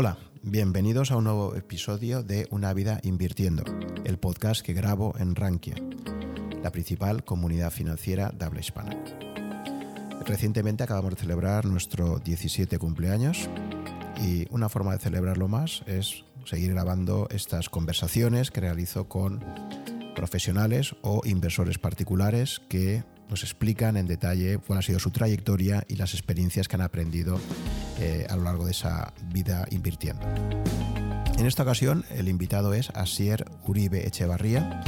[0.00, 3.64] Hola, bienvenidos a un nuevo episodio de Una vida invirtiendo,
[4.04, 5.74] el podcast que grabo en Rankia,
[6.62, 8.96] la principal comunidad financiera de habla hispana.
[10.24, 13.48] Recientemente acabamos de celebrar nuestro 17 cumpleaños
[14.24, 19.44] y una forma de celebrarlo más es seguir grabando estas conversaciones que realizo con
[20.14, 25.96] profesionales o inversores particulares que nos explican en detalle cuál ha sido su trayectoria y
[25.96, 27.40] las experiencias que han aprendido
[28.00, 30.26] eh, a lo largo de esa vida invirtiendo.
[31.38, 34.82] En esta ocasión el invitado es Asier Uribe Echevarría,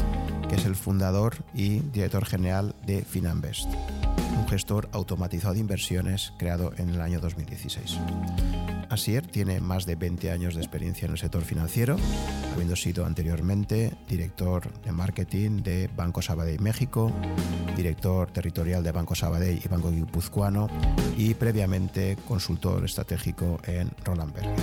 [0.48, 3.68] que es el fundador y director general de Finanvest,
[4.36, 7.98] un gestor automatizado de inversiones creado en el año 2016.
[8.88, 11.96] Asier tiene más de 20 años de experiencia en el sector financiero,
[12.52, 17.12] habiendo sido anteriormente director de marketing de Banco Sabadell México,
[17.76, 20.68] director territorial de Banco Sabadell y Banco Guipuzcoano
[21.16, 24.54] y previamente consultor estratégico en Roland Berger.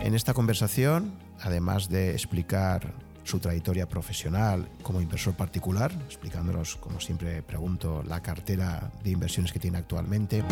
[0.00, 2.92] En esta conversación, además de explicar
[3.24, 9.58] su trayectoria profesional como inversor particular, explicándonos, como siempre pregunto, la cartera de inversiones que
[9.58, 10.42] tiene actualmente.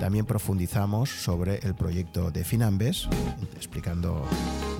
[0.00, 3.08] También profundizamos sobre el proyecto de Finambes,
[3.56, 4.26] explicando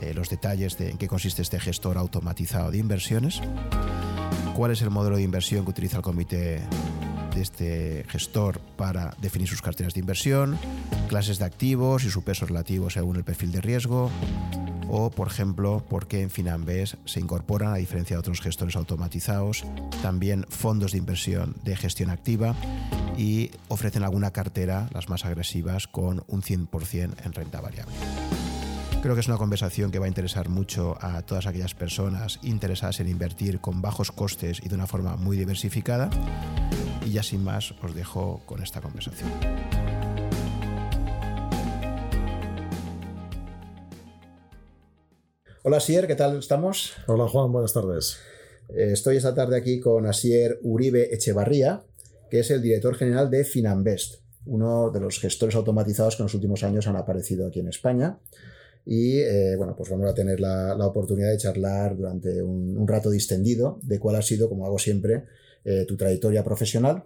[0.05, 3.41] eh, los detalles de en qué consiste este gestor automatizado de inversiones,
[4.55, 6.61] cuál es el modelo de inversión que utiliza el comité
[7.35, 10.59] de este gestor para definir sus carteras de inversión,
[11.09, 14.11] clases de activos y su peso relativo según el perfil de riesgo,
[14.89, 19.65] o, por ejemplo, por qué en Finambes se incorporan, a diferencia de otros gestores automatizados,
[20.03, 22.55] también fondos de inversión de gestión activa
[23.17, 27.95] y ofrecen alguna cartera, las más agresivas, con un 100% en renta variable.
[29.05, 33.01] Creo que es una conversación que va a interesar mucho a todas aquellas personas interesadas
[33.01, 36.09] en invertir con bajos costes y de una forma muy diversificada.
[37.05, 39.31] Y ya sin más os dejo con esta conversación.
[45.65, 46.95] Hola Asier, ¿qué tal estamos?
[47.07, 48.17] Hola Juan, buenas tardes.
[48.71, 51.85] Eh, estoy esta tarde aquí con Asier Uribe Echevarría,
[52.31, 56.35] que es el director general de Finanvest, uno de los gestores automatizados que en los
[56.35, 58.19] últimos años han aparecido aquí en España.
[58.87, 63.79] Y eh, bueno, pues vamos a tener la, oportunidad de charlar durante un, rato distendido
[63.83, 65.25] de cuál ha sido, como hago siempre,
[65.65, 67.05] eh, tu trayectoria profesional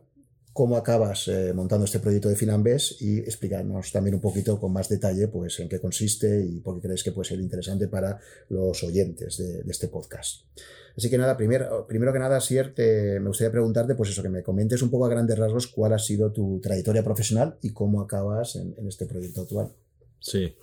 [0.58, 4.88] cómo acabas eh, montando este proyecto de Finambes y explicarnos también un poquito con más
[4.88, 8.18] detalle pues, en qué consiste y por qué crees que puede ser interesante para
[8.48, 10.46] los oyentes de, este podcast.
[10.96, 14.42] Así que nada, primero, primero que nada, Sier, me gustaría preguntarte, pues eso, que me
[14.42, 18.56] comentes un poco a grandes rasgos cuál ha sido tu trayectoria profesional y cómo acabas
[18.56, 19.70] en este proyecto actual.
[20.20, 20.56] Sí.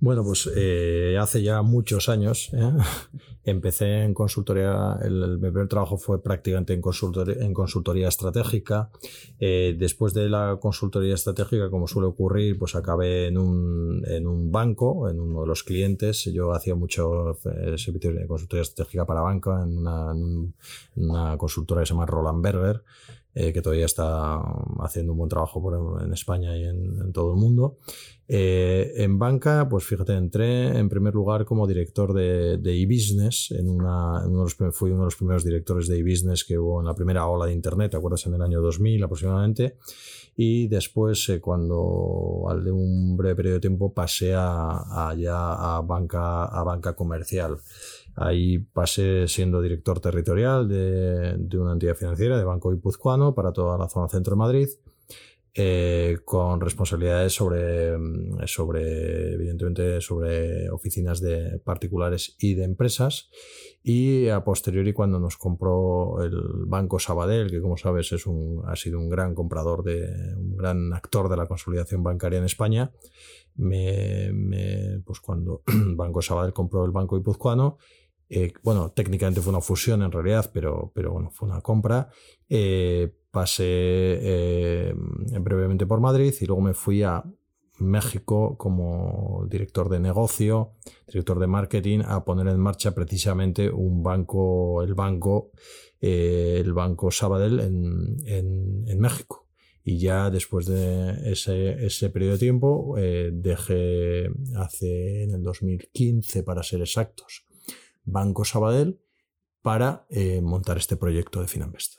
[0.00, 2.72] Bueno, pues eh, hace ya muchos años ¿eh?
[3.44, 8.90] empecé en consultoría, el, mi primer trabajo fue prácticamente en consultoría, estratégica.
[9.38, 14.50] Eh, después de la consultoría estratégica, como suele ocurrir, pues acabé en un, en un
[14.50, 16.24] banco, en uno de los clientes.
[16.32, 17.38] Yo hacía mucho
[17.76, 20.54] servicio de consultoría estratégica para banca en una, en
[20.96, 22.82] una consultora que se llama Roland Berger.
[23.32, 24.40] Eh, que todavía está
[24.80, 27.78] haciendo un buen trabajo por, en España y en, todo el mundo.
[28.26, 33.68] Eh, en banca, pues fíjate, entré en primer lugar como director de, de e-business, en
[33.68, 36.86] una, uno de los, fui uno de los primeros directores de e-business que hubo en
[36.86, 38.26] la primera ola de Internet, ¿te acuerdas?
[38.26, 39.76] En el año 2000 aproximadamente.
[40.36, 45.76] Y después, eh, cuando al de un breve periodo de tiempo, pasé a, a, ya
[45.76, 47.58] a, banca, a banca comercial.
[48.20, 53.88] Ahí pasé siendo director territorial de, una entidad financiera, de Banco Guipuzcoano, para toda la
[53.88, 54.68] zona centro de Madrid,
[55.54, 57.96] eh, con responsabilidades sobre,
[58.44, 63.30] sobre, evidentemente, sobre oficinas de particulares y de empresas.
[63.82, 68.76] Y a posteriori, cuando nos compró el Banco Sabadell, que como sabes es un, ha
[68.76, 72.92] sido un gran comprador, de, un gran actor de la consolidación bancaria en España,
[73.56, 75.62] me, me, pues cuando
[75.96, 77.78] Banco Sabadell compró el Banco Guipuzcoano,
[78.32, 82.08] eh, bueno, técnicamente fue una fusión en realidad, pero, pero bueno, fue una compra.
[82.48, 84.94] Eh, pasé eh,
[85.40, 87.24] brevemente por Madrid y luego me fui a
[87.78, 90.74] México como director de negocio,
[91.08, 95.50] director de marketing, a poner en marcha precisamente un banco, el banco,
[96.00, 99.48] el banco Sabadell en, en, México.
[99.82, 102.94] Y ya después de ese, ese periodo de tiempo,
[103.32, 107.46] dejé hace en el 2015, para ser exactos,
[108.04, 109.00] Banco Sabadell
[109.62, 111.96] para eh, montar este proyecto de Finanvest.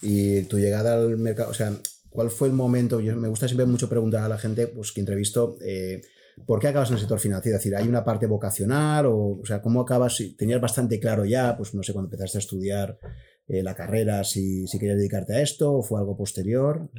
[0.00, 1.72] Y tu llegada al mercado, o sea,
[2.10, 3.00] ¿cuál fue el momento?
[3.00, 6.00] Yo, me gusta siempre mucho preguntar a la gente pues, que entrevisto, eh,
[6.44, 7.56] ¿por qué acabas en el sector financiero?
[7.56, 10.20] Es decir, ¿hay una parte vocacional o, o sea, cómo acabas?
[10.36, 12.98] Tenías bastante claro ya, pues no sé, cuando empezaste a estudiar
[13.46, 16.90] eh, la carrera, si, si querías dedicarte a esto o fue algo posterior.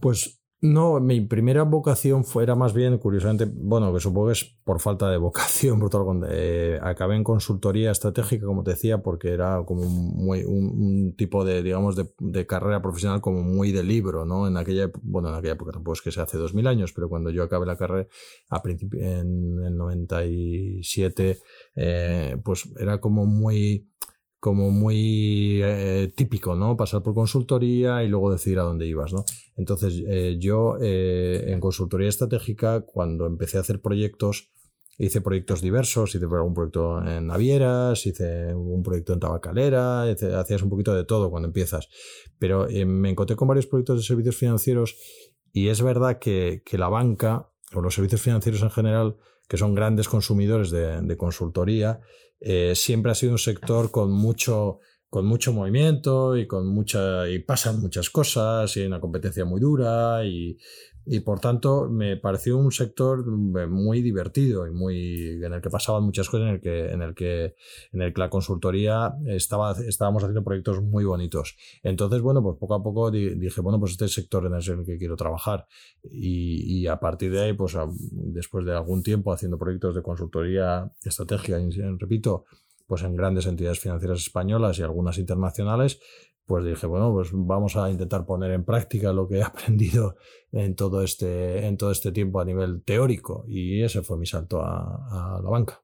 [0.00, 4.44] Pues No, mi primera vocación fue, era más bien, curiosamente, bueno, que supongo que es
[4.62, 9.30] por falta de vocación, por todo eh, acabé en consultoría estratégica, como te decía, porque
[9.30, 14.46] era como muy, un, tipo de, digamos, de, carrera profesional como muy de libro, ¿no?
[14.46, 17.08] En aquella, bueno, en aquella época tampoco es que se hace dos mil años, pero
[17.08, 18.06] cuando yo acabé la carrera
[18.48, 21.40] a principio, en el 97,
[21.74, 23.88] eh, pues era como muy
[24.38, 26.76] como muy eh, típico, ¿no?
[26.76, 29.24] Pasar por consultoría y luego decidir a dónde ibas, ¿no?
[29.56, 34.50] Entonces, eh, yo eh, en consultoría estratégica, cuando empecé a hacer proyectos,
[34.98, 40.70] hice proyectos diversos, hice un proyecto en navieras, hice un proyecto en tabacalera, hacías un
[40.70, 41.88] poquito de todo cuando empiezas.
[42.38, 44.96] Pero me encontré con varios proyectos de servicios financieros
[45.52, 49.16] y es verdad que, la banca o los servicios financieros en general,
[49.48, 52.00] que son grandes consumidores de consultoría,
[52.44, 54.80] eh, siempre ha sido un sector con mucho,
[55.12, 59.60] con mucho movimiento y con mucha y pasan muchas cosas y hay una competencia muy
[59.60, 60.56] dura y,
[61.04, 65.68] y por tanto me pareció un sector eh, muy divertido y muy en el que
[65.68, 67.56] pasaban muchas cosas en el que en el que
[67.92, 71.58] en el que la consultoría estaba estábamos haciendo proyectos muy bonitos.
[71.82, 75.16] Entonces bueno pues poco a poco dije bueno pues este sector en el que quiero
[75.16, 75.66] trabajar
[76.04, 77.76] y, y a partir de ahí pues
[78.12, 81.58] después de algún tiempo haciendo proyectos de consultoría estratégica
[81.98, 82.46] repito
[82.86, 86.00] pues en grandes entidades financieras españolas y algunas internacionales
[86.46, 90.16] pues dije, bueno, pues vamos a intentar poner en práctica lo que he aprendido
[90.50, 93.44] en todo este, en todo este tiempo a nivel teórico.
[93.48, 95.82] Y ese fue mi salto a, la banca.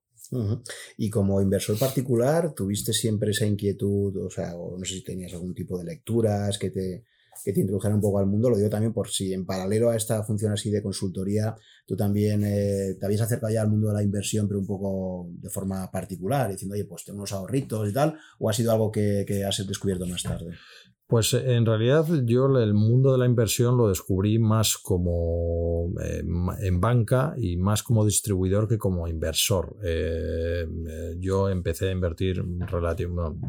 [0.98, 4.14] Y como inversor particular, ¿tuviste siempre esa inquietud?
[4.26, 7.04] O sea, no sé si tenías algún tipo de lecturas que te,
[7.44, 8.50] que te introdujeran un poco al mundo.
[8.50, 11.56] Lo digo también por si en paralelo a esta función así de consultoría,
[11.86, 15.28] tú también eh, te habías acercado ya al mundo de la inversión, pero un poco
[15.32, 18.90] de forma particular, diciendo, oye, pues tengo unos ahorritos y tal, o ha sido algo
[18.90, 20.54] que, que has descubierto más tarde.
[21.08, 26.22] Pues eh, en realidad yo el mundo de la inversión lo descubrí más como eh,
[26.60, 29.78] en banca y más como distribuidor que como inversor.
[29.82, 30.66] Eh,
[31.18, 33.40] yo empecé a invertir relativamente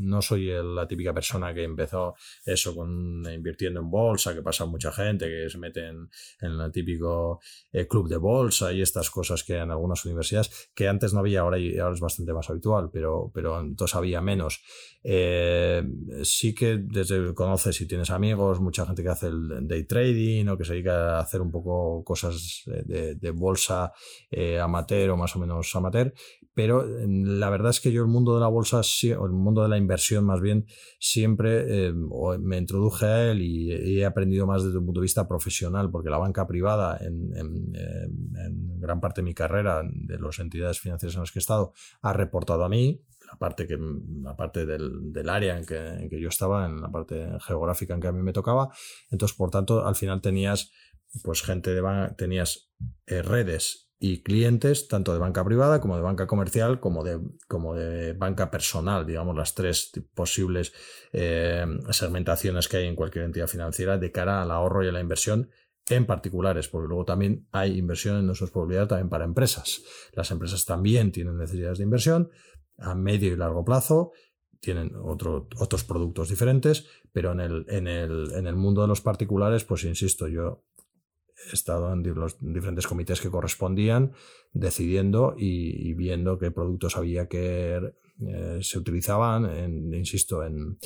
[0.00, 4.92] no soy la típica persona que empezó eso con invirtiendo en bolsa, que pasa mucha
[4.92, 6.08] gente que se mete en,
[6.40, 7.40] el típico
[7.88, 11.40] club de bolsa y estas cosas que hay en algunas universidades, que antes no había,
[11.40, 14.62] ahora, es bastante más habitual, pero, pero entonces había menos.
[16.22, 20.58] Sí que desde conoces si tienes amigos, mucha gente que hace el day trading o
[20.58, 23.92] que se dedica a hacer un poco cosas de, bolsa
[24.30, 26.12] eh, amateur o más o menos amateur,
[26.60, 28.82] pero mm, la verdad es que yo el mundo de la bolsa,
[29.18, 30.66] o el mundo de la inversión más bien,
[30.98, 31.94] siempre eh,
[32.38, 36.10] me introduje a él y, he aprendido más desde un punto de vista profesional, porque
[36.10, 41.22] la banca privada en, en gran parte de mi carrera, de las entidades financieras en
[41.22, 41.72] las que he estado,
[42.02, 43.78] ha reportado a mí, la parte, que,
[44.22, 48.08] la parte del, área en que, que, yo estaba, en la parte geográfica en que
[48.08, 48.68] a mí me tocaba.
[49.10, 50.70] Entonces, por tanto, al final tenías
[51.24, 51.82] pues gente de
[52.16, 52.70] tenías
[53.06, 57.74] eh, redes y clientes tanto de banca privada como de banca comercial como de, como
[57.74, 60.72] de banca personal, digamos las tres posibles
[61.12, 65.00] eh, segmentaciones que hay en cualquier entidad financiera de cara al ahorro y a la
[65.00, 65.50] inversión
[65.90, 69.82] en particulares, porque luego también hay inversión en nuestras probabilidades también para empresas.
[70.12, 72.30] Las empresas también tienen necesidades de inversión,
[72.78, 74.12] a medio y largo plazo,
[74.60, 79.64] tienen otros productos diferentes, pero en el, en, el, en el mundo de los particulares,
[79.64, 80.64] pues insisto, yo
[81.48, 84.12] he estado en los diferentes comités que correspondían,
[84.52, 87.80] decidiendo y, viendo qué productos había que
[88.26, 90.78] eh, se utilizaban, en, insisto, en,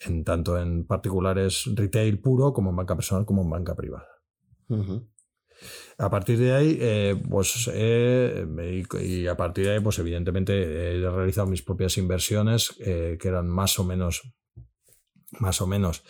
[0.00, 4.08] en, tanto en particulares retail puro como en banca personal como en banca privada.
[5.98, 10.52] A partir de ahí, eh, pues, y, a partir de ahí, pues evidentemente
[10.96, 14.22] he realizado mis propias inversiones eh, que eran más o menos,
[15.38, 16.02] más o menos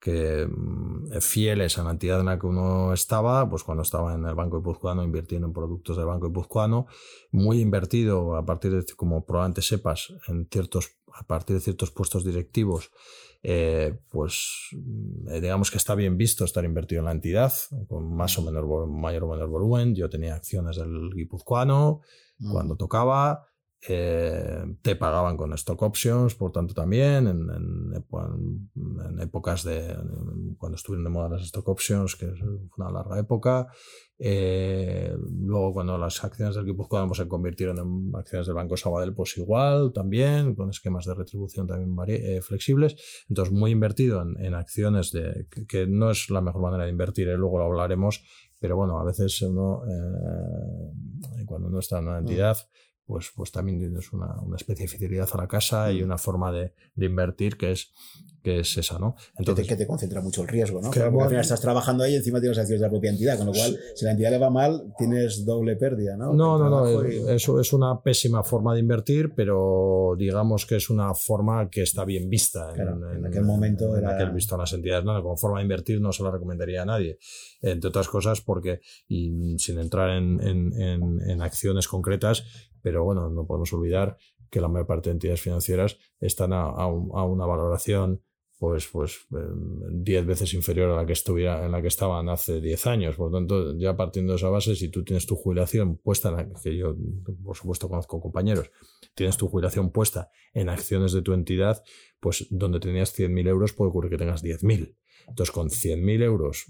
[0.00, 4.24] que mm, fieles a la entidad en la que uno estaba, pues cuando estaba en
[4.24, 6.86] el Banco Guipuzcoano invirtiendo en productos del Banco Guipuzcoano,
[7.32, 12.24] muy invertido a partir de, como probablemente sepas, en ciertos, a partir de ciertos puestos
[12.24, 12.90] directivos
[13.42, 14.70] eh, pues
[15.30, 17.52] eh, digamos que está bien visto estar invertido en la entidad,
[17.88, 19.94] con más o menos mayor o menor volumen.
[19.94, 22.00] Yo tenía acciones del guipuzcoano
[22.38, 22.52] mm.
[22.52, 23.47] cuando tocaba.
[23.86, 29.96] Eh, te pagaban con stock options, por tanto también en, en, épocas de
[30.56, 32.40] cuando estuvieron de moda las stock options, que es
[32.76, 33.68] una larga época,
[34.20, 39.38] eh, luego, cuando las acciones del Guipuzcoano se convirtieron en acciones del Banco Sabadell, pues
[39.38, 42.96] igual también, con esquemas de retribución también eh, flexibles.
[43.28, 47.36] Entonces, muy invertido en, acciones de, que, no es la mejor manera de invertir, ¿eh?
[47.36, 48.24] luego lo hablaremos,
[48.58, 49.82] pero bueno, a veces uno,
[51.46, 52.26] cuando uno está en una mm.
[53.08, 56.04] Pues, pues también tienes una, una, especie de fidelidad a la casa y mm.
[56.04, 57.90] una forma de, de invertir que es,
[58.48, 59.14] que es esa, ¿no?
[59.36, 60.90] Entonces, que, te, concentra mucho el riesgo, ¿no?
[60.90, 63.48] Porque al final estás trabajando ahí y encima tienes acciones de la propia entidad, con
[63.48, 66.32] lo cual, si la entidad le va mal, tienes doble pérdida, ¿no?
[66.32, 71.12] No, no, no, eso es una pésima forma de invertir, pero digamos que es una
[71.14, 72.72] forma que está bien vista.
[72.74, 75.22] en, aquel momento en, aquel visto en las entidades, ¿no?
[75.22, 77.18] Como forma de invertir no se la recomendaría a nadie,
[77.60, 82.44] entre otras cosas porque, y sin entrar en, en acciones concretas,
[82.80, 84.16] pero bueno, no podemos olvidar
[84.50, 88.22] que la mayor parte de entidades financieras están a, una valoración
[88.58, 92.86] pues, pues 10 veces inferior a la que estuviera, en la que estaban hace 10
[92.88, 93.16] años.
[93.16, 96.52] Por lo tanto, ya partiendo de esa base, si tú tienes tu jubilación puesta, en
[96.62, 96.96] que yo,
[97.44, 98.70] por supuesto, conozco compañeros,
[99.14, 101.82] tienes tu jubilación puesta en acciones de tu entidad,
[102.20, 104.96] pues donde tenías 100.000 euros puede ocurrir que tengas 10.000.
[105.28, 106.66] Entonces, con 100.000 euros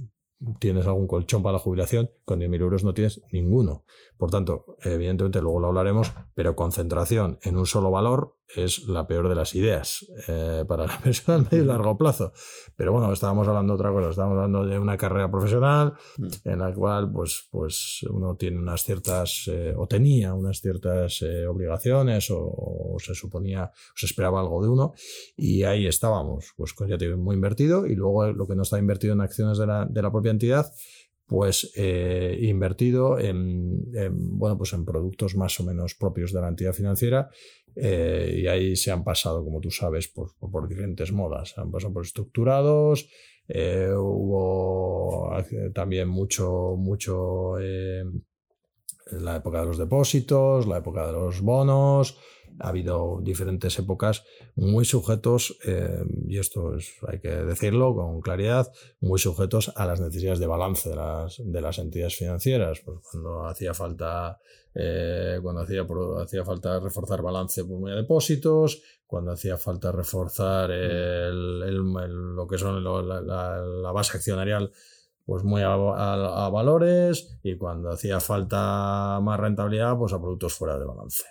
[0.60, 3.84] tienes algún colchón para la jubilación, con 10.000 euros no tienes ninguno.
[4.18, 9.28] Por tanto, evidentemente luego lo hablaremos, pero concentración en un solo valor es la peor
[9.28, 12.32] de las ideas eh, para la persona a medio y largo plazo.
[12.74, 16.26] Pero bueno, estábamos hablando de otra cosa, estábamos hablando de una carrera profesional mm.
[16.44, 21.46] en la cual pues, pues uno tiene unas ciertas, eh, o tenía unas ciertas eh,
[21.46, 24.94] obligaciones, o, se suponía, o se esperaba algo de uno,
[25.36, 29.12] y ahí estábamos, pues ya te muy invertido, y luego lo que no está invertido
[29.12, 30.72] en acciones de la, de la propia entidad,
[31.28, 31.72] pues
[32.40, 33.84] invertido en,
[34.38, 37.28] bueno, pues en productos más o menos propios de la entidad financiera
[37.80, 41.56] eh, y ahí se han pasado, como tú sabes, por, por diferentes modas.
[41.58, 43.08] Han pasado por estructurados,
[43.46, 45.30] eh, hubo
[45.72, 48.04] también mucho, mucho eh,
[49.12, 52.18] la época de los depósitos, la época de los bonos,
[52.60, 54.24] ha habido diferentes épocas
[54.56, 60.00] muy sujetos, eh, y esto es, hay que decirlo con claridad, muy sujetos a las
[60.00, 62.80] necesidades de balance de las, de las entidades financieras.
[62.84, 64.38] Pues cuando hacía falta,
[64.74, 65.86] eh, cuando hacía,
[66.22, 72.84] hacía falta reforzar balance por medio de depósitos, cuando hacía falta reforzar lo que son
[72.84, 74.70] la, base accionarial
[75.24, 80.86] pues muy a, valores y cuando hacía falta más rentabilidad, pues a productos fuera de
[80.86, 81.24] balance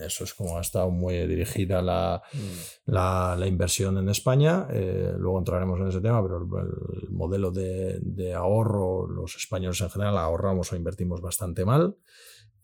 [0.00, 2.90] eso es como ha estado muy dirigida la, mm.
[2.92, 4.66] la, inversión en España.
[4.70, 9.90] Eh, luego entraremos en ese tema, pero el, modelo de, de, ahorro, los españoles en
[9.90, 11.96] general ahorramos o invertimos bastante mal.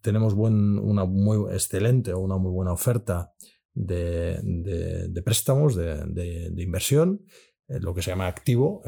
[0.00, 3.32] Tenemos buen, una muy excelente o una muy buena oferta
[3.74, 7.24] de, de, préstamos, de, inversión,
[7.68, 8.82] eh, lo que se llama activo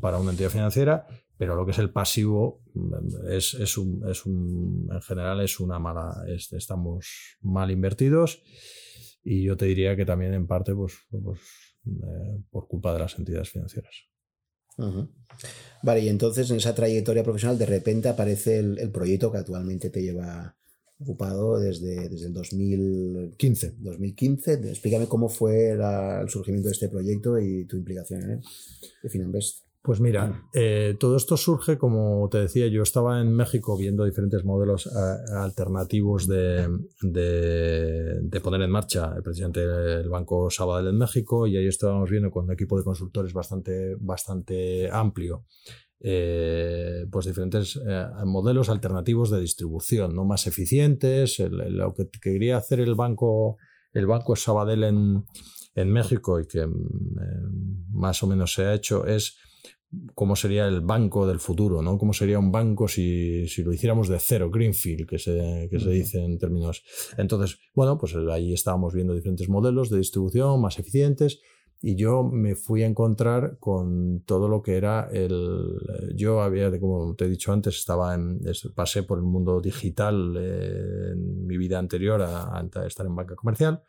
[0.00, 1.06] para una entidad financiera,
[1.40, 5.58] pero lo que es el pasivo mm, es, es, un, es un, en general es
[5.58, 8.42] una mala, estamos mal invertidos
[9.24, 11.40] y yo te diría que también en parte pues, pues
[11.86, 13.94] eh, por culpa de las entidades financieras.
[15.82, 20.02] Vale, y entonces en esa trayectoria profesional de repente aparece el, proyecto que actualmente te
[20.02, 20.54] lleva
[20.98, 23.76] ocupado desde, desde el 2015.
[23.78, 24.52] 2015.
[24.68, 28.40] Explícame cómo fue el surgimiento de este proyecto y tu implicación en él,
[29.02, 29.69] de Finanvest.
[29.82, 30.48] Pues mira, mm.
[30.52, 34.90] eh, todo esto surge, como te decía, yo estaba en México viendo diferentes modelos eh,
[35.38, 36.68] alternativos de,
[38.42, 42.44] poner en marcha el presidente del Banco Sabadell en México y ahí estábamos viendo con
[42.44, 45.46] un equipo de consultores bastante, bastante amplio.
[46.02, 47.78] Eh, pues diferentes
[48.24, 51.38] modelos alternativos de distribución, no más eficientes.
[51.38, 53.56] lo que quería hacer el banco,
[53.92, 55.24] el banco Sabadell en,
[55.74, 56.66] en México y que
[57.92, 59.36] más o menos se ha hecho es
[60.14, 61.98] cómo sería el banco del futuro, ¿no?
[61.98, 66.24] Cómo sería un banco si, lo hiciéramos de cero, Greenfield, que se, que se dice
[66.24, 66.82] en términos.
[67.16, 71.40] Entonces, bueno, pues ahí estábamos viendo diferentes modelos de distribución más eficientes
[71.82, 75.78] y yo me fui a encontrar con todo lo que era el.
[76.14, 78.40] Yo había, como te he dicho antes, estaba en.
[78.74, 83.82] pasé por el mundo digital eh, en mi vida anterior a, estar en banca comercial,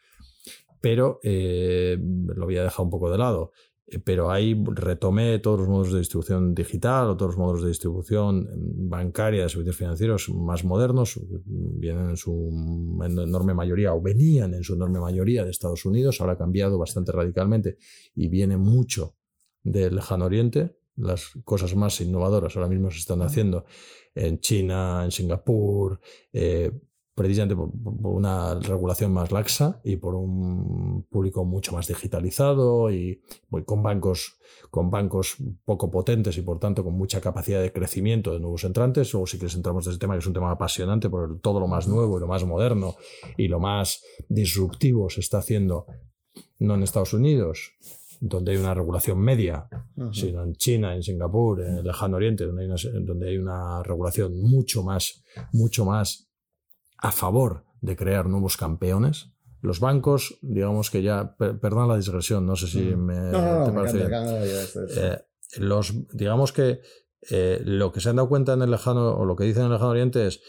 [0.79, 3.51] pero eh, lo había dejado un poco de lado.
[3.87, 7.69] Eh, pero ahí retomé todos los modos de distribución digital o todos los modos de
[7.69, 8.47] distribución
[8.89, 12.49] bancaria de servicios financieros más modernos, vienen en su
[13.03, 17.11] enorme mayoría o venían en su enorme mayoría de Estados Unidos, ahora ha cambiado bastante
[17.11, 17.77] radicalmente
[18.15, 19.15] y viene mucho
[19.63, 20.77] del lejano oriente.
[20.95, 23.65] Las cosas más innovadoras ahora mismo se están haciendo
[24.13, 25.99] en China, en Singapur,
[26.33, 26.71] eh,
[27.15, 27.69] precisamente por,
[28.13, 33.21] una regulación más laxa y por un público mucho más digitalizado y
[33.65, 34.37] con bancos
[34.69, 39.13] con bancos poco potentes y por tanto con mucha capacidad de crecimiento de nuevos entrantes.
[39.15, 41.67] O si quieres entramos en ese tema que es un tema apasionante por todo lo
[41.67, 42.95] más nuevo y lo más moderno
[43.37, 45.85] y lo más disruptivo se está haciendo
[46.59, 47.73] no en Estados Unidos
[48.21, 49.67] donde hay una regulación media,
[50.13, 53.81] sino en China, en Singapur, en el lejano oriente, donde hay una, donde hay una
[53.81, 56.30] regulación mucho más, mucho más
[57.01, 59.31] a favor de crear nuevos campeones
[59.61, 64.09] los bancos, digamos que ya, perdón la digresión, no sé si me, te parece
[65.57, 66.81] los, digamos que
[67.29, 69.67] eh, lo que se han dado cuenta en el lejano, o lo que dicen en
[69.67, 70.41] el lejano oriente es,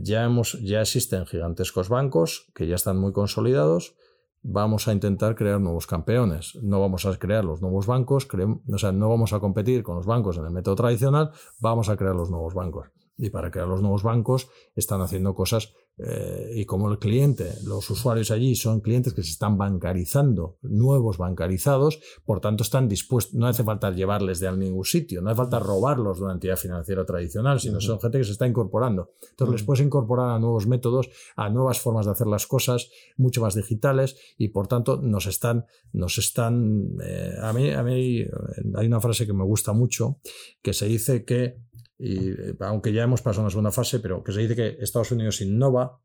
[0.00, 3.96] ya, hemos, ya existen gigantescos bancos que ya están muy consolidados,
[4.40, 6.56] vamos a intentar crear nuevos campeones.
[6.62, 8.26] No vamos a crear los nuevos bancos,
[8.72, 11.96] o sea, no vamos a competir con los bancos en el método tradicional, vamos a
[11.96, 12.88] crear los nuevos bancos.
[13.16, 17.88] Y para crear los nuevos bancos están haciendo cosas eh, y como el cliente, los
[17.88, 23.46] usuarios allí son clientes que se están bancarizando, nuevos bancarizados, por tanto están dispuestos, no
[23.46, 27.04] hace falta llevarles de a ningún sitio, no hace falta robarlos de una entidad financiera
[27.04, 29.12] tradicional, sino son gente que se está incorporando.
[29.30, 33.40] Entonces les puedes incorporar a nuevos métodos, a nuevas formas de hacer las cosas, mucho
[33.40, 38.30] más digitales y por tanto nos están, nos están, eh, a mí, a mí eh,
[38.74, 40.18] hay una frase que me gusta mucho
[40.60, 41.63] que se dice que
[41.98, 45.12] y eh, aunque ya hemos pasado una segunda fase, pero que se dice que Estados
[45.12, 46.00] Unidos innova,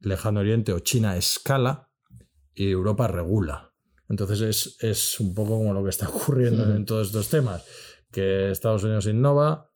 [0.00, 1.90] Lejano Oriente o China escala
[2.54, 3.72] y Europa regula.
[4.08, 7.64] Entonces es, es un poco como lo que está ocurriendo en todos estos temas,
[8.10, 9.70] que Estados Unidos innova,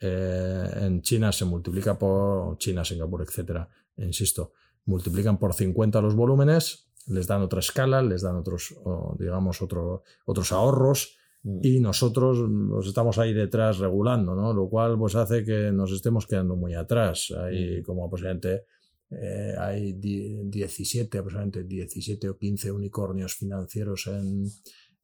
[0.00, 4.52] eh, en China se multiplica por China, Singapur, etcétera, insisto,
[4.84, 8.74] multiplican por 50 los volúmenes, les dan otra escala, les dan otros,
[9.18, 11.16] digamos, otro, otros ahorros.
[11.44, 14.52] Y nosotros nos estamos ahí detrás regulando, ¿no?
[14.52, 17.32] Lo cual pues hace que nos estemos quedando muy atrás.
[17.36, 17.82] Hay mm.
[17.82, 18.66] como posiblemente
[19.10, 24.46] eh, hay 17, aproximadamente 17 o 15 unicornios financieros en,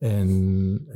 [0.00, 0.86] en,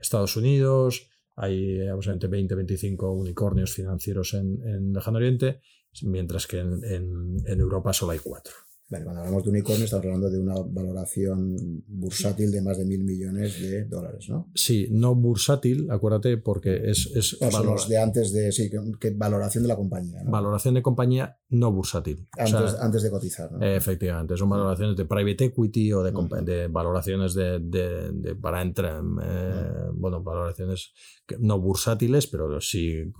[0.00, 5.60] Estados Unidos, hay aproximadamente 20, 25 unicornios financieros en, en Lejano Oriente,
[6.02, 8.54] mientras que en, en Europa solo hay cuatro
[8.88, 13.60] cuando hablamos de unicornio estamos hablando de una valoración bursátil de más de mil millones
[13.60, 14.50] de dólares, ¿no?
[14.54, 17.10] Sí, no bursátil, acuérdate, porque es...
[17.14, 18.50] es los de antes de...
[18.50, 20.22] Sí, que, valoración de la compañía.
[20.24, 22.28] Valoración de compañía no bursátil.
[22.38, 23.64] Antes, de cotizar, ¿no?
[23.64, 29.02] Efectivamente, son valoraciones de private equity o de, de valoraciones de, de, para entrar...
[29.22, 30.92] Eh, bueno, valoraciones
[31.40, 33.12] no bursátiles, pero sí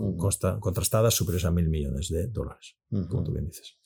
[0.61, 3.77] contrastadas superiores a mil millones de dólares, como tú bien dices.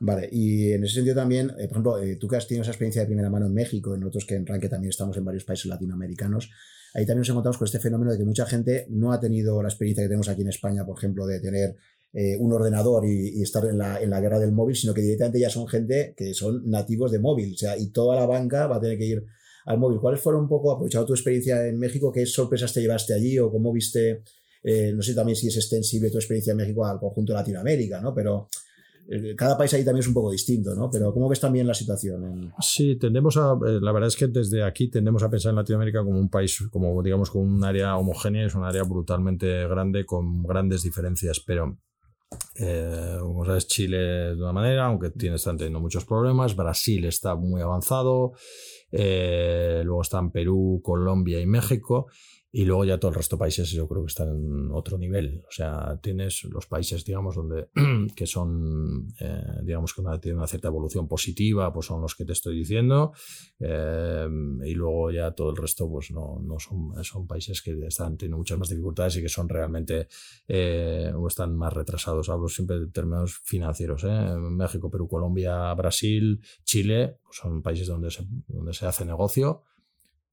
[0.00, 2.72] Vale, y en ese sentido también, eh, por ejemplo, eh, tú que has tenido esa
[2.72, 5.44] experiencia de primera mano en México, en otros que en Ranque también estamos en varios
[5.44, 6.50] países latinoamericanos,
[6.94, 9.68] ahí también nos encontramos con este fenómeno de que mucha gente no ha tenido la
[9.68, 11.76] experiencia que tenemos aquí en España, por ejemplo, de tener
[12.12, 15.40] eh, un ordenador y, estar en la, en la, guerra del móvil, sino que directamente
[15.40, 18.76] ya son gente que son nativos de móvil, o sea, y toda la banca va
[18.76, 19.24] a tener que ir
[19.64, 20.00] al móvil.
[20.00, 23.50] ¿Cuáles fueron un poco, aprovechando tu experiencia en México, qué sorpresas te llevaste allí o
[23.50, 24.22] cómo viste,
[24.62, 28.00] eh, no sé también si es extensible tu experiencia en México al conjunto de Latinoamérica,
[28.00, 28.14] ¿no?
[28.14, 28.48] Pero
[29.08, 30.90] eh, cada país ahí también es un poco distinto, ¿no?
[30.90, 32.52] Pero ¿cómo ves también la situación?
[32.60, 36.04] Sí, tendemos a, eh, la verdad es que desde aquí tendemos a pensar en Latinoamérica
[36.04, 40.42] como un país, como digamos, con un área homogénea, es un área brutalmente grande, con
[40.42, 41.78] grandes diferencias, pero
[43.20, 46.54] como sabes, Chile de una manera, aunque tiene, están teniendo muchos problemas.
[46.54, 48.34] Brasil está muy avanzado.
[48.92, 52.06] Eh, luego están Perú, Colombia y México.
[52.52, 55.44] Y luego ya todo el resto de países yo creo que están en otro nivel.
[55.48, 57.68] O sea, tienes los países, digamos, donde
[58.16, 62.32] que son, eh, digamos, que tienen una cierta evolución positiva, pues son los que te
[62.32, 63.12] estoy diciendo.
[63.60, 64.26] Eh,
[64.64, 68.38] y luego ya todo el resto, pues no, no son, son países que están teniendo
[68.38, 70.08] muchas más dificultades y que son realmente
[70.48, 72.28] eh, o están más retrasados.
[72.30, 74.04] Hablo siempre de términos financieros.
[74.04, 79.62] México, Perú, Colombia, Brasil, Chile, pues son países donde se, donde se hace negocio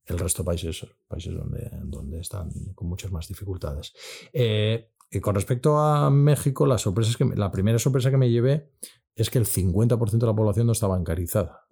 [0.08, 3.92] el resto de países, países donde, donde están con muchas más dificultades.
[4.32, 8.30] Eh, y con respecto a México, la, sorpresa es que, la primera sorpresa que me
[8.30, 8.70] llevé
[9.14, 11.66] es que el 50% de la población no está bancarizada.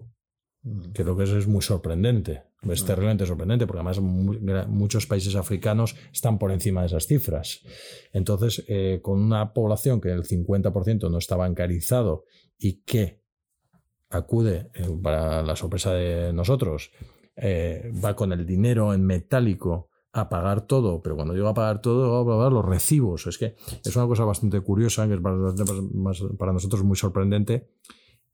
[0.62, 0.92] Mm.
[0.92, 2.44] Creo que eso es muy sorprendente.
[2.62, 2.86] Es mm.
[2.86, 7.60] terriblemente sorprendente, porque además muchos países africanos están por encima de esas cifras.
[8.12, 12.24] Entonces, eh, con una población que el 50% no está bancarizado
[12.58, 13.22] y que
[14.08, 16.90] acude, eh, para la sorpresa de nosotros,
[17.36, 21.82] eh, va con el dinero en metálico a pagar todo, pero cuando digo a pagar
[21.82, 23.26] todo, va a pagar los recibos.
[23.26, 27.68] Es que es una cosa bastante curiosa, que es para, nosotros muy sorprendente.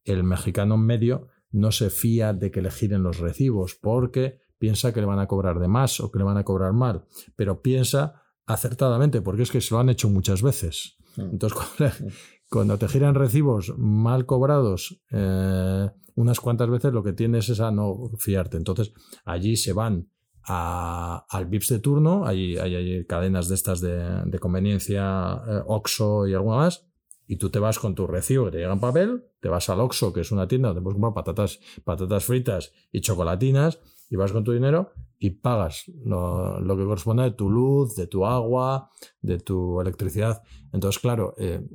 [0.04, 4.92] El mexicano en medio no se fía de que le giren los recibos porque piensa
[4.92, 7.62] que le van a cobrar de más o que le van a cobrar mal, pero
[7.62, 10.96] piensa acertadamente porque es que se lo han hecho muchas veces.
[11.16, 11.58] Entonces,
[12.48, 17.70] cuando, te giran recibos mal cobrados, eh, unas cuantas veces lo que tienes es a
[17.70, 18.56] no fiarte.
[18.56, 18.92] Entonces,
[19.24, 20.08] allí se van
[20.44, 26.56] al VIPS de turno, hay, hay, cadenas de estas de, conveniencia, eh, Oxo y alguna
[26.56, 26.84] más,
[27.28, 29.80] y tú te vas con tu recibo que te llega en papel, te vas al
[29.80, 33.78] Oxo, que es una tienda donde puedes comprar patatas, patatas fritas y chocolatinas,
[34.12, 38.26] y vas con tu dinero y pagas lo, que corresponde de tu luz, de tu
[38.26, 38.90] agua,
[39.22, 40.42] de tu electricidad.
[40.70, 41.66] Entonces, claro, eh,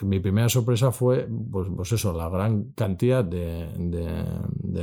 [0.00, 3.68] mi primera sorpresa fue, pues, pues eso, la gran cantidad de,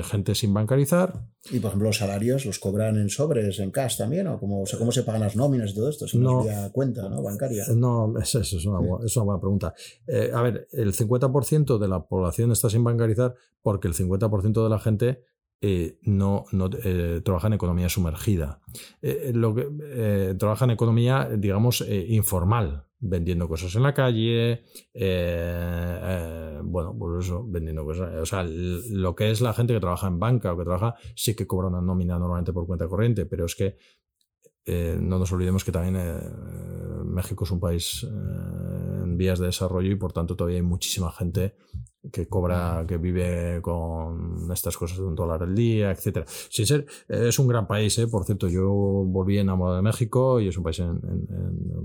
[0.04, 1.26] gente sin bancarizar.
[1.52, 4.92] Y por ejemplo, los salarios los cobran en sobres, en cash también, o cómo, cómo
[4.92, 7.24] se pagan las nóminas y todo esto, si no cuenta ¿no?
[7.24, 7.66] bancaria.
[7.76, 9.74] No, eso, es, una, es, una, buena pregunta.
[10.06, 14.70] Eh, a ver, el 50% de la población está sin bancarizar porque el 50% de
[14.70, 15.24] la gente
[15.62, 18.62] eh, no, no eh, trabaja en economía sumergida.
[19.34, 24.62] lo que, trabaja en economía, digamos, informal vendiendo cosas en la calle, eh,
[24.94, 28.14] eh, bueno, pues eso, vendiendo cosas.
[28.22, 31.36] O sea, lo que es la gente que trabaja en banca o que trabaja, sí
[31.36, 33.78] que cobra una nómina normalmente por cuenta corriente, pero es que
[34.70, 35.98] eh, no nos olvidemos que también
[37.06, 41.56] México es un país en vías de desarrollo y por tanto todavía hay muchísima gente
[42.14, 46.26] que cobra, que vive con estas cosas de un dólar al día, etcétera.
[46.28, 48.08] Sin ser, es un gran país, ¿eh?
[48.08, 50.82] por cierto, yo volví enamorado de México y es un país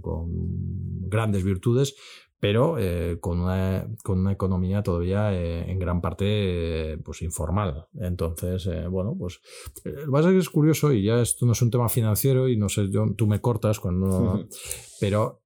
[0.00, 1.96] con grandes virtudes,
[2.44, 7.86] pero eh, con, una, con, una, economía todavía eh, en gran parte pues informal.
[7.98, 9.40] Entonces, bueno, pues
[9.82, 12.46] lo que pasa es que es curioso y ya esto no es un tema financiero
[12.46, 14.46] y no sé, yo, tú me cortas cuando...
[15.00, 15.40] pero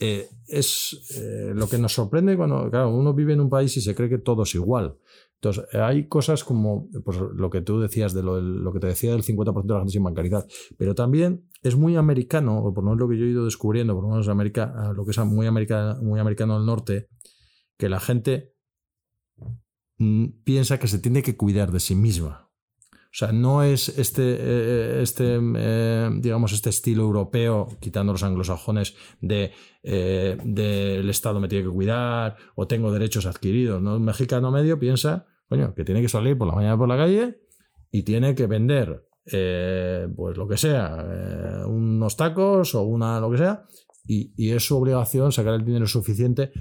[0.00, 3.80] eh, es eh, lo que nos sorprende cuando claro, uno vive en un país y
[3.80, 4.96] se cree que todo es igual.
[5.72, 9.62] Hay cosas como pues, lo que tú decías de lo, que te decía del 50%
[9.62, 10.46] de la gente sin bancaridad,
[10.78, 13.94] pero también es muy americano, o por lo menos lo que yo he ido descubriendo,
[13.94, 17.08] por lo menos América, lo que es muy, americano muy americano del norte,
[17.76, 18.54] que la gente
[19.98, 22.44] mm, piensa que se tiene que cuidar de sí misma.
[23.14, 28.96] O sea, no es este, eh, este eh, digamos, este estilo europeo, quitando los anglosajones,
[29.20, 29.52] de
[29.84, 33.80] eh, del Estado me tiene que cuidar o tengo derechos adquiridos.
[33.80, 33.94] ¿no?
[33.94, 37.40] Un mexicano medio piensa, coño, que tiene que salir por la mañana por la calle
[37.90, 43.64] y tiene que vender, pues lo que sea, unos tacos o una lo que sea,
[44.06, 46.52] y, y, es su obligación sacar el dinero suficiente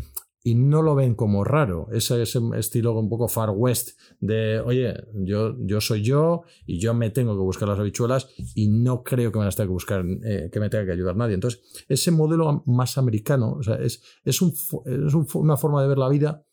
[0.43, 1.87] y no lo ven como raro.
[1.91, 6.93] Ese, ese estilo un poco far west de, oye, yo, yo soy yo y yo
[6.93, 10.05] me tengo que buscar las habichuelas y no creo que me las tenga que buscar,
[10.23, 11.35] eh, que me tenga que ayudar nadie.
[11.35, 14.53] Entonces, ese modelo más americano, o sea, es, es, un,
[14.85, 16.43] es una forma de ver la vida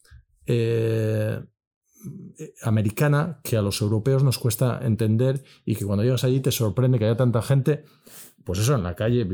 [0.46, 1.40] eh,
[2.62, 6.98] americana que a los europeos nos cuesta entender y que cuando llegas allí te sorprende
[6.98, 7.84] que haya tanta gente
[8.44, 9.26] pues eso, en la calle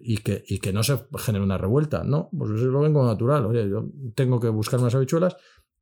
[0.00, 2.02] y que, y que no se genere una revuelta.
[2.02, 3.46] No, pues eso lo vengo natural.
[3.46, 5.36] Oye, yo tengo que buscar unas habichuelas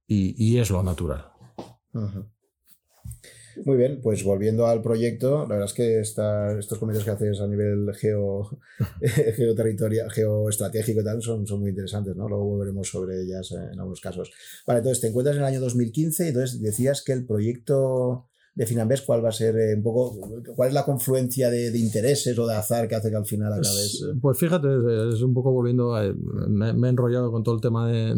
[0.06, 1.26] y, es lo natural.
[3.64, 7.46] Muy bien, pues volviendo al proyecto, la verdad es que estos comentarios que haces a
[7.46, 8.58] nivel geo,
[9.36, 12.28] geoterritorial, geoestratégico y tal son, son muy interesantes, ¿no?
[12.28, 14.30] Luego volveremos sobre ellas en algunos casos.
[14.66, 18.66] Vale, entonces te encuentras en el año 2015 y entonces decías que el proyecto de
[18.66, 22.46] Finambés, cuál va a ser eh, un poco, cuál es la confluencia de, intereses o
[22.46, 24.04] de azar que hace que al final acabes.
[24.06, 24.18] Eh?
[24.20, 24.68] Pues fíjate,
[25.10, 25.94] es un poco volviendo,
[26.48, 28.14] me, he enrollado con todo el tema de,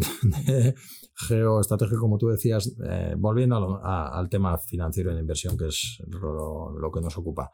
[1.29, 7.01] geoestrategia, como tú decías, eh, volviendo al tema financiero de inversión, que es lo, que
[7.01, 7.53] nos ocupa.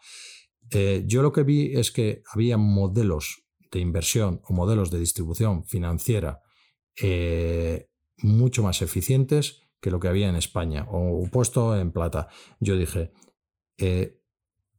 [1.04, 6.40] yo lo que vi es que había modelos de inversión o modelos de distribución financiera
[8.22, 12.28] mucho más eficientes que lo que había en España, o puesto en plata.
[12.60, 13.12] Yo dije,
[13.78, 14.20] eh,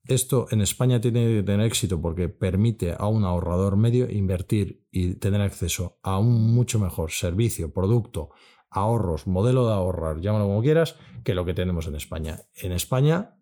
[0.06, 5.16] esto en España tiene que tener éxito porque permite a un ahorrador medio invertir y
[5.16, 8.30] tener acceso a un mucho mejor servicio, producto,
[8.70, 12.40] ahorros, modelo de ahorrar, llámalo como quieras, que lo que tenemos en España.
[12.56, 13.38] En España,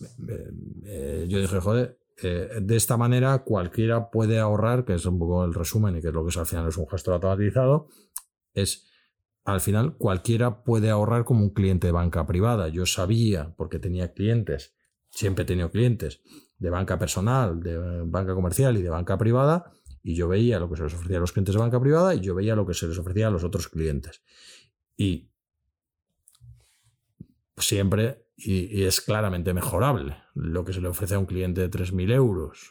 [0.00, 0.50] eh,
[0.84, 5.52] eh, yo dije, joder, de esta manera cualquiera puede ahorrar, que es un poco el
[5.52, 7.88] resumen y que es lo que es, al final es un gesto automatizado,
[8.54, 8.93] es
[9.44, 12.68] al final cualquiera puede ahorrar como un cliente de banca privada.
[12.68, 14.74] Yo sabía, porque tenía clientes,
[15.10, 16.22] siempre he tenido clientes
[16.58, 20.76] de banca personal, de banca comercial y de banca privada, y yo veía lo que
[20.76, 22.86] se les ofrecía a los clientes de banca privada y yo veía lo que se
[22.86, 24.22] les ofrecía a los otros clientes.
[24.96, 25.30] Y
[27.56, 30.16] siempre y, es claramente mejorable.
[30.34, 32.70] Lo que se le ofrece a un cliente de 3.000 euros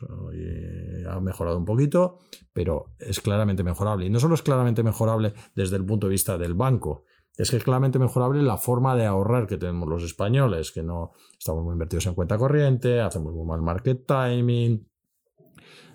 [1.10, 2.20] ha mejorado un poquito,
[2.52, 4.06] pero es claramente mejorable.
[4.06, 7.06] Y no solo es claramente mejorable desde el punto de vista del banco,
[7.38, 11.12] es que es claramente mejorable la forma de ahorrar que tenemos los españoles, que no
[11.38, 14.88] estamos muy invertidos en cuenta corriente, hacemos muy mal market timing,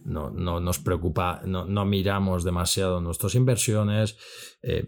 [0.09, 4.17] no, no nos preocupa, no, no, miramos demasiado nuestras inversiones
[4.63, 4.87] eh,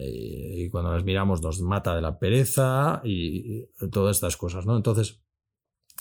[0.00, 4.76] y cuando las miramos nos mata de la pereza y, todas estas cosas, ¿no?
[4.76, 5.22] Entonces,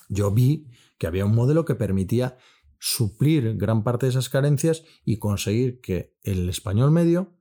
[0.10, 2.38] yo vi que había un modelo que permitía
[2.80, 7.38] suplir gran parte de esas carencias y conseguir que el español medio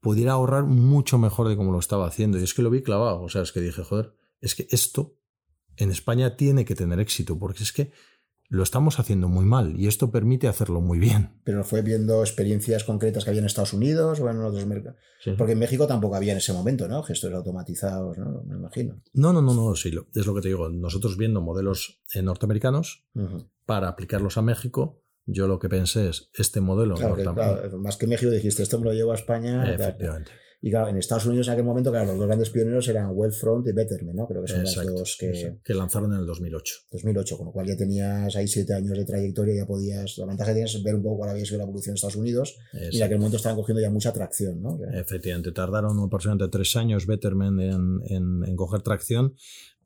[0.00, 2.38] pudiera ahorrar mucho mejor de como lo estaba haciendo.
[2.38, 5.16] Y es que lo vi clavado, o sea, es que dije, joder, es que esto
[5.76, 7.92] en España tiene que tener éxito, porque es que
[8.52, 11.40] lo estamos haciendo muy mal y esto permite hacerlo muy bien.
[11.42, 15.00] Pero fue viendo experiencias concretas que había en Estados Unidos o en otros mercados.
[15.38, 17.02] Porque en México tampoco había en ese momento, ¿no?
[17.02, 18.42] Gestores automatizados, ¿no?
[18.44, 19.00] Me imagino.
[19.14, 20.68] No, no, no, no, sí, es lo que te digo.
[20.68, 23.06] Nosotros viendo modelos eh, norteamericanos
[23.64, 26.96] para aplicarlos a México, yo lo que pensé es este modelo.
[26.96, 27.16] Claro,
[27.78, 29.64] más que México dijiste, esto me lo llevo a España.
[29.72, 30.30] Efectivamente.
[30.64, 33.66] Y claro, en Estados Unidos en aquel momento, claro, los dos grandes pioneros eran Wellfront
[33.66, 34.28] y Betterment, ¿no?
[34.28, 35.58] Creo que son los dos que...
[35.64, 36.74] Que lanzaron en el 2008.
[36.92, 40.16] 2008, con lo cual ya tenías ahí siete años de trayectoria, ya podías...
[40.18, 42.14] La ventaja que tienes es ver un poco cuál había sido la evolución de Estados
[42.14, 42.56] Unidos
[42.92, 44.78] y en aquel momento estaban cogiendo ya mucha tracción, ¿no?
[44.92, 49.34] Efectivamente, tardaron aproximadamente tres años Betterment en, en, coger tracción,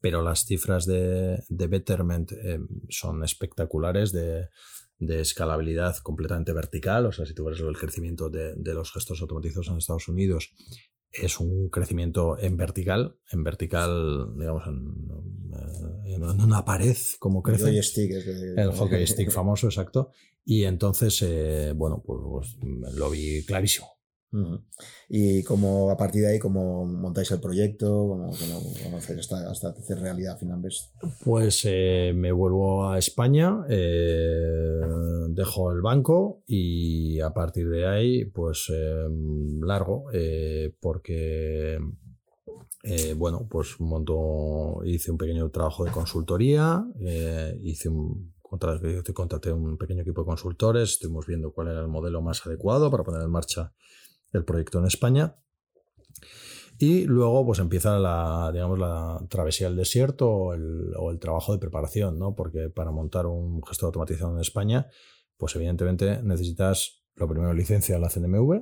[0.03, 2.59] pero las cifras de, de Betterment eh,
[2.91, 4.51] son espectaculares de
[4.99, 7.07] de escalabilidad completamente vertical.
[7.07, 10.53] O sea, si tú ves el crecimiento de, los gestos automatizados en Estados Unidos,
[11.13, 17.65] es un crecimiento en vertical, en vertical, digamos, en, una pared, como crece.
[17.65, 18.11] El hockey stick.
[18.57, 20.11] El hockey stick famoso, exacto.
[20.45, 23.96] Y entonces, eh, bueno, pues, pues, lo vi clarísimo.
[25.09, 27.89] Y como a partir de ahí, ¿cómo montáis el proyecto?
[28.09, 30.77] ¿Cómo, hacer hasta, hacer realidad finalmente?
[31.25, 34.81] Pues eh, me vuelvo a España, eh,
[35.31, 39.07] dejo el banco y a partir de ahí, pues eh,
[39.63, 40.07] largo,
[40.81, 41.79] porque,
[43.17, 46.85] bueno, pues monto, hice un pequeño trabajo de consultoría,
[47.63, 48.35] hice un
[49.13, 53.03] contraté un pequeño equipo de consultores, estuvimos viendo cuál era el modelo más adecuado para
[53.03, 53.73] poner en marcha
[54.37, 55.37] el proyecto en España.
[56.79, 62.19] Y luego pues empieza la, digamos, la travesía del desierto o el, trabajo de preparación,
[62.19, 62.35] ¿no?
[62.35, 64.89] Porque para montar un gestor automatizado en España,
[65.39, 68.53] pues evidentemente necesitas lo primero licencia de la CNMV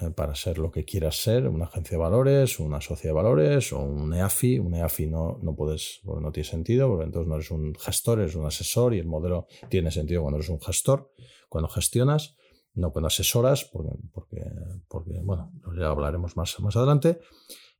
[0.00, 3.72] eh, para ser lo que quieras ser, una agencia de valores, una sociedad de valores
[3.74, 4.58] o un EAFI.
[4.58, 8.36] Un EAFI no, no puedes, no tiene sentido, porque entonces no eres un gestor, eres
[8.36, 11.12] un asesor y el modelo tiene sentido cuando eres un gestor,
[11.50, 12.36] cuando gestionas
[12.74, 14.42] no con asesoras, porque, porque,
[14.88, 17.20] porque bueno, ya hablaremos más, más adelante.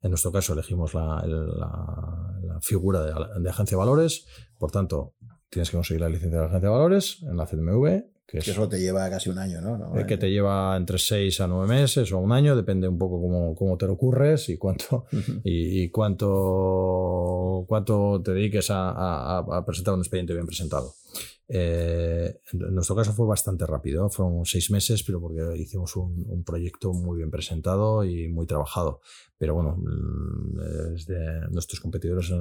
[0.03, 4.27] En nuestro caso elegimos la, la, figura de, agencia de valores,
[4.59, 5.15] por tanto,
[5.49, 8.05] tienes que conseguir la licencia de agencia de valores en la CMV.
[8.27, 9.93] Que, eso te lleva casi un año, ¿no?
[10.07, 13.57] que te lleva entre seis a nueve meses o un año, depende un poco cómo,
[13.57, 15.07] cómo te lo ocurres y cuánto,
[15.43, 20.95] y, cuánto, cuánto te dediques a, a, a presentar un expediente bien presentado.
[21.53, 26.93] Eh, en nuestro caso fue bastante rápido, fueron seis meses, pero porque hicimos un, proyecto
[26.93, 29.01] muy bien presentado y muy trabajado.
[29.37, 32.37] Pero bueno, mm, nuestros competidores eh,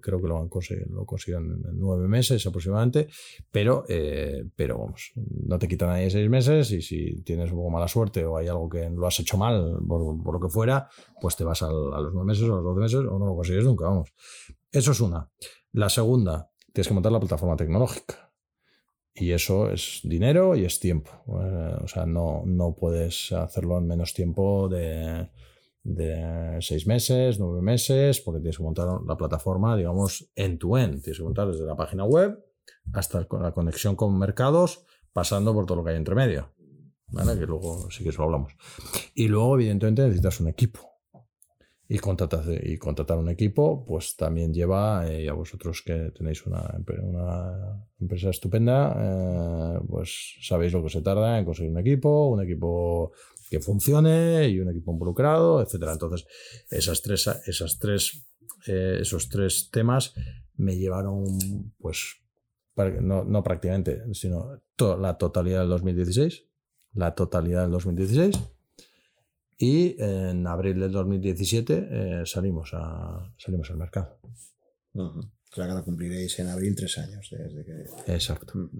[0.00, 3.08] creo que lo han conseguido, lo consiguieron en nueve meses aproximadamente,
[3.50, 7.70] pero, eh, pero vamos, no te quitan ahí seis meses y si tienes un poco
[7.70, 10.88] mala suerte o hay algo que lo has hecho mal por, lo que fuera,
[11.20, 13.34] pues te vas a los nueve meses o a los doce meses o no lo
[13.34, 14.12] consigues nunca, vamos.
[14.70, 15.28] Eso es una.
[15.72, 18.33] La segunda, tienes que montar la plataforma tecnológica.
[19.16, 21.10] Y eso es dinero y es tiempo.
[21.28, 25.30] Eh, o sea, no, no puedes hacerlo en menos tiempo de,
[25.84, 31.02] de seis meses, nueve meses, porque tienes que montar la plataforma, digamos, end-to-end.
[31.02, 32.44] Tienes que montar desde la página web
[32.92, 36.50] hasta la conexión con mercados, pasando por todo lo que hay entre medio.
[37.08, 37.38] ¿Vale?
[37.38, 38.56] Que luego sí que eso hablamos.
[39.14, 40.93] Y luego, evidentemente, necesitas un equipo
[41.86, 46.78] y contratar, y contratar un equipo, pues también lleva, eh, a vosotros que tenéis una,
[47.02, 52.42] una empresa estupenda, eh, pues sabéis lo que se tarda en conseguir un equipo, un
[52.42, 53.12] equipo
[53.50, 55.92] que funcione y un equipo involucrado, etcétera.
[55.92, 56.26] Entonces,
[56.70, 58.26] esas tres, esas tres,
[58.66, 60.14] eh, esos tres temas
[60.56, 61.38] me llevaron,
[61.78, 62.16] pues,
[63.02, 64.62] no, no prácticamente, sino
[64.98, 66.46] la totalidad del 2016,
[66.94, 68.53] la totalidad del 2016
[69.58, 74.18] y en abril del 2017 eh, salimos, a, salimos al mercado.
[75.50, 78.12] Claro que cumpliréis en abril tres años desde que...
[78.12, 78.70] Exacto.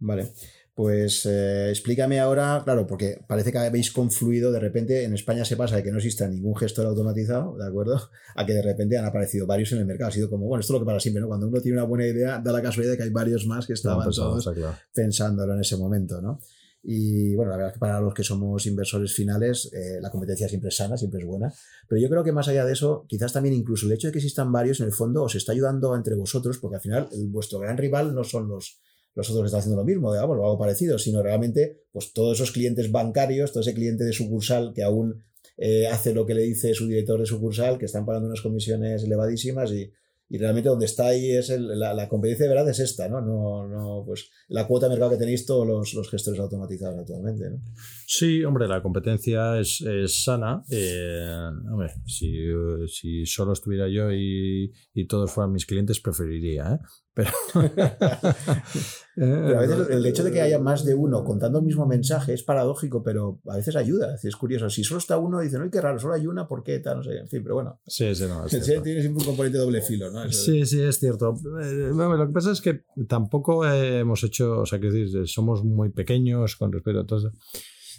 [0.00, 0.32] Vale,
[0.74, 5.56] pues eh, explícame ahora, claro, porque parece que habéis confluido de repente, en España se
[5.56, 8.00] pasa de que no exista ningún gestor automatizado, ¿de acuerdo?
[8.36, 10.10] A que de repente han aparecido varios en el mercado.
[10.10, 11.26] Ha sido como, bueno, esto es lo que para siempre, ¿no?
[11.26, 13.72] Cuando uno tiene una buena idea, da la casualidad de que hay varios más que
[13.72, 14.48] estaban todos
[14.94, 16.38] pensándolo en ese momento, ¿no?
[16.82, 20.48] Y bueno, la verdad es que para los que somos inversores finales, eh, la competencia
[20.48, 21.52] siempre es sana, siempre es buena.
[21.88, 24.18] Pero yo creo que más allá de eso, quizás también incluso el hecho de que
[24.18, 27.76] existan varios en el fondo os está ayudando entre vosotros, porque al final vuestro gran
[27.76, 28.80] rival no son los,
[29.14, 32.38] los otros que están haciendo lo mismo, digamos, o algo parecido, sino realmente pues todos
[32.38, 35.24] esos clientes bancarios, todo ese cliente de sucursal que aún
[35.56, 39.02] eh, hace lo que le dice su director de sucursal, que están pagando unas comisiones
[39.02, 39.90] elevadísimas y
[40.30, 43.20] y realmente donde está ahí es la, competencia de verdad es esta, ¿no?
[43.20, 47.50] No, no pues la cuota de mercado que tenéis todos los, los gestores automatizados actualmente,
[47.50, 47.60] ¿no?
[48.06, 50.62] Sí, hombre, la competencia es, es sana.
[50.70, 52.46] Eh, hombre, si,
[52.86, 56.78] si, solo estuviera yo y, y, todos fueran mis clientes, preferiría, ¿eh?
[59.18, 62.34] Pero, a veces el hecho de que haya más de uno contando el mismo mensaje
[62.34, 64.16] es paradójico, pero a veces ayuda.
[64.22, 64.70] Es curioso.
[64.70, 65.98] Si solo está uno, dicen, ¡ay, qué raro!
[65.98, 66.78] Solo hay una, ¿por qué?
[66.78, 67.18] Tal, no sé.
[67.18, 67.80] En fin, pero bueno.
[67.84, 68.44] Sí, sí, no.
[68.48, 68.62] Tiene
[69.00, 70.30] siempre un componente doble filo, ¿no?
[70.30, 71.34] sí, sí, es cierto.
[71.60, 75.88] Eh, lo que pasa es que tampoco hemos hecho, o sea, que decir, somos muy
[75.88, 77.32] pequeños con respecto a todo.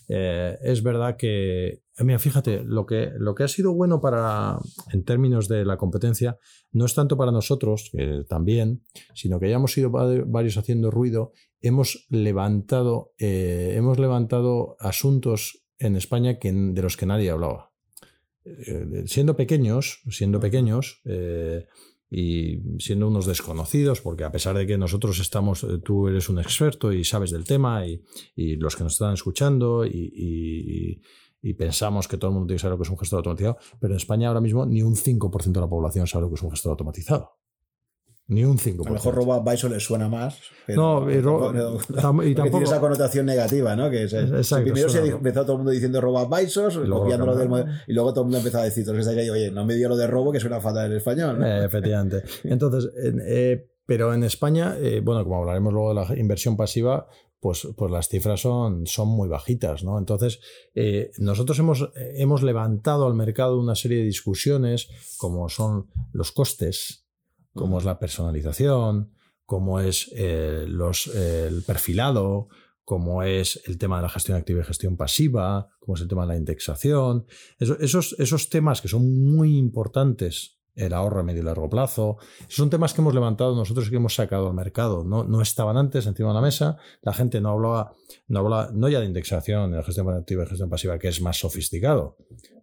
[0.09, 4.57] Eh, es verdad que, mira, fíjate, lo que, lo que ha sido bueno para,
[4.91, 6.37] en términos de la competencia,
[6.71, 7.91] no es tanto para nosotros,
[8.27, 15.63] también, sino que ya hemos sido varios haciendo ruido, hemos levantado, eh, hemos levantado asuntos
[15.77, 17.71] en España que, de los que nadie hablaba.
[18.45, 21.01] Eh, siendo pequeños, siendo pequeños,
[22.09, 26.39] y siendo unos desconocidos, porque a pesar de que nosotros estamos, eh, tú eres un
[26.39, 28.01] experto y sabes del tema y,
[28.55, 31.01] los que nos están escuchando y,
[31.57, 33.93] pensamos que todo el mundo tiene que saber lo que es un gestor automatizado, pero
[33.93, 36.51] en España ahora mismo ni un 5% de la población sabe lo que es un
[36.51, 37.39] gestor automatizado.
[38.29, 38.85] Ni un 5%.
[38.85, 40.39] A lo mejor Robo Advisor le suena más.
[40.67, 42.21] no, y, y tampoco.
[42.21, 43.89] Tiene esa connotación negativa, ¿no?
[43.89, 47.71] Que es, Exacto, primero se empezó todo el mundo diciendo Robo Advisors, copiándolo del modelo,
[47.87, 50.31] y luego todo el mundo empezó a decir, oye, no me dio lo de robo,
[50.31, 51.39] que suena fatal en español.
[51.39, 51.47] ¿no?
[51.47, 52.21] Eh, efectivamente.
[52.43, 52.91] Entonces,
[53.25, 57.07] eh, pero en España, eh, bueno, como hablaremos luego de la inversión pasiva,
[57.39, 59.97] pues, pues las cifras son, son muy bajitas, ¿no?
[59.97, 60.39] Entonces,
[61.17, 64.87] nosotros hemos, hemos levantado al mercado una serie de discusiones,
[65.17, 67.08] como son los costes
[67.53, 69.11] como es la personalización,
[69.45, 72.49] como es eh, los, el perfilado,
[72.83, 76.23] como es el tema de la gestión activa y gestión pasiva, como es el tema
[76.23, 77.25] de la indexación.
[77.59, 82.17] esos, esos temas que son muy importantes el ahorro a medio y largo plazo.
[82.47, 85.03] Son temas que hemos levantado nosotros y que hemos sacado al mercado.
[85.03, 86.77] No, no estaban antes encima de la mesa.
[87.01, 87.95] La gente no hablaba,
[88.27, 91.21] no hablaba, no ya de indexación, de la gestión activa y gestión pasiva, que es
[91.21, 92.17] más sofisticado,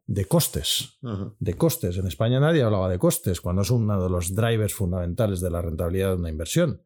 [0.06, 0.98] de costes.
[1.40, 1.96] De costes.
[1.96, 5.60] En España nadie hablaba de costes, cuando es uno de los drivers fundamentales de la
[5.62, 6.82] rentabilidad de una inversión.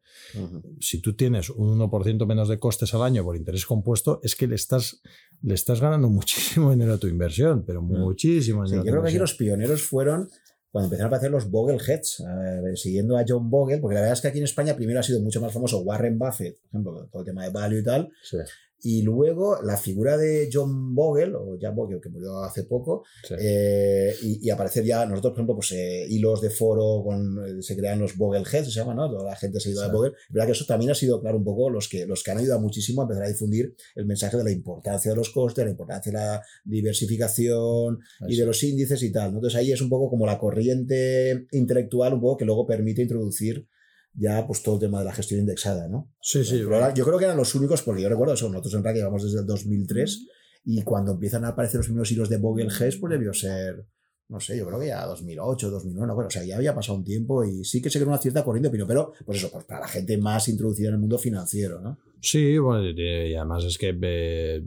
[0.79, 4.47] Si tú tienes un 1% menos de costes al año por interés compuesto, es que
[4.47, 5.01] le estás,
[5.41, 8.81] le estás ganando muchísimo dinero a tu inversión, pero muchísimo dinero.
[8.81, 10.27] Sí, yo creo que aquí los pioneros fueron
[10.71, 14.21] cuando empezaron a aparecer los Bogleheads, eh, siguiendo a John Bogle, porque la verdad es
[14.21, 17.21] que aquí en España primero ha sido mucho más famoso Warren Buffett, por ejemplo, todo
[17.23, 18.37] el tema de value y tal, sí.
[18.83, 23.03] Y luego la figura de John Bogle, o John Bogle, que murió hace poco,
[23.39, 27.75] eh, y, aparecer ya, nosotros, por ejemplo, pues eh, hilos de foro, con, eh, se
[27.75, 29.09] crean los Bogleheads, se llama, ¿no?
[29.09, 30.11] Toda la gente seguidora de Bogle.
[30.11, 32.39] Es verdad que eso también ha sido, claro, un poco los que, los que han
[32.39, 35.71] ayudado muchísimo a empezar a difundir el mensaje de la importancia de los costes, la
[35.71, 39.33] importancia de la diversificación y de los índices y tal.
[39.33, 43.67] Entonces ahí es un poco como la corriente intelectual, un poco que luego permite introducir
[44.13, 46.11] ya pues todo el tema de la gestión indexada, ¿no?
[46.21, 46.59] Sí, sí.
[46.59, 49.39] yo creo que eran los únicos, porque yo recuerdo eso, nosotros en realidad llevamos desde
[49.39, 50.27] el 2003
[50.65, 53.85] y cuando empiezan a aparecer los primeros hilos de Vogel Hess, pues debió ser,
[54.31, 57.03] no sé, yo creo que ya 2008, 2009, bueno, o sea, ya había pasado un
[57.03, 59.81] tiempo y sí que se creó una cierta corriente de pero pues eso, pues para
[59.81, 61.97] la gente más introducida en el mundo financiero, ¿no?
[62.23, 64.63] Sí, bueno, y además es que eh,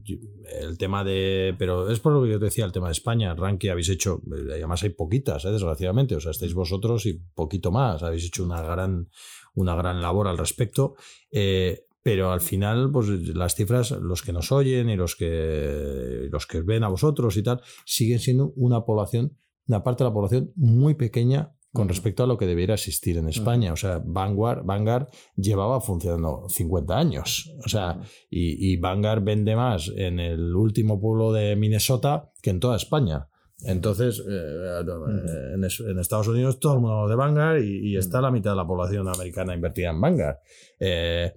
[0.61, 1.55] el tema de.
[1.57, 4.21] Pero es por lo que yo te decía, el tema de España, ranking habéis hecho.
[4.27, 5.53] Eh, además hay poquitas, ¿eh?
[5.53, 6.17] desgraciadamente.
[6.17, 8.03] O sea, estáis vosotros y poquito más.
[8.03, 9.09] Habéis hecho una gran,
[9.55, 10.97] una gran labor al respecto.
[12.03, 16.61] pero al final, pues las cifras, los que nos oyen y los que, los que
[16.61, 20.95] ven a vosotros y tal, siguen siendo una población, una parte de la población muy
[20.95, 23.73] pequeña con respecto a lo que debiera existir en España.
[23.73, 27.53] O sea, Vanguard, Vanguard llevaba funcionando 50 años.
[27.65, 28.01] O sea,
[28.31, 33.29] y, y, Vanguard vende más en el último pueblo de Minnesota que en toda España.
[33.65, 34.85] Entonces, eh,
[35.55, 38.67] en, Estados Unidos todo el mundo habla de Vanguard y, está la mitad de la
[38.67, 40.37] población americana invertida en Vanguard.
[40.79, 41.35] Eh,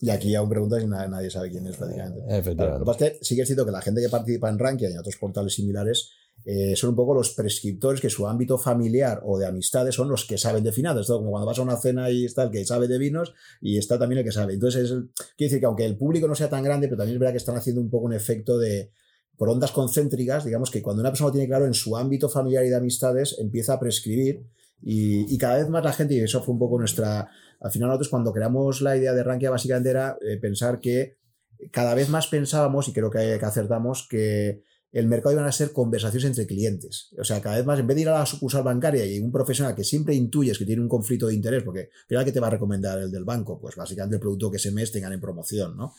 [0.00, 2.20] y aquí aún preguntas y nadie, sabe quién es prácticamente.
[2.28, 2.78] Efectivamente.
[2.78, 4.92] lo que pasa es que sigue siendo que la gente que participa en Rankia y
[4.92, 6.10] en otros portales similares
[6.44, 10.24] eh, son un poco los prescriptores que su ámbito familiar o de amistades son los
[10.24, 11.06] que saben de finanzas.
[11.06, 13.98] Como cuando vas a una cena y está el que sabe de vinos y está
[13.98, 14.54] también el que sabe.
[14.54, 17.20] Entonces, es, quiere decir que aunque el público no sea tan grande, pero también es
[17.20, 18.90] verdad que están haciendo un poco un efecto de,
[19.36, 22.68] por ondas concéntricas, digamos que cuando una persona tiene claro en su ámbito familiar y
[22.68, 24.44] de amistades, empieza a prescribir
[24.84, 27.28] y, cada vez más la gente, y eso fue un poco nuestra,
[27.60, 31.18] al final nosotros cuando creamos la idea de Rankia básicamente era eh, pensar que
[31.70, 35.72] cada vez más pensábamos, y creo que, que acertamos, que el mercado iban a ser
[35.72, 37.08] conversaciones entre clientes.
[37.18, 39.32] O sea, cada vez más, en vez de ir a la sucursal bancaria y un
[39.32, 42.48] profesional que siempre intuyes que tiene un conflicto de interés, porque mira que te va
[42.48, 45.76] a recomendar el del banco, pues básicamente el producto que ese mes tengan en promoción,
[45.76, 45.94] ¿no?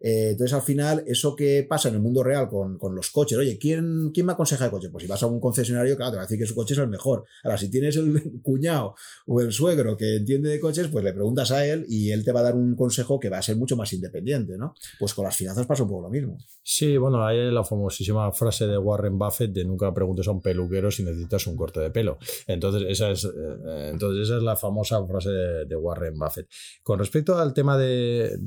[0.00, 3.58] Eh, entonces, al final, eso que pasa en el mundo real con, los coches, oye,
[3.58, 4.90] ¿quién, ¿quién me aconseja de coche?
[4.90, 6.80] Pues si vas a un concesionario, claro, te va a decir que su coche es
[6.80, 7.24] el mejor.
[7.42, 8.94] Ahora, si tienes el cuñado
[9.26, 12.32] o el suegro que entiende de coches, pues le preguntas a él y él te
[12.32, 14.74] va a dar un consejo que va a ser mucho más independiente, ¿no?
[14.98, 16.38] Pues con las finanzas pasa un poco lo mismo.
[16.62, 20.90] Sí, bueno, hay la famosísima frase de Warren Buffett de nunca preguntes a un peluquero
[20.90, 22.18] si necesitas un corte de pelo.
[22.46, 26.48] Entonces, esa es, eh, entonces esa es la famosa frase de, Warren Buffett.
[26.82, 28.38] Con respecto al tema de,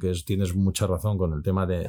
[0.00, 1.88] que tienes mucha razón con el tema de,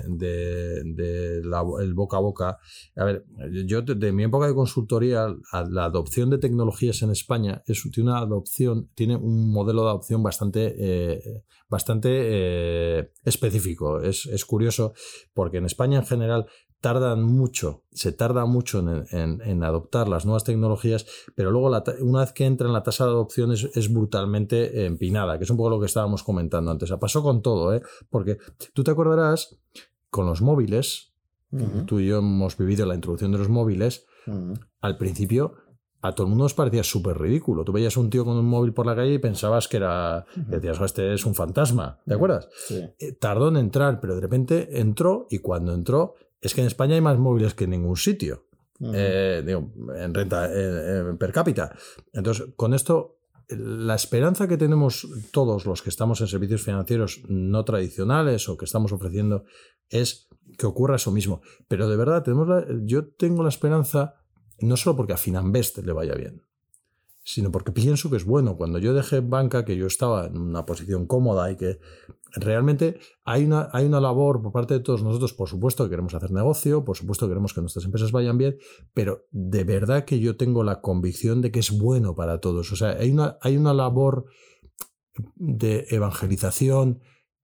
[1.81, 2.57] el boca a boca.
[2.95, 3.25] A ver,
[3.65, 5.27] yo de, mi época de consultoría,
[5.69, 10.23] la adopción de tecnologías en España es, tiene una adopción, tiene un modelo de adopción
[10.23, 13.99] bastante, eh, bastante eh, específico.
[14.01, 14.93] Es, es curioso
[15.33, 16.45] porque en España en general
[16.81, 18.79] tardan mucho, se tarda mucho
[19.11, 21.05] en, adoptar las nuevas tecnologías,
[21.35, 21.71] pero luego
[22.01, 25.57] una vez que entra en la tasa de adopción es, brutalmente empinada, que es un
[25.57, 26.91] poco lo que estábamos comentando antes.
[26.99, 27.83] Pasó con todo, ¿eh?
[28.09, 28.39] porque
[28.73, 29.57] tú te acordarás
[30.09, 31.13] con los móviles,
[31.85, 34.05] tú y yo hemos vivido la introducción de los móviles,
[34.81, 35.53] al principio
[36.01, 37.63] a todo el mundo nos parecía súper ridículo.
[37.63, 40.81] Tú veías un tío con un móvil por la calle y pensabas que era, decías,
[40.81, 42.49] este es un fantasma, ¿te acuerdas?
[42.97, 46.95] Eh, tardó en entrar, pero de repente entró y cuando entró es que en España
[46.95, 48.47] hay más móviles que en ningún sitio.
[48.93, 50.49] Eh, en renta
[51.19, 51.75] per cápita.
[52.13, 57.63] Entonces, con esto, la esperanza que tenemos todos los que estamos en servicios financieros no
[57.63, 59.45] tradicionales o que estamos ofreciendo
[59.89, 61.41] es que ocurra eso mismo.
[61.67, 62.47] Pero de verdad, tenemos
[62.83, 64.15] yo tengo la esperanza
[64.59, 66.43] no solo porque a Finanbest le vaya bien,
[67.23, 68.57] sino porque pienso que es bueno.
[68.57, 71.79] Cuando yo dejé banca, que yo estaba en una posición cómoda y que
[72.33, 76.13] realmente hay una, hay una labor por parte de todos nosotros, por supuesto que queremos
[76.13, 78.57] hacer negocio, por supuesto que queremos que nuestras empresas vayan bien,
[78.93, 82.71] pero de verdad que yo tengo la convicción de que es bueno para todos.
[82.71, 84.25] O sea, hay una, hay una labor
[85.35, 87.01] de evangelización,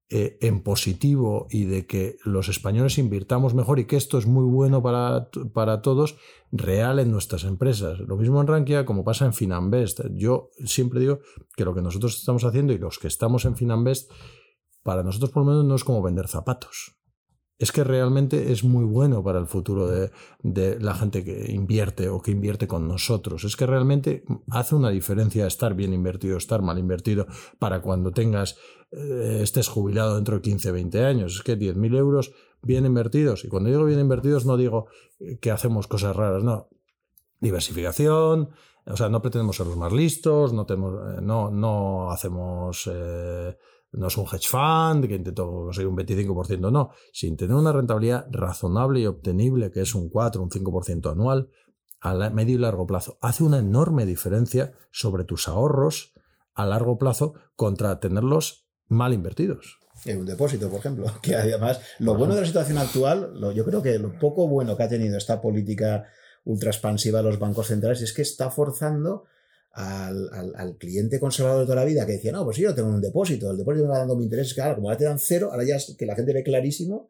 [0.09, 4.45] eh, en positivo y de que los españoles invirtamos mejor y que esto es muy
[4.45, 6.15] bueno para, para todos,
[6.49, 7.99] real en nuestras empresas.
[7.99, 9.99] Lo mismo en Rankia como pasa en Finanbest.
[10.13, 11.19] Yo siempre digo
[11.57, 14.09] que lo que nosotros estamos haciendo y los que estamos en Finanbest,
[14.87, 16.97] para nosotros por lo menos no es como vender zapatos
[17.59, 20.11] es que realmente es muy bueno para el futuro de,
[20.79, 23.43] la gente que invierte o que invierte con nosotros.
[23.45, 27.25] Es que realmente hace una diferencia estar bien invertido, estar mal invertido,
[27.57, 28.57] para cuando tengas,
[28.91, 31.35] eh, estés jubilado dentro de 15, 20 años.
[31.35, 32.31] Es que 10.000 euros
[32.61, 33.43] bien invertidos.
[33.43, 34.85] Y cuando digo bien invertidos no digo
[35.41, 36.69] que hacemos cosas raras, no.
[37.39, 38.49] Diversificación,
[38.85, 42.87] o sea, no pretendemos ser los más listos, no, tenemos, eh, no, no hacemos...
[42.91, 43.57] Eh,
[43.91, 48.27] no es un hedge fund que intentó conseguir un 25%, no, sin tener una rentabilidad
[48.31, 51.49] razonable y obtenible, que es un 4, un 5% anual,
[52.01, 53.17] a medio y largo plazo.
[53.21, 56.13] Hace una enorme diferencia sobre tus ahorros
[56.53, 59.79] a largo plazo contra tenerlos mal invertidos.
[60.05, 63.81] En un depósito, por ejemplo, que además lo bueno de la situación actual, yo creo
[63.81, 66.05] que lo poco bueno que ha tenido esta política
[66.43, 69.25] ultra expansiva de los bancos centrales es que está forzando
[69.77, 73.51] al, cliente conservador de toda la vida que decía, no, pues yo tengo un depósito,
[73.51, 75.75] el depósito me va dando mi interés, claro, como ahora te dan cero, ahora ya
[75.75, 77.09] es que la gente ve clarísimo,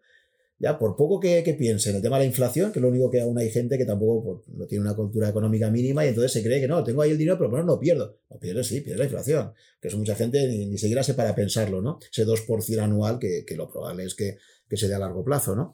[0.59, 3.09] ya por poco que, piense en el tema de la inflación, que es lo único
[3.09, 6.32] que aún hay gente que tampoco pues, no tiene una cultura económica mínima y entonces
[6.32, 8.18] se cree que no, tengo ahí el dinero, pero bueno, no pierdo.
[8.30, 11.82] No pierdes, sí, pierdes la inflación, que eso mucha gente ni, siquiera se para pensarlo,
[11.82, 11.99] ¿no?
[12.11, 14.38] Ese 2% anual que, que lo probable es que,
[14.68, 15.74] que se dé a largo plazo, ¿no?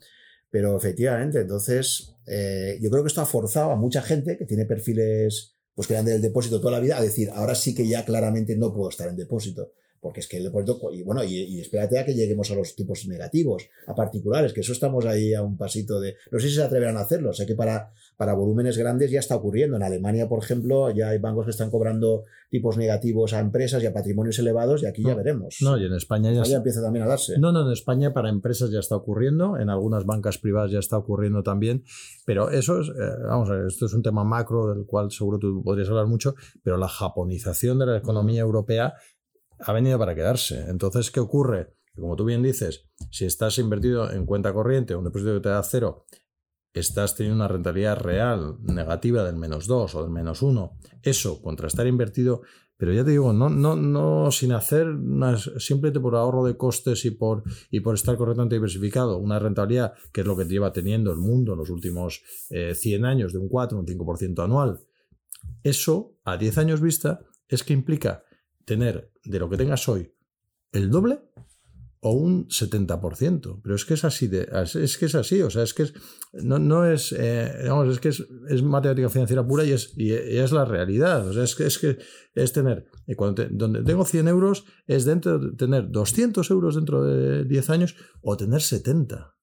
[0.52, 4.66] Pero efectivamente, entonces, eh, yo creo que esto ha forzado a mucha gente que tiene
[4.66, 8.56] perfiles pues quedan del depósito toda la vida a decir, ahora sí que ya claramente
[8.56, 9.72] no puedo estar en depósito
[10.04, 13.08] porque es que el depósito, y bueno, y, espérate a que lleguemos a los tipos
[13.08, 16.62] negativos, a particulares, que eso estamos ahí a un pasito de, no sé si se
[16.62, 20.44] atreverán a hacerlo, sé que para, para volúmenes grandes ya está ocurriendo, en Alemania, por
[20.44, 24.84] ejemplo, ya hay bancos que están cobrando tipos negativos a empresas y a patrimonios elevados,
[24.84, 25.58] y aquí ya veremos.
[25.62, 27.38] No, y en España ya, empieza también a darse.
[27.40, 30.98] No, no, en España para empresas ya está ocurriendo, en algunas bancas privadas ya está
[30.98, 31.84] ocurriendo también,
[32.26, 32.92] pero eso es, eh,
[33.28, 36.36] vamos a ver, esto es un tema macro del cual seguro tú podrías hablar mucho,
[36.64, 38.94] pero la japonización de la economía europea
[39.60, 40.66] ha venido para quedarse.
[40.70, 41.74] Entonces, ¿qué ocurre?
[41.96, 45.62] como tú bien dices, si estás invertido en cuenta corriente, un depósito que te da
[45.64, 46.06] cero,
[46.80, 51.68] estás teniendo una rentabilidad real negativa del menos 2 o del menos 1, eso contra
[51.68, 52.42] estar invertido,
[52.78, 54.88] pero ya te digo, no, no, no sin hacer
[55.58, 60.22] simplemente por ahorro de costes y por, y por estar correctamente diversificado, una rentabilidad que
[60.22, 63.48] es lo que lleva teniendo el mundo en los últimos 100 eh, años de un
[63.48, 64.80] 4, un 5% anual.
[65.62, 68.24] Eso, a 10 años vista, es que implica
[68.66, 70.12] tener de lo que tengas hoy
[70.72, 71.20] el doble
[72.04, 73.62] o un 70%.
[73.64, 75.94] Pero es que es así, de, es que es así, o sea, es que es,
[76.34, 80.52] no, no es, eh, digamos, es que es, matemática financiera pura y es, y, es
[80.52, 81.26] la realidad.
[81.28, 81.98] O sea, es que es, que
[82.36, 82.86] es tener,
[83.16, 87.96] cuando donde tengo 100 euros, es dentro de tener 200 euros dentro de 10 años
[88.22, 89.36] o tener 70.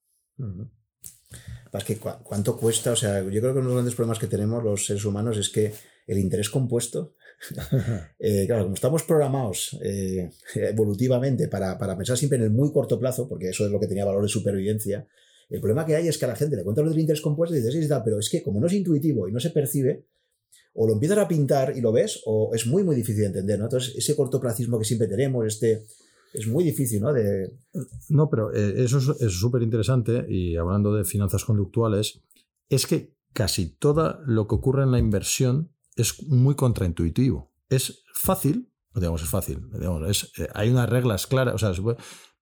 [1.73, 4.27] Es que cuánto cuesta, o sea, yo creo que uno de los grandes problemas que
[4.27, 5.73] tenemos los seres humanos es que
[6.07, 7.15] el interés compuesto
[8.19, 13.29] eh, claro, como estamos programados eh, evolutivamente para, pensar siempre en el muy corto plazo,
[13.29, 15.07] porque eso es lo que tenía valor de supervivencia,
[15.49, 17.57] el problema que hay es que a la gente le cuenta lo del interés compuesto
[17.57, 20.07] y dices, pero es que como no es intuitivo y no se percibe,
[20.75, 23.59] o lo empiezas a pintar y lo ves, o es muy, muy difícil de entender,
[23.59, 23.65] ¿no?
[23.65, 25.87] Entonces, ese cortoplacismo que siempre tenemos, este,
[26.33, 27.13] es muy difícil, ¿no?
[27.13, 27.53] De...
[28.09, 32.21] No, pero eh, eso es súper interesante y hablando de finanzas conductuales,
[32.69, 37.53] es que casi todo lo que ocurre en la inversión es muy contraintuitivo.
[37.69, 41.73] Es fácil, digamos, es fácil, digamos, eh, hay unas reglas claras, o sea,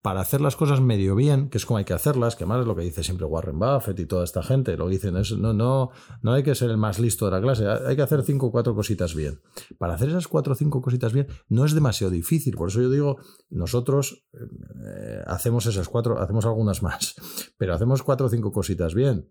[0.08, 2.66] para hacer las cosas medio bien, que es como hay que hacerlas, que más es
[2.66, 5.90] lo que dice siempre Warren Buffett y toda esta gente, lo dicen, es, no, no,
[6.22, 8.52] no hay que ser el más listo de la clase, hay que hacer cinco o
[8.52, 9.42] cuatro cositas bien.
[9.78, 12.90] Para hacer esas cuatro o cinco cositas bien no es demasiado difícil, por eso yo
[12.90, 13.18] digo,
[13.50, 17.16] nosotros eh, hacemos esas cuatro, hacemos algunas más,
[17.58, 19.30] pero hacemos cuatro o cinco cositas bien,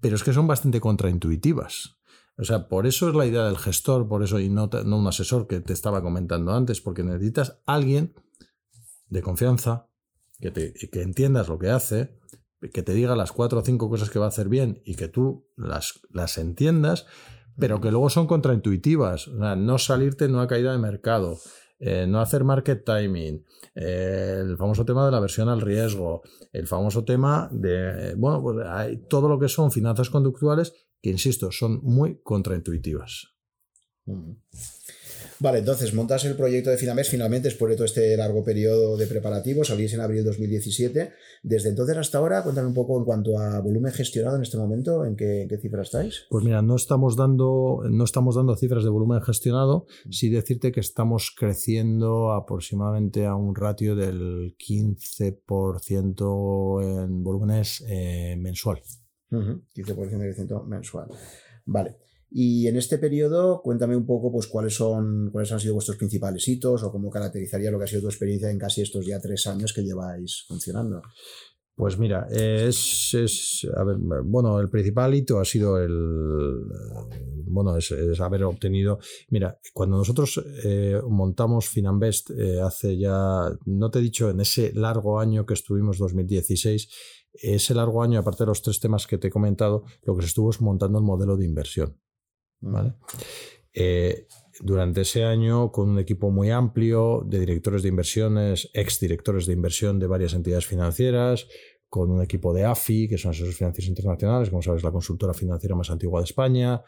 [0.00, 1.99] pero es que son bastante contraintuitivas.
[2.40, 5.46] O sea, por eso es la idea del gestor, por eso y no, un asesor
[5.46, 8.14] que te estaba comentando antes, porque necesitas alguien
[9.08, 9.88] de confianza
[10.40, 12.18] que, te, que entiendas lo que hace,
[12.72, 15.08] que te diga las cuatro o cinco cosas que va a hacer bien y que
[15.08, 17.04] tú las, las entiendas,
[17.58, 19.28] pero que luego son contraintuitivas.
[19.28, 21.38] O sea, no salirte en una caída de mercado,
[21.78, 26.22] eh, no hacer market timing, eh, el famoso tema de la versión al riesgo,
[26.52, 31.52] el famoso tema de, bueno, pues hay todo lo que son finanzas conductuales que, insisto,
[31.52, 33.28] son muy contraintuitivas.
[35.38, 39.06] Vale, entonces montas el proyecto de Finames finalmente después de todo este largo periodo de
[39.06, 41.12] preparativos, salís en abril de 2017.
[41.42, 45.06] Desde entonces hasta ahora, cuéntame un poco en cuanto a volumen gestionado en este momento,
[45.06, 46.26] ¿en qué, cifra estáis?
[46.28, 50.80] Pues mira, no estamos dando, no estamos dando cifras de volumen gestionado, sí decirte que
[50.80, 58.82] estamos creciendo aproximadamente a un ratio del 15% en volúmenes eh, mensual.
[59.30, 61.08] 15% de crecimiento mensual.
[61.66, 61.96] Vale.
[62.32, 66.46] Y en este periodo, cuéntame un poco pues, cuáles, son, cuáles han sido vuestros principales
[66.46, 69.46] hitos o cómo caracterizaría lo que ha sido tu experiencia en casi estos ya tres
[69.48, 71.02] años que lleváis funcionando.
[71.74, 75.90] Pues mira, es, es a ver, bueno, el principal hito ha sido el,
[77.46, 78.98] bueno, es, haber obtenido,
[79.30, 84.72] mira, cuando nosotros eh, montamos Finanbest eh, hace ya, no te he dicho, en ese
[84.74, 86.88] largo año que estuvimos 2016,
[87.32, 90.28] ese largo año, aparte de los tres temas que te he comentado, lo que se
[90.28, 91.98] estuvo es montando el modelo de inversión.
[92.60, 92.94] ¿vale?
[93.72, 94.26] Eh,
[94.60, 99.52] durante ese año, con un equipo muy amplio de directores de inversiones, ex directores de
[99.52, 101.46] inversión de varias entidades financieras,
[101.88, 105.74] con un equipo de AFI, que son asesores financieros internacionales, como sabes, la consultora financiera
[105.74, 106.82] más antigua de España,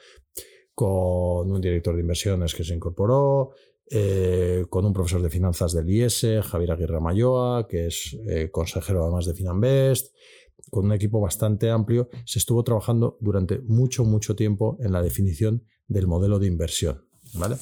[0.75, 3.53] con un director de inversiones que se incorporó,
[3.95, 9.03] eh, con un profesor de finanzas del IES, Javier Aguirre Mayoa, que es eh, consejero
[9.03, 10.15] además de Finanbest,
[10.71, 15.67] con un equipo bastante amplio, se estuvo trabajando durante mucho, mucho tiempo en la definición
[15.89, 17.05] del modelo de inversión.
[17.35, 17.57] ¿vale?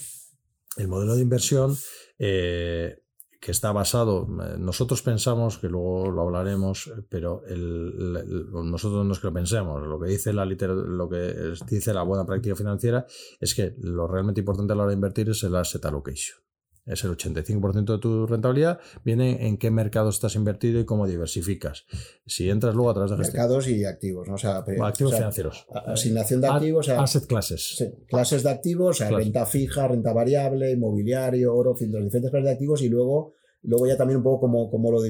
[0.76, 1.76] El modelo de inversión
[2.20, 3.02] eh,
[3.40, 4.26] que está basado,
[4.58, 10.08] nosotros pensamos, que luego lo hablaremos, pero nosotros no es que lo pensemos, lo que,
[10.08, 13.06] dice la lo que dice la buena práctica financiera
[13.40, 16.49] es que lo realmente importante a la hora de invertir es el asset allocation
[16.86, 21.84] es el 85% de tu rentabilidad, viene en qué mercado estás invertido y cómo diversificas.
[22.26, 24.34] Si entras luego a través de Mercados y activos, ¿no?
[24.34, 25.66] O sea, activos financieros.
[25.86, 26.88] Asignación de activos.
[26.88, 27.92] asset classes.
[28.08, 32.82] clases de activos, o sea, renta fija, renta variable, inmobiliario, oro, diferentes clases de activos
[32.82, 35.00] y luego Luego ya también un poco como, como lo,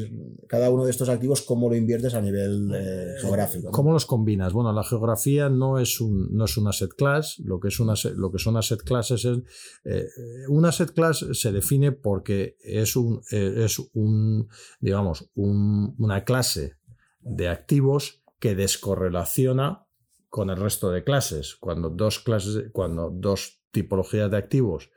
[0.49, 3.71] cada uno de estos activos, cómo lo inviertes a nivel eh, geográfico.
[3.71, 4.53] ¿Cómo los combinas?
[4.53, 7.95] Bueno, la geografía no es un, no es un asset class, lo que, es una,
[8.17, 9.39] lo que son classes es...
[9.85, 10.07] Eh,
[10.49, 14.49] un asset class se define porque es un, eh, es un
[14.81, 16.77] digamos, una clase
[17.21, 19.87] de activos que descorrelaciona
[20.29, 21.57] con el resto de clases.
[21.57, 24.91] Cuando dos clases, cuando dos tipologías de activos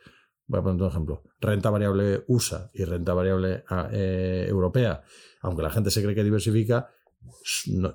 [0.47, 5.03] voy a poner un ejemplo, renta variable USA y renta variable eh, europea,
[5.41, 6.89] aunque la gente se cree que diversifica,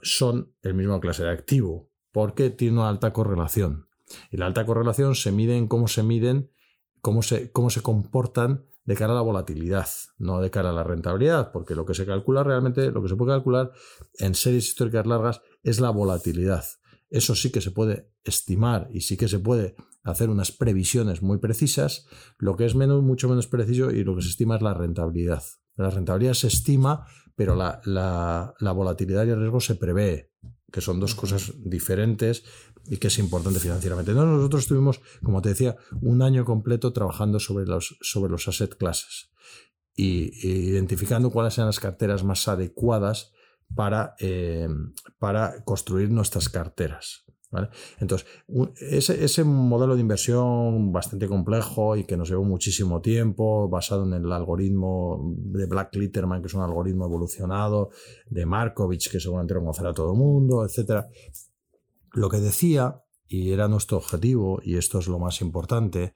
[0.03, 3.89] son el mismo clase de activo, porque tiene una alta correlación.
[4.31, 6.51] Y la alta correlación se mide en cómo se miden,
[7.01, 10.83] cómo se, cómo se comportan de cara a la volatilidad, no de cara a la
[10.83, 13.71] rentabilidad, porque lo que se calcula realmente, lo que se puede calcular
[14.15, 16.65] en series históricas largas es la volatilidad.
[17.11, 21.39] Eso sí que se puede estimar y sí que se puede hacer unas previsiones muy
[21.39, 22.07] precisas.
[22.39, 25.43] Lo que es menos, mucho menos preciso y lo que se estima es la rentabilidad.
[25.77, 27.07] La rentabilidad se estima
[27.39, 30.33] pero la, la, la volatilidad y el riesgo se prevé,
[30.73, 32.43] que son dos cosas diferentes
[32.85, 34.13] y que es importante financieramente.
[34.13, 39.31] nosotros estuvimos, como te decía, un año completo trabajando sobre los, sobre los asset classes
[39.95, 40.33] y,
[40.69, 43.31] identificando cuáles eran las carteras más adecuadas
[43.73, 44.69] para, eh,
[45.21, 47.25] para construir nuestras carteras.
[47.99, 48.29] Entonces,
[48.79, 54.13] ese, ese, modelo de inversión bastante complejo y que nos llevó muchísimo tiempo, basado en
[54.13, 57.91] el algoritmo de Black Litterman, que es un algoritmo evolucionado,
[58.29, 61.07] de Markovich, que seguramente lo conocerá todo el mundo, etc.
[62.13, 66.13] Lo que decía, y era nuestro objetivo, y esto es lo más importante,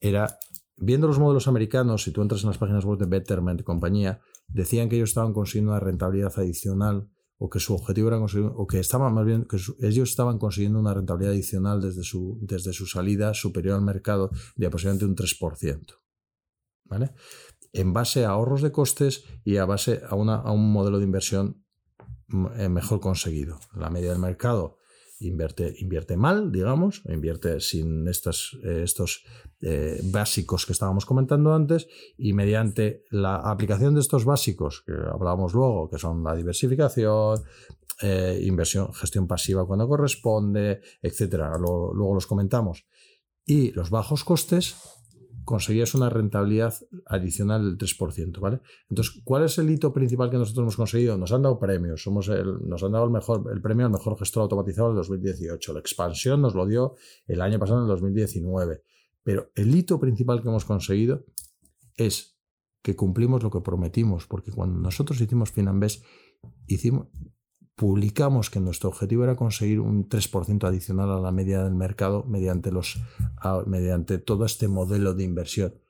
[0.00, 0.36] era,
[0.76, 4.20] viendo los modelos americanos, si tú entras en las páginas web de Betterment y compañía,
[4.48, 7.08] decían que ellos estaban consiguiendo una rentabilidad adicional
[7.42, 10.78] o que su objetivo era conseguir, o que estaban más bien, que ellos estaban consiguiendo
[10.78, 15.86] una rentabilidad adicional desde su, desde su salida superior al mercado de aproximadamente un 3%.
[16.84, 17.12] ¿Vale?
[17.72, 21.04] En base a ahorros de costes y a base a, una, a un modelo de
[21.04, 21.64] inversión
[22.58, 23.58] eh, mejor conseguido.
[23.74, 24.76] La media del mercado
[25.20, 29.24] invierte, invierte mal, digamos, invierte sin estos, eh, estos
[29.60, 35.52] eh, básicos que estábamos comentando antes y mediante la aplicación de estos básicos que hablábamos
[35.52, 37.42] luego, que son la diversificación,
[38.02, 42.86] eh, inversión, gestión pasiva cuando corresponde, etcétera, luego los comentamos,
[43.44, 44.76] y los bajos costes,
[45.50, 46.74] conseguías una rentabilidad
[47.06, 48.60] adicional del 3%, ¿vale?
[48.88, 51.18] Entonces, ¿cuál es el hito principal que nosotros hemos conseguido?
[51.18, 54.16] Nos han dado premios, somos el, nos han dado el, mejor, el premio al mejor
[54.16, 55.72] gestor automatizado del 2018.
[55.72, 56.94] La expansión nos lo dio
[57.26, 58.82] el año pasado, en el 2019.
[59.24, 61.26] Pero el hito principal que hemos conseguido
[61.96, 62.38] es
[62.82, 66.02] que cumplimos lo que prometimos, porque cuando nosotros hicimos Finambés,
[66.66, 67.08] hicimos,
[67.80, 72.70] publicamos que nuestro objetivo era conseguir un 3% adicional a la media del mercado mediante,
[72.70, 72.98] los,
[73.64, 75.80] mediante todo este modelo de inversión.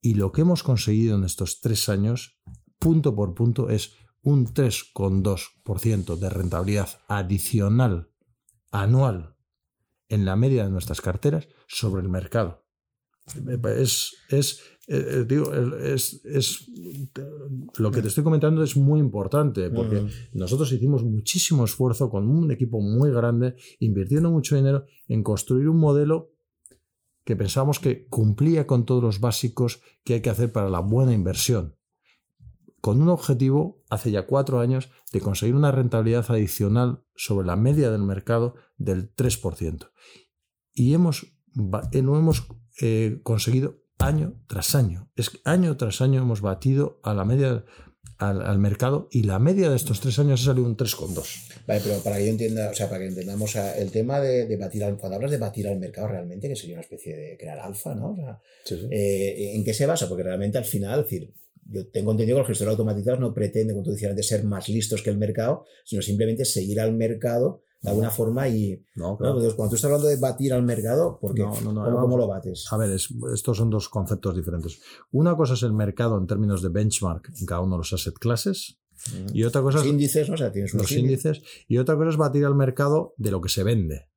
[0.00, 2.40] Y lo que hemos conseguido en estos tres años,
[2.78, 8.10] punto por punto, es un 3,2% de rentabilidad adicional
[8.70, 9.36] anual
[10.08, 12.64] en la media de nuestras carteras sobre el mercado.
[13.76, 16.70] Es, es, eh, eh, es, es,
[17.76, 22.50] lo que te estoy comentando es muy importante porque nosotros hicimos muchísimo esfuerzo con un
[22.50, 26.32] equipo muy grande, invirtiendo mucho dinero en construir un modelo
[27.24, 31.12] que pensamos que cumplía con todos los básicos que hay que hacer para la buena
[31.12, 31.76] inversión,
[32.80, 37.90] con un objetivo hace ya cuatro años de conseguir una rentabilidad adicional sobre la media
[37.90, 39.90] del mercado del 3%.
[40.72, 41.34] Y hemos,
[41.92, 42.46] eh, no hemos
[42.80, 45.10] eh, conseguido año tras año.
[45.16, 47.64] Es que año tras año hemos batido a la media
[48.18, 51.62] al, mercado y la media de estos tres años ha salido un 3,2.
[51.66, 54.82] Vale, pero para que yo entienda, o sea, para que entendamos el tema de, batir
[54.84, 57.94] al, cuando hablas de batir al mercado realmente, que sería una especie de crear alfa,
[57.94, 58.12] ¿no?
[58.12, 58.40] O sea,
[58.90, 60.08] eh, ¿En qué se basa?
[60.08, 61.32] Porque realmente al final, decir,
[61.70, 64.68] yo tengo entendido que los gestores automatizados no pretenden, como tú decías antes, ser más
[64.68, 69.40] listos que el mercado, sino simplemente seguir al mercado de alguna forma y no, cuando
[69.68, 72.66] tú estás hablando de batir al mercado, porque ¿cómo, lo bates?
[72.70, 74.80] A ver, estos son dos conceptos diferentes.
[75.12, 78.14] Una cosa es el mercado en términos de benchmark en cada uno de los asset
[78.14, 78.78] classes.
[79.32, 80.34] Y otra cosa los índices, ¿no?
[80.34, 81.42] o sea, tienes los índices.
[81.68, 84.10] Y otra cosa es batir al mercado de lo que se vende.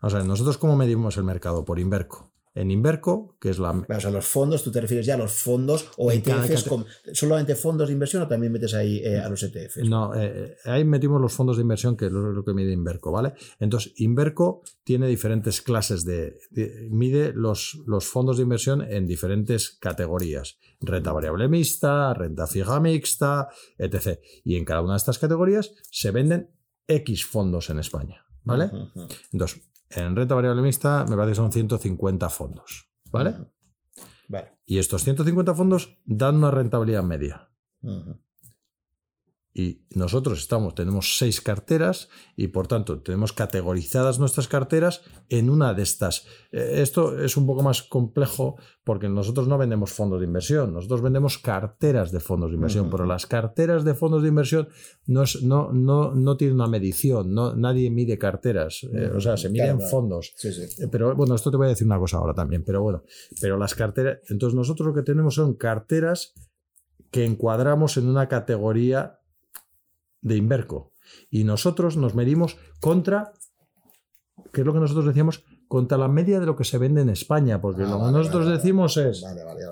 [0.00, 3.70] O sea, nosotros cómo medimos el mercado por Inverco en Inverco, que es la...
[3.70, 6.68] O sea, los fondos, tú te refieres ya a los fondos o ETFs,
[7.12, 9.88] solamente fondos de inversión o también metes ahí eh, a los ETFs.
[9.88, 13.32] No, eh, ahí metimos los fondos de inversión, que es lo que mide Inverco, ¿vale?
[13.58, 16.36] Entonces, Inverco tiene diferentes clases de...
[16.90, 20.58] mide los, los fondos de inversión en diferentes categorías.
[20.80, 23.48] Renta variable mixta, renta fija mixta,
[23.78, 24.18] etc.
[24.44, 26.50] Y en cada una de estas categorías se venden
[26.86, 28.70] X fondos en España, ¿vale?
[29.32, 29.62] Entonces,
[29.94, 32.88] en renta variable mixta me parece que son 150 fondos.
[33.10, 33.34] ¿Vale?
[34.28, 34.58] Vale.
[34.64, 37.50] Y estos 150 fondos dan una rentabilidad media.
[39.54, 45.74] Y nosotros estamos, tenemos seis carteras y por tanto tenemos categorizadas nuestras carteras en una
[45.74, 46.26] de estas.
[46.52, 51.02] Eh, esto es un poco más complejo porque nosotros no vendemos fondos de inversión, nosotros
[51.02, 54.68] vendemos carteras de fondos de inversión, pero las carteras de fondos de inversión
[55.06, 59.50] no, no, no, no tienen una medición, no, nadie mide carteras, eh, o sea, se
[59.50, 60.34] miden fondos.
[60.44, 63.04] Eh, pero bueno, esto te voy a decir una cosa ahora también, pero bueno,
[63.38, 66.32] pero las carteras, entonces nosotros lo que tenemos son carteras
[67.10, 69.18] que encuadramos en una categoría
[70.22, 70.92] de Inverco.
[71.30, 73.32] Y nosotros nos medimos contra,
[74.52, 75.44] ¿qué es lo que nosotros decíamos?
[75.68, 78.96] Contra la media de lo que se vende en España, porque lo que nosotros decimos
[78.96, 79.22] es...
[79.22, 79.62] Vale, vale,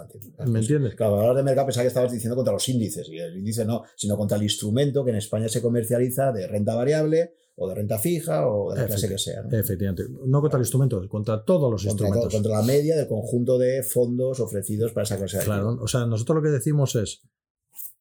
[0.47, 0.95] ¿Me entiendes?
[0.95, 3.85] Claro, hablar de mercado pensaba que estabas diciendo contra los índices, y el índice no,
[3.97, 7.99] sino contra el instrumento que en España se comercializa de renta variable o de renta
[7.99, 9.43] fija o de la clase que sea.
[9.43, 9.57] ¿no?
[9.57, 10.05] Efectivamente.
[10.27, 12.33] No contra el instrumento, contra todos los instrumentos.
[12.33, 15.41] contra la media del conjunto de fondos ofrecidos para esa clase.
[15.41, 17.21] Claro, o sea, nosotros lo que decimos es,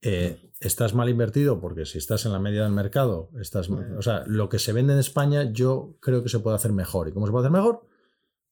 [0.01, 4.23] eh, estás mal invertido porque si estás en la media del mercado, estás, o sea,
[4.27, 7.07] lo que se vende en España yo creo que se puede hacer mejor.
[7.07, 7.87] ¿Y cómo se puede hacer mejor?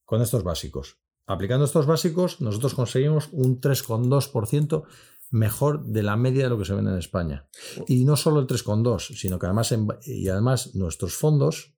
[0.05, 0.97] Con estos básicos.
[1.25, 4.85] Aplicando estos básicos, nosotros conseguimos un 3,2%
[5.29, 7.49] mejor de la media de lo que se vende en España.
[7.87, 9.73] Y no solo el 3,2, sino que además,
[10.05, 11.75] y además nuestros fondos,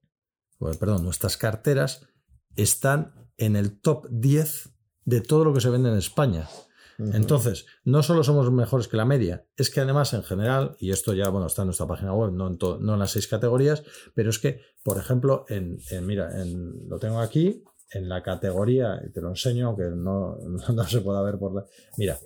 [0.79, 2.07] perdón, nuestras carteras
[2.55, 4.69] están en el top 10
[5.05, 6.47] de todo lo que se vende en España.
[6.99, 11.13] Entonces, no solo somos mejores que la media, es que además en general, y esto
[11.13, 13.83] ya bueno, está en nuestra página web, no en, no en las seis categorías,
[14.13, 19.21] pero es que, por ejemplo, en, mira, en, lo tengo aquí, en la categoría, te
[19.21, 20.37] lo enseño, aunque no,
[20.73, 21.65] no se pueda ver por la...
[21.97, 22.19] Mira,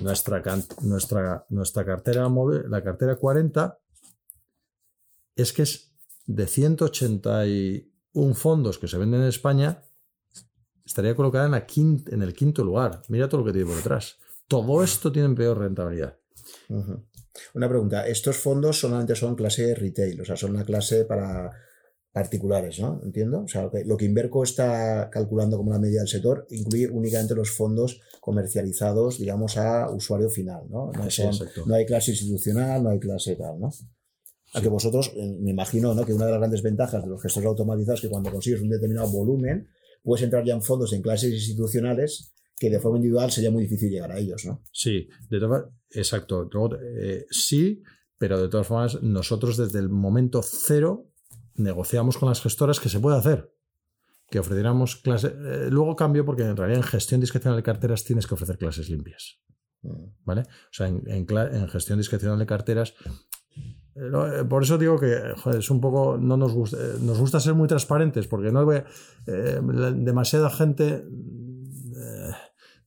[0.00, 0.42] nuestra,
[0.82, 2.26] nuestra, nuestra cartera,
[2.68, 3.78] la cartera 40,
[5.36, 5.92] es que es
[6.26, 9.83] de 181 fondos que se venden en España,
[10.84, 13.02] estaría colocada en, la en el quinto lugar.
[13.08, 14.18] Mira todo lo que tiene por detrás.
[14.48, 16.18] Todo esto tiene peor rentabilidad.
[17.54, 21.50] Una pregunta, estos fondos solamente son clase retail, o sea, son una clase para
[22.12, 23.00] particulares, ¿no?
[23.02, 23.40] Entiendo.
[23.40, 27.50] O sea, lo que Inverco está calculando como la media del sector incluye únicamente los
[27.50, 30.92] fondos comercializados, digamos, a usuario final, ¿no?
[31.66, 33.70] No, hay clase institucional, no hay clase tal, ¿no?
[34.52, 36.06] A que vosotros, eh, me imagino, ¿no?
[36.06, 38.68] Que una de las grandes ventajas de los gestores automatizados es que cuando consigues un
[38.68, 39.68] determinado volumen,
[40.04, 43.90] puedes entrar ya en fondos en clases institucionales que de forma individual sería muy difícil
[43.90, 44.62] llegar a ellos, ¿no?
[44.70, 46.48] Sí, de todas exacto.
[46.80, 47.82] Eh, sí,
[48.18, 51.10] pero de todas formas, nosotros desde el momento cero
[51.56, 53.52] negociamos con las gestoras que se puede hacer.
[54.30, 55.32] Que ofreciéramos clases.
[55.32, 58.88] Eh, luego cambio porque en realidad en gestión discrecional de carteras tienes que ofrecer clases
[58.88, 59.40] limpias.
[59.82, 60.04] Mm.
[60.24, 60.42] ¿Vale?
[60.42, 62.94] O sea, en, gestión discrecional de carteras.
[63.96, 65.16] Eh, eh, por eso digo que
[65.56, 66.18] es un poco.
[66.18, 68.82] No nos gusta, nos gusta ser muy transparentes porque no voy,
[69.26, 71.04] demasiada gente.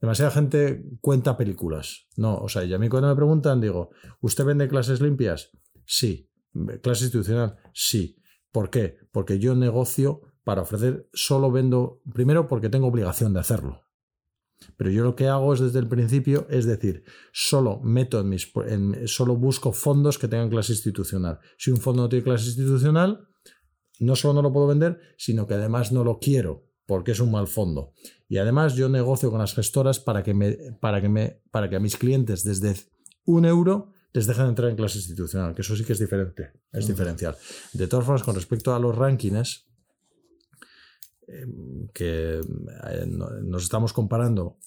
[0.01, 2.07] demasiada gente cuenta películas.
[2.17, 3.89] No, o sea, y a mí cuando me preguntan, digo,
[4.21, 5.51] ¿usted vende clases limpias?
[5.85, 6.29] Sí.
[6.81, 7.57] ¿Clase institucional?
[7.73, 8.17] Sí.
[8.51, 8.97] ¿Por qué?
[9.11, 13.86] Porque yo negocio para ofrecer, solo vendo, primero porque tengo obligación de hacerlo.
[14.75, 18.51] Pero yo lo que hago es desde el principio, es decir, solo meto en mis,
[19.05, 21.39] solo busco fondos que tengan clase institucional.
[21.57, 23.27] Si un fondo no tiene clase institucional,
[23.99, 27.31] no solo no lo puedo vender, sino que además no lo quiero, porque es un
[27.31, 27.93] mal fondo.
[28.27, 31.75] Y además yo negocio con las gestoras para que, me, para que, me, para que
[31.75, 32.75] a mis clientes desde
[33.25, 36.87] un euro les dejan entrar en clase institucional, que eso sí que es diferente, es
[36.87, 37.35] diferencial.
[37.73, 39.66] De todas formas, con respecto a los rankings,
[41.93, 44.59] que eh, nos estamos comparando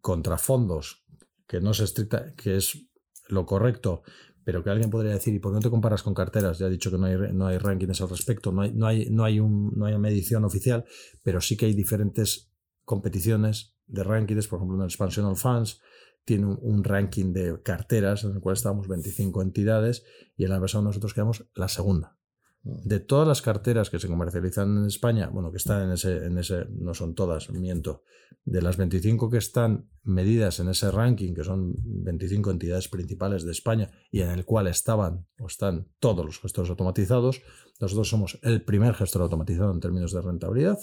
[0.00, 1.04] contra fondos,
[1.46, 2.86] que no es estricta, que es
[3.28, 4.02] lo correcto,
[4.44, 6.58] pero que alguien podría decir, ¿y por qué no te comparas con carteras?
[6.58, 9.08] Ya he dicho que no hay, no hay rankings al respecto, no hay, no, hay,
[9.10, 10.84] no, hay no hay una medición oficial,
[11.22, 12.52] pero sí que hay diferentes
[12.84, 15.80] competiciones de rankings, por ejemplo, en el Expansional Funds,
[16.24, 20.04] tiene un, ranking de carteras en el cual estábamos 25 entidades
[20.36, 22.16] y en el pasado nosotros quedamos la segunda.
[22.64, 26.38] De todas las carteras que se comercializan en España, bueno, que están en ese, en
[26.38, 28.04] ese, no son todas, miento,
[28.44, 33.52] de las 25 que están medidas en ese ranking, que son 25 entidades principales de
[33.52, 37.42] España y en el cual estaban o están todos los gestores automatizados,
[37.80, 40.78] nosotros somos el primer gestor automatizado en términos de rentabilidad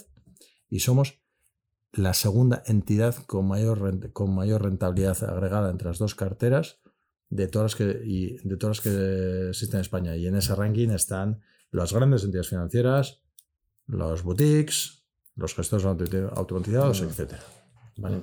[0.69, 1.21] y somos
[1.93, 6.79] la segunda entidad con mayor, con mayor rentabilidad agregada entre las dos carteras
[7.29, 10.15] de todas, las que, y de todas que existen en España.
[10.15, 11.41] Y en ese ranking están
[11.71, 13.21] las grandes entidades financieras,
[13.87, 15.03] los boutiques,
[15.35, 17.33] los gestores automatizados, etc.
[17.97, 18.21] Vale.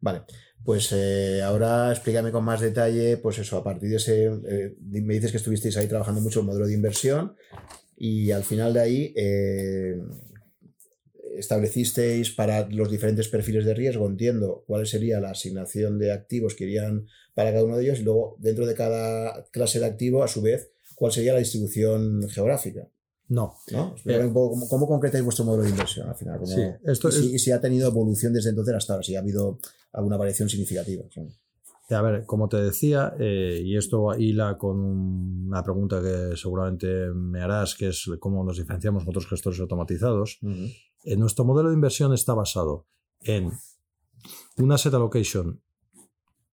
[0.00, 0.22] Vale,
[0.64, 5.14] pues eh, ahora explícame con más detalle, pues eso, a partir de ese, eh, me
[5.14, 7.36] dices que estuvisteis ahí trabajando mucho el modelo de inversión
[7.96, 10.00] y al final de ahí, eh,
[11.36, 16.64] establecisteis para los diferentes perfiles de riesgo, entiendo cuál sería la asignación de activos que
[16.64, 20.28] irían para cada uno de ellos y luego dentro de cada clase de activo, a
[20.28, 20.69] su vez,
[21.00, 22.86] cuál sería la distribución geográfica.
[23.28, 23.54] No.
[23.72, 23.94] ¿No?
[24.04, 26.46] Eh, ¿Cómo, concretáis vuestro modelo de inversión al final?
[26.46, 29.58] Sí, esto y, si, ha tenido evolución desde entonces hasta ahora, si ha habido
[29.92, 31.02] alguna variación significativa.
[31.88, 34.78] A ver, como te decía, eh, y esto hila con
[35.46, 40.38] una pregunta que seguramente me harás, que es cómo nos diferenciamos con otros gestores automatizados.
[40.42, 42.84] En nuestro modelo de inversión está basado
[43.22, 43.50] en
[44.58, 45.62] una set allocation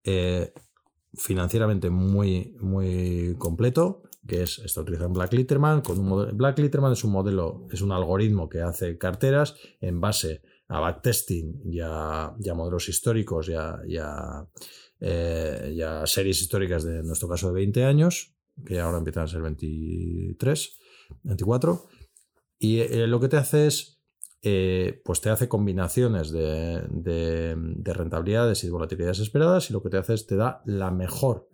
[0.05, 0.53] eh,
[1.15, 5.81] financieramente muy, muy completo, que es, está utilizando Black Litterman.
[5.81, 10.41] Con un Black Litterman es un modelo, es un algoritmo que hace carteras en base
[10.67, 13.53] a backtesting y a, modelos históricos y
[13.97, 14.47] a,
[14.99, 19.41] eh, series históricas de, en nuestro caso, de 20 años, que ahora empiezan a ser
[19.41, 20.79] 23,
[21.23, 21.85] 24.
[22.59, 23.97] Y eh, lo que te hace es
[24.43, 29.97] eh, pues te hace combinaciones de, de, rentabilidades y volatilidades esperadas y lo que te
[29.97, 31.49] hace es te da la mejor,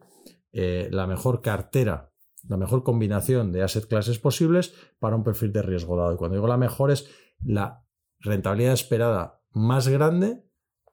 [0.52, 2.13] eh, la mejor cartera,
[2.48, 6.14] la mejor combinación de asset classes posibles para un perfil de riesgo dado.
[6.14, 7.08] Y cuando digo la mejor es
[7.44, 7.86] la
[8.20, 10.44] rentabilidad esperada más grande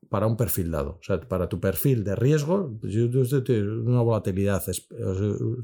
[0.08, 0.98] para un perfil dado.
[1.00, 4.62] O sea, para tu perfil de riesgo, pues, una volatilidad,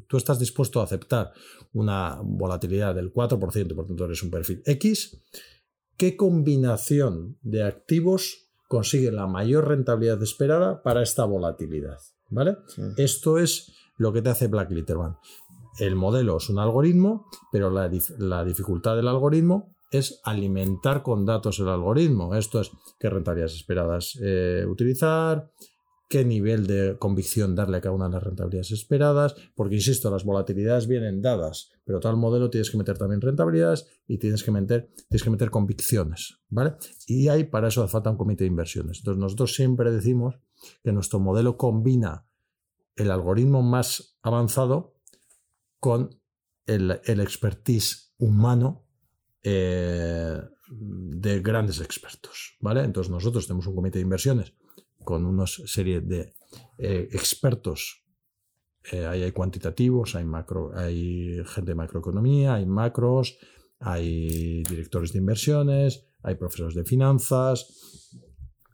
[0.06, 1.32] tú estás dispuesto a aceptar
[1.72, 5.20] una volatilidad del 4%, por tanto eres un perfil X.
[5.96, 11.98] ¿Qué combinación de activos consigue la mayor rentabilidad esperada para esta volatilidad?
[12.28, 12.58] ¿Vale?
[12.96, 15.16] Esto es lo que te hace Black Litterman.
[15.78, 21.68] El modelo es un algoritmo, pero la, dificultad del algoritmo es alimentar con datos el
[21.68, 22.34] algoritmo.
[22.34, 25.50] Esto es qué rentabilidades esperadas eh, utilizar,
[26.08, 30.24] qué nivel de convicción darle a cada una de las rentabilidades esperadas, porque insisto, las
[30.24, 34.88] volatilidades vienen dadas, pero tal modelo tienes que meter también rentabilidades y tienes que meter,
[35.08, 36.74] tienes que meter convicciones, ¿vale?
[37.06, 38.98] Y hay para eso hace falta un comité de inversiones.
[38.98, 40.38] Entonces nosotros siempre decimos
[40.82, 42.26] que nuestro modelo combina
[42.94, 44.95] el algoritmo más avanzado
[45.86, 46.20] con
[46.66, 48.88] el, el expertise humano
[49.40, 52.82] eh, de grandes expertos, ¿vale?
[52.82, 54.52] Entonces nosotros tenemos un comité de inversiones
[55.04, 56.34] con una serie de
[56.78, 58.02] eh, expertos.
[58.90, 63.38] Eh, hay cuantitativos, hay, macro, hay gente de macroeconomía, hay macros,
[63.78, 68.10] hay directores de inversiones, hay profesores de finanzas,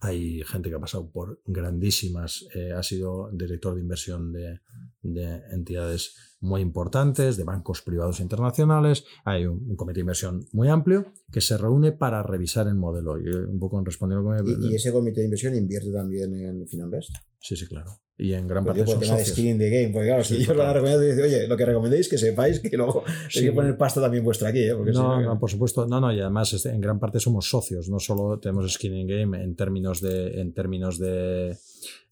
[0.00, 4.60] hay gente que ha pasado por grandísimas, ha sido director de inversión de,
[5.02, 9.04] de entidades muy importantes, de bancos privados internacionales.
[9.24, 13.18] Hay un, comité de inversión muy amplio que se reúne para revisar el modelo.
[13.18, 17.10] Y un poco respondiendo ¿Y, ese comité de inversión invierte también en Finanvest?
[17.40, 17.92] Sí, sí, claro.
[18.18, 21.00] Y en gran parte son de skin de game, porque claro, si yo lo recomiendo,
[21.00, 23.02] dice, oye, lo que recomendéis que sepáis que luego
[23.34, 24.60] hay que poner pasta también vuestra aquí.
[24.60, 24.74] ¿eh?
[24.92, 27.98] no, no, por supuesto, no, no, y además este, en gran parte somos socios, no
[27.98, 31.56] solo tenemos skin in game en términos de, en términos de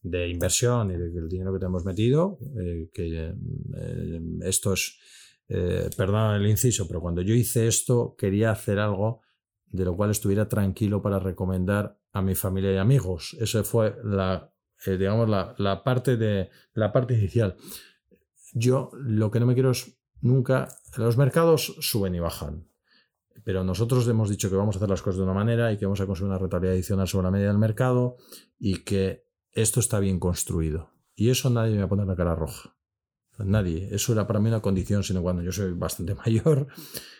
[0.02, 4.98] de inversión y del dinero que te hemos metido, eh, que eh, esto es,
[5.48, 9.20] eh, perdón el inciso, pero cuando yo hice esto quería hacer algo
[9.66, 13.36] de lo cual estuviera tranquilo para recomendar a mi familia y amigos.
[13.40, 14.52] Esa fue la,
[14.84, 17.56] digamos, la, la, parte de, la parte inicial.
[18.52, 22.66] Yo lo que no me quiero es nunca, los mercados suben y bajan,
[23.44, 25.86] pero nosotros hemos dicho que vamos a hacer las cosas de una manera y que
[25.86, 28.16] vamos a conseguir una rentabilidad adicional sobre la media del mercado
[28.58, 30.90] y que esto está bien construido.
[31.14, 32.76] Y eso nadie me va a poner la cara roja.
[33.38, 33.88] Nadie.
[33.92, 36.68] Eso era para mí una condición, sino cuando yo soy bastante mayor,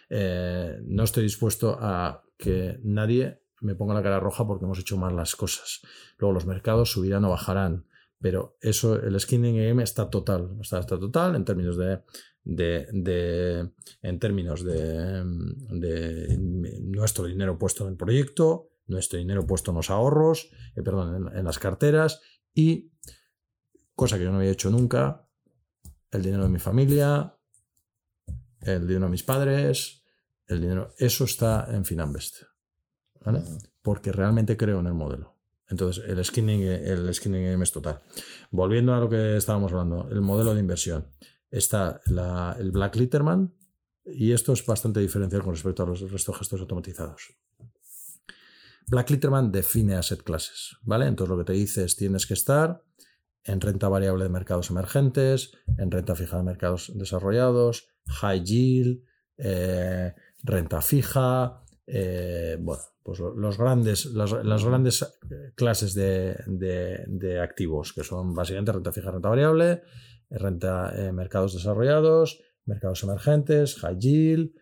[0.08, 4.96] eh, no estoy dispuesto a que nadie me ponga la cara roja porque hemos hecho
[4.96, 5.80] mal las cosas.
[6.18, 7.86] Luego los mercados subirán o bajarán,
[8.20, 12.00] pero eso, el skinning game está total, está, total en términos de,
[12.44, 13.70] de,
[14.02, 16.38] en términos de, de,
[16.82, 21.44] nuestro dinero puesto en el proyecto, nuestro dinero puesto en los ahorros, eh, perdón, en,
[21.44, 22.20] las carteras
[22.54, 22.92] y,
[23.94, 25.28] cosa que yo no había hecho nunca,
[26.10, 27.36] el dinero de mi familia,
[28.60, 30.04] el dinero de mis padres,
[30.46, 32.42] el dinero, eso está en Finanvest,
[33.24, 33.42] ¿vale?
[33.82, 35.36] Porque realmente creo en el modelo.
[35.68, 38.02] Entonces, el skinning, el skinning es total.
[38.50, 41.06] Volviendo a lo que estábamos hablando, el modelo de inversión.
[41.48, 42.00] Está
[42.58, 43.54] el Black Litterman,
[44.04, 47.34] y esto es bastante diferencial con respecto a los restos de gestos automatizados.
[48.88, 51.06] Black Litterman define asset classes, ¿vale?
[51.06, 52.82] Entonces lo que te dice es tienes que estar
[53.44, 59.02] en renta variable de mercados emergentes, en renta fija de mercados desarrollados, high yield,
[59.38, 64.32] eh, renta fija, eh, bueno, pues los grandes, las,
[64.64, 65.18] grandes
[65.54, 69.82] clases de, activos, que son básicamente renta fija, renta variable,
[70.28, 74.52] renta eh, mercados desarrollados, mercados emergentes, high yield,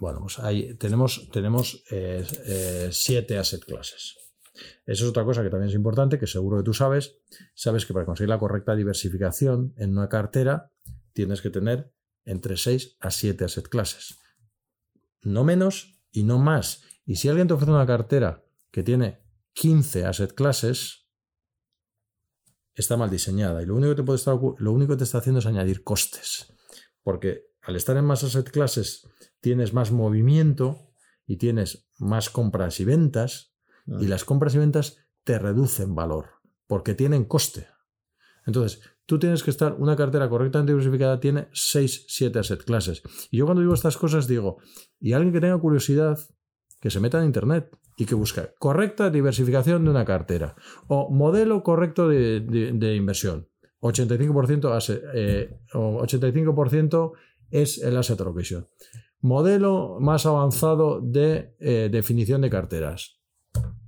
[0.00, 4.16] bueno, pues ahí tenemos, tenemos eh, eh, siete asset classes.
[4.86, 7.18] Eso es otra cosa que también es importante, que seguro que tú sabes.
[7.54, 10.72] Sabes que para conseguir la correcta diversificación en una cartera
[11.12, 11.92] tienes que tener
[12.24, 14.18] entre 6 a 7 asset classes.
[15.20, 16.82] No menos y no más.
[17.04, 19.20] Y si alguien te ofrece una cartera que tiene
[19.52, 21.08] 15 asset classes,
[22.74, 23.62] está mal diseñada.
[23.62, 25.84] Y lo único que te, puede estar, lo único que te está haciendo es añadir
[25.84, 26.54] costes.
[27.02, 29.08] Porque al estar en más asset classes
[29.40, 30.92] tienes más movimiento
[31.26, 33.54] y tienes más compras y ventas,
[33.86, 36.26] y las compras y ventas te reducen valor,
[36.66, 37.68] porque tienen coste.
[38.46, 43.02] Entonces, tú tienes que estar, una cartera correctamente diversificada tiene 6, 7 asset classes.
[43.30, 44.58] Y yo cuando digo estas cosas digo,
[44.98, 46.18] y alguien que tenga curiosidad,
[46.80, 50.56] que se meta en Internet y que busque correcta diversificación de una cartera
[50.88, 53.46] o modelo correcto de, inversión.
[53.82, 56.54] 85%, eh, 85
[57.50, 58.68] es el asset allocation.
[59.20, 63.20] Modelo más avanzado de eh, definición de carteras.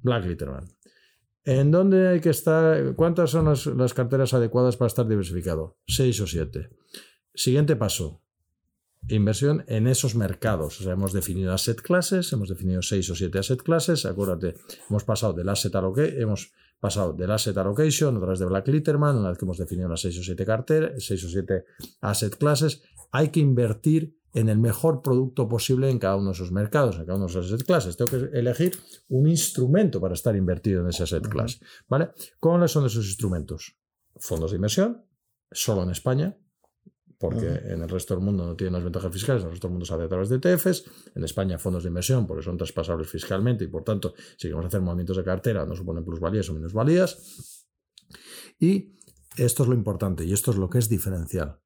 [0.02, 0.64] Black Litterman.
[1.44, 2.94] ¿En dónde hay que estar?
[2.94, 5.78] ¿Cuántas son las, las carteras adecuadas para estar diversificado?
[5.86, 6.70] Seis o siete.
[7.34, 8.22] Siguiente paso.
[9.08, 10.80] Inversión en esos mercados.
[10.80, 14.04] O sea, hemos definido asset classes, hemos definido seis o siete asset classes.
[14.06, 14.54] Acuérdate,
[14.88, 16.52] hemos pasado del asset allocation, hemos
[16.82, 20.00] pasado del asset allocation a través de Black Litterman, una vez que hemos definido las
[20.00, 21.64] seis o siete carteras, seis o siete
[22.00, 22.82] asset classes.
[23.12, 27.06] Hay que invertir en el mejor producto posible en cada uno de esos mercados, en
[27.06, 27.96] cada uno de esos asset classes.
[27.96, 28.76] Tengo que elegir
[29.10, 31.60] un instrumento para estar invertido en ese asset class.
[31.86, 32.10] ¿Vale?
[32.40, 33.78] ¿Cuáles son esos instrumentos?
[34.16, 35.06] Fondos de inversión,
[35.52, 36.36] solo en España,
[37.22, 39.74] porque en el resto del mundo no tienen las ventajas fiscales, en el resto del
[39.74, 43.08] mundo se hace a través de ETFs, en España fondos de inversión porque son traspasables
[43.08, 47.64] fiscalmente y por tanto si queremos hacer movimientos de cartera no suponen plusvalías o minusvalías.
[48.58, 48.98] Y
[49.36, 51.60] esto es lo importante y esto es lo que es diferencial.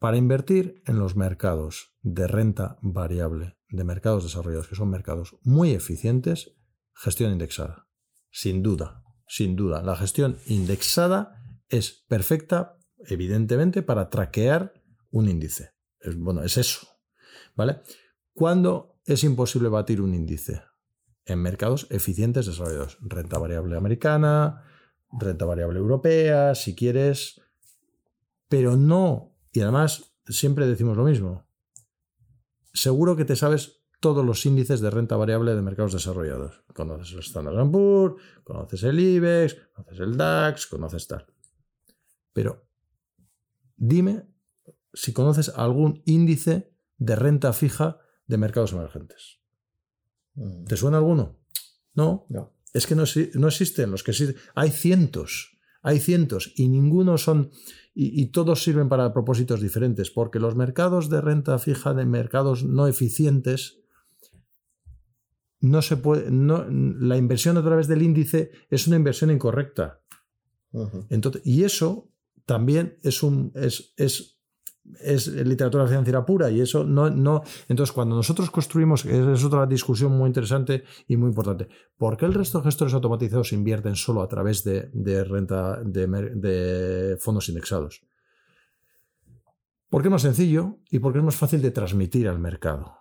[0.00, 5.70] Para invertir en los mercados de renta variable, de mercados desarrollados, que son mercados muy
[5.70, 6.56] eficientes,
[6.94, 7.86] gestión indexada.
[8.32, 9.84] Sin duda, sin duda.
[9.84, 14.74] La gestión indexada es perfecta, evidentemente, para traquear
[15.10, 15.72] un índice.
[16.16, 16.86] Bueno, es eso.
[17.54, 17.82] ¿Vale?
[18.32, 20.62] ¿Cuándo es imposible batir un índice?
[21.24, 22.98] En mercados eficientes desarrollados.
[23.00, 24.64] Renta variable americana,
[25.10, 27.40] renta variable europea, si quieres,
[28.48, 31.46] pero no y además, siempre decimos lo mismo.
[32.72, 36.64] Seguro que te sabes todos los índices de renta variable de mercados desarrollados.
[36.74, 41.26] Conoces el Standard Poor's, conoces el IBEX, conoces el DAX, conoces tal.
[42.32, 42.66] Pero
[43.82, 44.28] dime
[44.94, 49.40] si conoces algún índice de renta fija de mercados emergentes.
[50.34, 50.64] Mm.
[50.64, 51.40] ¿Te suena alguno?
[51.94, 52.26] No.
[52.28, 52.54] No.
[52.72, 53.04] Es que no,
[53.34, 54.36] no existen los que existen.
[54.54, 55.58] Hay cientos.
[55.82, 57.50] Hay cientos y ninguno son
[57.94, 62.86] y, todos sirven para propósitos diferentes, porque los mercados de renta fija de mercados no
[62.86, 63.80] eficientes
[65.60, 70.00] no se puede, no, la inversión a través del índice es una inversión incorrecta.
[71.10, 72.11] Entonces, y eso
[72.46, 74.32] también es un es, es
[75.00, 77.42] es literatura financiera pura y eso no, no.
[77.68, 81.68] Entonces, cuando nosotros construimos, es otra discusión muy interesante y muy importante.
[81.96, 84.90] ¿Por qué el resto de gestores automatizados invierten solo a través de,
[85.24, 88.02] renta de, fondos indexados?
[89.88, 92.96] Porque es más sencillo y porque es más fácil de transmitir al mercado.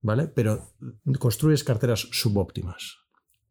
[0.00, 0.28] ¿Vale?
[0.28, 0.74] Pero
[1.18, 2.98] construyes carteras subóptimas.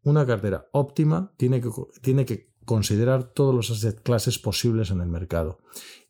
[0.03, 1.69] Una cartera óptima tiene que,
[2.01, 5.59] tiene que considerar todos los asset classes posibles en el mercado.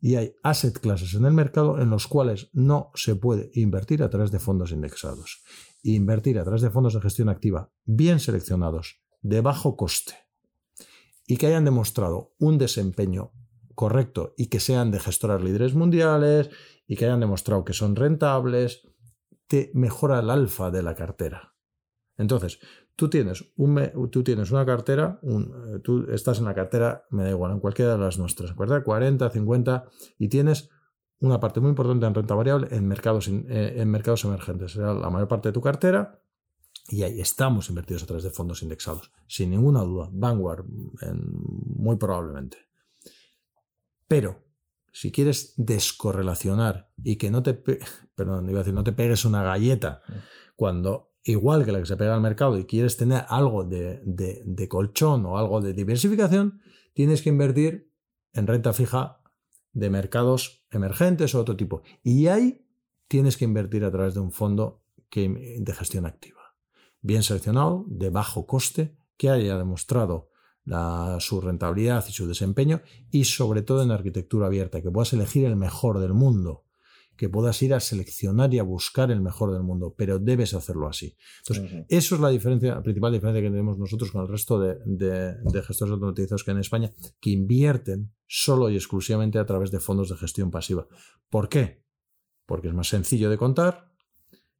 [0.01, 4.09] Y hay asset classes en el mercado en los cuales no se puede invertir a
[4.09, 5.43] través de fondos indexados.
[5.83, 10.15] Invertir a través de fondos de gestión activa bien seleccionados, de bajo coste,
[11.27, 13.33] y que hayan demostrado un desempeño
[13.75, 16.49] correcto y que sean de gestoras líderes mundiales
[16.87, 18.81] y que hayan demostrado que son rentables,
[19.47, 21.55] te mejora el alfa de la cartera.
[22.17, 22.59] Entonces,
[22.97, 27.29] Tú tienes, un, tú tienes una cartera, eh, tú estás en la cartera, me da
[27.29, 28.83] igual, en cualquiera de las nuestras, ¿verdad?
[28.83, 29.85] 40, 50,
[30.17, 30.71] y tienes
[31.19, 34.71] una parte muy importante en renta variable en mercados, eh, en mercados emergentes.
[34.71, 36.19] Será la mayor parte de tu cartera
[36.89, 40.09] y ahí estamos invertidos a través de fondos indexados, sin ninguna duda.
[40.11, 42.57] Vanguard, muy probablemente.
[44.07, 44.43] Pero
[44.91, 47.53] si quieres descorrelacionar y que no te,
[48.15, 50.01] perdón, iba a decir, no te pegues una galleta
[50.55, 55.25] cuando igual que la que se pega al mercado y quieres tener algo de, colchón
[55.25, 56.61] o algo de diversificación,
[56.93, 57.91] tienes que invertir
[58.33, 59.21] en renta fija
[59.73, 61.81] de mercados emergentes o otro tipo.
[62.03, 62.65] Y ahí
[63.07, 66.55] tienes que invertir a través de un fondo de gestión activa.
[67.01, 70.29] Bien seleccionado, de bajo coste, que haya demostrado
[71.19, 75.55] su rentabilidad y su desempeño y sobre todo en arquitectura abierta, que puedas elegir el
[75.55, 76.66] mejor del mundo
[77.17, 80.87] que puedas ir a seleccionar y a buscar el mejor del mundo, pero debes hacerlo
[80.87, 81.17] así.
[81.39, 85.35] Entonces, eso es la diferencia, la principal diferencia que tenemos nosotros con el resto de,
[85.65, 90.09] gestores automatizados que hay en España, que invierten solo y exclusivamente a través de fondos
[90.09, 90.87] de gestión pasiva.
[91.29, 91.83] ¿Por qué?
[92.45, 93.91] Porque es más sencillo de contar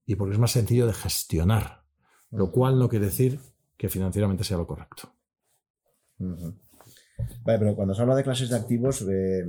[0.05, 1.83] y porque es más sencillo de gestionar,
[2.31, 3.39] lo cual no quiere decir
[3.77, 5.13] que financieramente sea lo correcto.
[6.17, 9.45] Vale, pero cuando se habla de clases de activos, eh,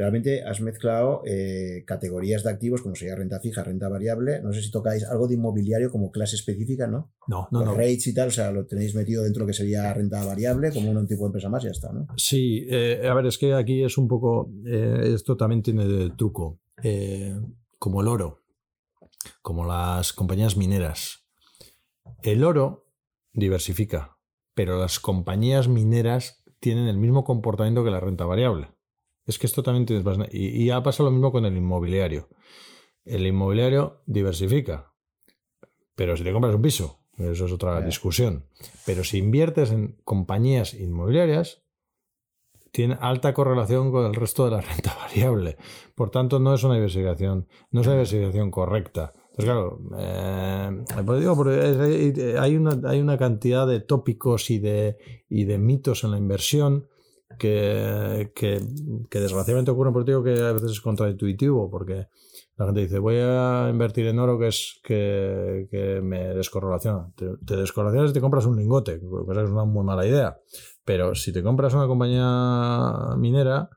[0.00, 4.40] realmente has mezclado eh, categorías de activos como sería renta fija, renta variable.
[4.40, 7.12] No sé si tocáis algo de inmobiliario como clase específica, ¿no?
[7.28, 7.74] No, no, no.
[7.74, 10.72] Rates y tal, o sea, lo tenéis metido dentro de lo que sería renta variable
[10.72, 12.06] como un tipo de empresa más y ya está, ¿no?
[12.16, 16.10] Sí, eh, a ver, es que aquí es un poco, eh, esto también tiene de
[16.16, 16.60] truco,
[17.78, 18.42] como el oro,
[19.42, 21.26] como las compañías mineras.
[22.22, 22.86] El oro
[23.34, 24.16] diversifica,
[24.54, 28.70] pero las compañías mineras tienen el mismo comportamiento que la renta variable.
[29.26, 32.28] Es que esto también tienes Y, y ha pasado lo mismo con el inmobiliario.
[33.04, 34.94] El inmobiliario diversifica.
[35.94, 38.46] Pero si te compras un piso, eso es otra discusión.
[38.86, 41.62] Pero si inviertes en compañías inmobiliarias,
[42.72, 45.56] tiene alta correlación con el resto de la renta variable.
[45.94, 49.12] Por tanto, no es una diversificación, no es una diversificación correcta.
[49.30, 51.36] Entonces, claro, eh, pues digo,
[52.40, 54.98] hay, una, hay una cantidad de tópicos y de,
[55.28, 56.88] y de mitos en la inversión
[57.40, 58.60] que, que,
[59.20, 62.08] desgraciadamente ocurren, digo que a veces es contraintuitivo, porque
[62.56, 67.10] la gente dice, voy a invertir en oro que es que, que me descorrelaciona.
[67.16, 70.38] Te, te descorrelacionas y te compras un lingote, que es una muy mala idea.
[70.84, 73.70] Pero si te compras una compañía minera,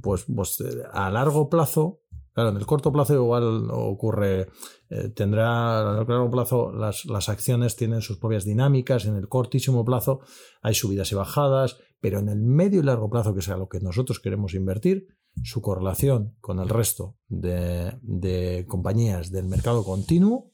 [0.00, 2.00] pues, pues a largo plazo,
[2.32, 4.48] claro, en el corto plazo igual ocurre,
[4.88, 9.84] eh, tendrá, a largo plazo las, las acciones tienen sus propias dinámicas, en el cortísimo
[9.84, 10.20] plazo
[10.62, 13.80] hay subidas y bajadas, pero en el medio y largo plazo, que sea lo que
[13.80, 15.06] nosotros queremos invertir,
[15.42, 20.52] su correlación con el resto de, de compañías del mercado continuo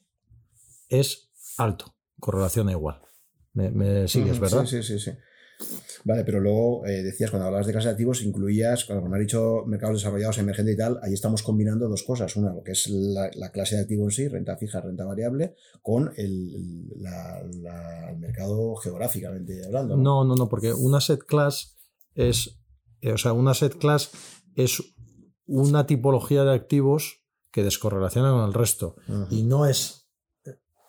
[0.87, 3.01] es alto, correlación igual.
[3.51, 4.65] Me, me sigues, ¿verdad?
[4.65, 5.17] Sí, sí, sí, sí.
[6.03, 9.21] Vale, pero luego eh, decías, cuando hablabas de clases de activos, incluías, cuando me has
[9.21, 12.35] dicho mercados desarrollados, emergentes y tal, ahí estamos combinando dos cosas.
[12.35, 16.11] Una, lo que es la, clase de activo en sí, renta fija, renta variable, con
[16.17, 16.87] el,
[18.17, 19.97] mercado geográficamente hablando.
[19.97, 20.23] ¿no?
[20.23, 21.77] no, no, porque una asset class
[22.15, 22.59] es,
[23.01, 24.11] eh, o sea, una asset class
[24.55, 24.81] es
[25.45, 28.95] una tipología de activos que descorrelacionan con el resto.
[29.29, 30.01] Y no es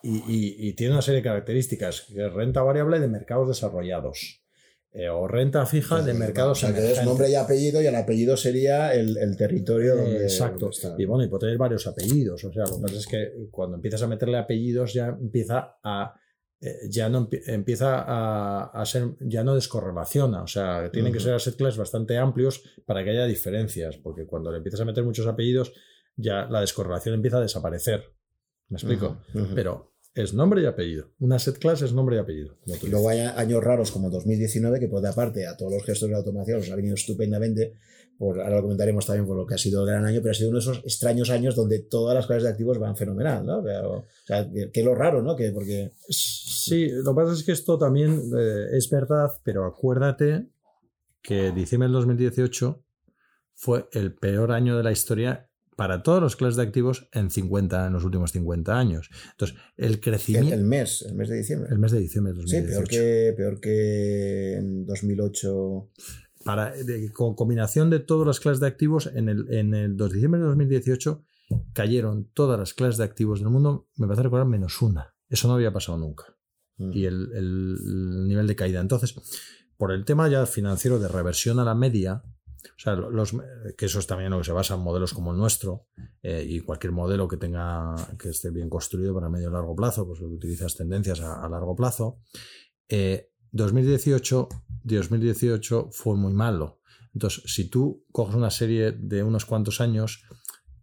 [0.03, 4.42] y, tiene una serie de características, que es renta variable de mercados desarrollados.
[4.95, 8.93] Eh, o renta fija de mercados o sea, nombre y apellido y el apellido sería
[8.93, 10.69] el, territorio donde exacto.
[10.69, 10.95] está.
[10.99, 13.77] y bueno y puede tener varios apellidos o sea lo que pasa es que cuando
[13.77, 16.15] empiezas a meterle apellidos ya empieza a
[16.61, 18.05] eh, ya no empieza
[18.69, 23.03] a, ser ya no descorrelaciona o sea tienen que ser asset class bastante amplios para
[23.03, 25.73] que haya diferencias porque cuando le empiezas a meter muchos apellidos
[26.17, 28.13] ya la descorrelación empieza a desaparecer.
[28.69, 29.23] Me explico
[29.55, 31.11] pero es nombre y apellido.
[31.21, 32.57] Una set class es nombre y apellido.
[32.83, 36.13] Y luego hay años raros como 2019, que por de aparte a todos los gestores
[36.13, 37.75] de automación os ha venido estupendamente.
[38.19, 40.35] Por, ahora lo comentaremos también por lo que ha sido el gran año, pero ha
[40.35, 43.61] sido uno de esos extraños años donde todas las clases de activos van fenomenal, ¿no?
[43.61, 45.35] O sea, que es lo raro, ¿no?
[45.35, 45.93] Que porque...
[46.09, 50.47] Sí, lo que pasa es que esto también eh, es verdad, pero acuérdate
[51.23, 52.85] que diciembre del 2018
[53.55, 55.49] fue el peor año de la historia
[55.83, 59.11] para todos los clases de activos en 50, en los últimos 50 años.
[59.33, 60.55] Entonces, el crecimiento...
[60.55, 61.71] El, mes, el mes de diciembre.
[61.73, 62.85] El mes de diciembre de 2018.
[62.85, 65.91] Sí, peor que, peor que en 2008.
[66.45, 66.73] Para,
[67.13, 70.41] con combinación de todas las clases de activos, en el, en el 2 de diciembre
[70.41, 71.25] de 2018
[71.73, 75.17] cayeron todas las clases de activos del mundo, me parece recordar, menos una.
[75.29, 76.27] Eso no había pasado nunca.
[76.77, 76.93] Mm.
[76.93, 78.81] Y el, el nivel de caída.
[78.81, 79.17] Entonces,
[79.77, 82.23] por el tema ya financiero de reversión a la media,
[82.69, 83.35] o sea, los,
[83.77, 85.87] que eso es también lo que se basa en modelos como el nuestro
[86.23, 90.07] eh, y cualquier modelo que tenga que esté bien construido para medio y largo plazo,
[90.07, 92.21] pues utilizas tendencias a, largo plazo.
[93.53, 96.81] 2018, eh, 2018 fue muy malo.
[97.15, 100.25] Entonces, si tú coges una serie de unos cuantos años,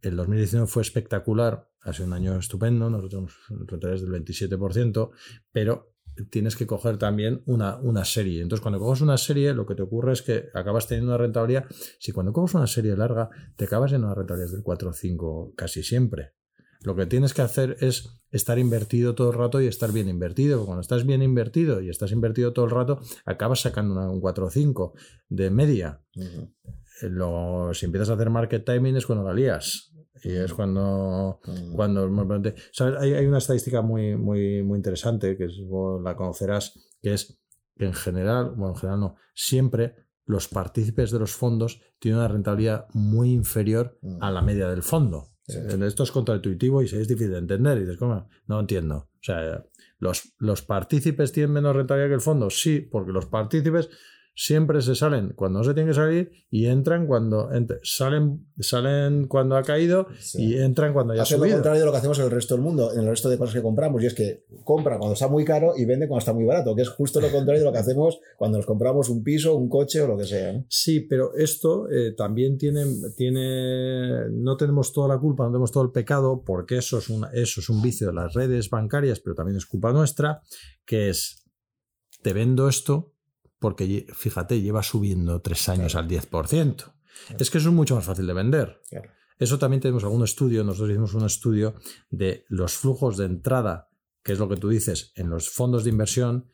[0.02, 3.34] el 2019 fue espectacular, ha sido un año estupendo, nosotros
[3.80, 5.12] tenemos del 27%,
[5.52, 5.89] pero
[6.26, 8.42] tienes que coger también una, una, serie.
[8.42, 11.66] Entonces, cuando coges una serie, lo que te ocurre es que acabas teniendo una rentabilidad.
[12.00, 15.54] Si cuando coges una serie larga, te acabas en una rentabilidad del 4 o 5
[15.56, 16.34] casi siempre.
[16.82, 20.66] Lo que tienes que hacer es estar invertido todo el rato y estar bien invertido.
[20.66, 24.50] Cuando estás bien invertido y estás invertido todo el rato, acabas sacando un 4 o
[24.50, 24.94] 5
[25.28, 26.02] de media.
[26.14, 29.92] si empiezas a hacer market timing es cuando la lías.
[30.24, 31.40] Y es cuando,
[31.76, 32.42] cuando
[33.00, 35.48] Hay, hay, una estadística muy, muy, muy interesante que
[36.04, 37.40] la conocerás, que es
[37.78, 39.96] que en general, bueno, en general no, siempre
[40.26, 45.30] los partícipes de los fondos tienen una rentabilidad muy inferior a la media del fondo.
[45.48, 47.78] Esto es contraintuitivo y es difícil de entender.
[47.78, 48.30] Y dices, ¿cómo?
[48.46, 48.96] No entiendo.
[48.98, 49.66] O sea,
[49.98, 52.50] ¿los, ¿los partícipes tienen menos rentabilidad que el fondo?
[52.52, 53.90] Sí, porque los partícipes
[54.40, 57.50] siempre se salen cuando no se tienen que salir y entran cuando
[57.84, 61.48] salen salen cuando ha caído y entran cuando ya ha subido.
[61.48, 63.38] lo contrario de lo que hacemos en el resto del mundo, en el resto de
[63.38, 66.32] cosas que compramos, y es que compra cuando está muy caro y vende cuando está
[66.32, 69.24] muy barato, que es justo lo contrario de lo que hacemos cuando nos compramos un
[69.24, 70.64] piso, un coche o lo que sea.
[70.70, 72.86] Sí, pero esto eh, también tiene,
[73.18, 77.26] tiene, no tenemos toda la culpa, no tenemos todo el pecado, porque eso es, un,
[77.34, 80.42] eso es un vicio de las redes bancarias, pero también es culpa nuestra,
[80.86, 81.44] que es,
[82.22, 83.12] te vendo esto
[83.60, 86.94] porque fíjate, lleva subiendo tres años al 10%.
[87.38, 88.82] Es que eso es mucho más fácil de vender.
[89.38, 91.76] Eso también tenemos algún estudio, nosotros hicimos un estudio
[92.10, 93.90] de los flujos de entrada,
[94.24, 96.50] que es lo que tú dices, en los fondos de inversión,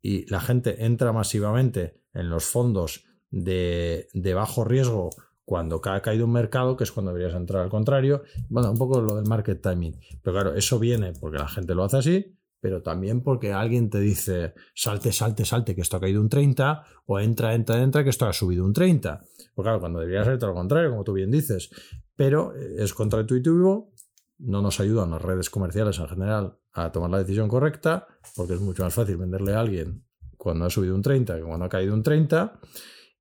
[0.00, 5.10] y la gente entra masivamente en los fondos de, de bajo riesgo
[5.44, 8.22] cuando ha caído un mercado, que es cuando deberías entrar al contrario.
[8.48, 9.98] Bueno, un poco lo del market timing.
[10.22, 14.00] Pero claro, eso viene porque la gente lo hace así, pero también porque alguien te
[14.00, 18.10] dice salte, salte, salte, que esto ha caído un 30, o entra, entra, entra, que
[18.10, 19.20] esto ha subido un 30.
[19.54, 21.70] Pues claro, cuando debería ser todo lo contrario, como tú bien dices.
[22.16, 23.92] Pero eh, es contraintuitivo,
[24.38, 28.06] no nos ayudan las redes comerciales en general a tomar la decisión correcta,
[28.36, 30.04] porque es mucho más fácil venderle a alguien
[30.36, 32.60] cuando ha subido un 30 que cuando ha caído un 30,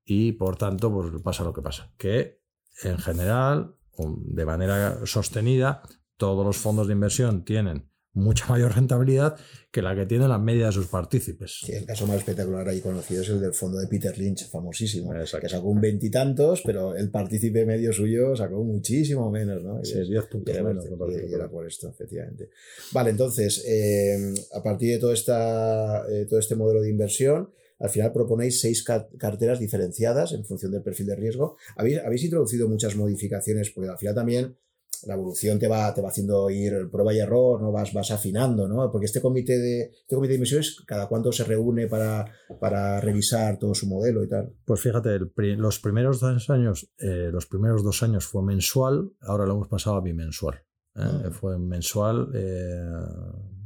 [0.05, 1.91] y por tanto, pues pasa lo que pasa.
[1.97, 2.41] Que
[2.83, 5.81] en general, de manera sostenida,
[6.15, 9.37] todos los fondos de inversión tienen mucha mayor rentabilidad
[9.71, 11.59] que la que tiene la media de sus partícipes.
[11.65, 15.13] Sí, el caso más espectacular ahí conocido es el del fondo de Peter Lynch, famosísimo,
[15.13, 19.83] que sacó un veintitantos, pero el partícipe medio suyo sacó muchísimo menos, ¿no?
[19.83, 20.85] Sí, 10 puntos menos.
[20.85, 22.49] Y era por esto, efectivamente.
[22.91, 27.89] Vale, entonces, eh, a partir de todo, esta, eh, todo este modelo de inversión, al
[27.89, 31.57] final proponéis seis carteras diferenciadas en función del perfil de riesgo.
[31.75, 34.57] Habéis, habéis introducido muchas modificaciones, porque al final también
[35.05, 37.71] la evolución te va, te va haciendo ir prueba y error, ¿no?
[37.71, 38.91] Vas, vas afinando, ¿no?
[38.91, 42.25] Porque este comité de, este comité de inversiones, cada cuánto se reúne para,
[42.59, 44.53] para revisar todo su modelo y tal.
[44.65, 45.19] Pues fíjate,
[45.57, 49.97] los primeros dos años, eh, los primeros dos años fue mensual, ahora lo hemos pasado
[49.97, 50.55] a bimensual.
[50.95, 51.01] ¿eh?
[51.01, 51.29] Ah.
[51.31, 52.31] Fue mensual.
[52.33, 53.56] Eh, eh,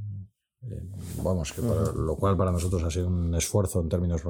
[1.23, 4.21] vamos, que lo cual para nosotros ha sido un esfuerzo en términos.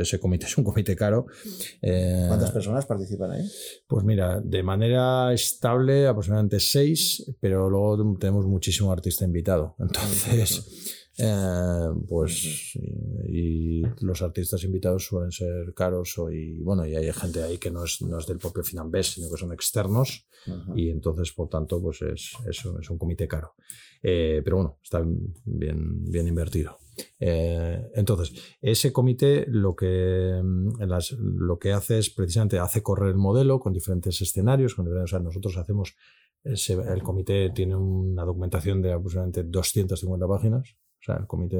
[0.00, 1.26] Ese, comité es un comité caro.
[1.80, 3.50] Eh, ¿Cuántas personas participan ahí?
[3.86, 9.74] Pues mira, de manera estable, aproximadamente seis, pero luego tenemos muchísimo artista invitado.
[9.78, 10.98] Entonces.
[11.18, 12.74] Eh, pues
[13.28, 17.84] y, los artistas invitados suelen ser caros y bueno y hay gente ahí que no
[17.84, 20.26] es, no es del propio Finambés sino que son externos
[20.74, 23.54] y entonces por tanto pues es, es, es un comité caro.
[24.02, 25.04] Eh, pero bueno está
[25.44, 26.78] bien, bien invertido.
[27.20, 28.32] Eh, entonces
[28.62, 33.60] ese comité lo que, mm, las, lo que hace es precisamente hace correr el modelo
[33.60, 35.94] con diferentes escenarios con o sea, nosotros hacemos
[36.44, 41.58] el comité tiene una documentación de aproximadamente 250 páginas o sea, el comité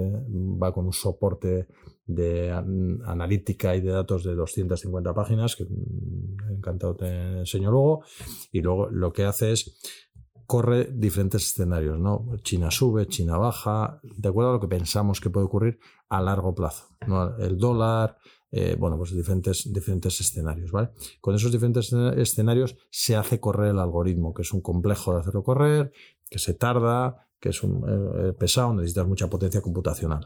[0.63, 1.67] va con un soporte
[2.07, 8.05] de analítica y de datos de 250 páginas, que mm, encantado te enseño luego.
[8.53, 9.99] Y luego lo que hace es
[10.47, 12.37] corre diferentes escenarios, ¿no?
[12.43, 16.55] China sube, China baja, de acuerdo a lo que pensamos que puede ocurrir a largo
[16.55, 17.37] plazo, ¿no?
[17.39, 18.19] El dólar,
[18.53, 20.91] eh, bueno, pues diferentes, diferentes escenarios, ¿vale?
[21.21, 25.43] Con esos diferentes escenarios se hace correr el algoritmo, que es un complejo de hacerlo
[25.43, 25.91] correr,
[26.31, 30.25] que se tarda, que es un eh, pesado, necesitas mucha potencia computacional.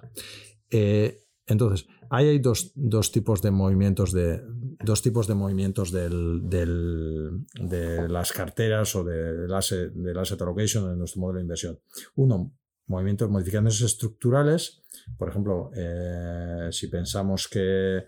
[0.70, 2.74] Eh, entonces, ahí hay dos,
[3.10, 4.42] tipos de movimientos de
[4.84, 10.98] dos tipos de movimientos del, de las carteras o del asset, del asset allocation en
[10.98, 11.80] nuestro modelo de inversión.
[12.16, 12.52] Uno,
[12.86, 14.82] movimientos, modificaciones estructurales.
[15.16, 18.04] Por ejemplo, eh, si pensamos que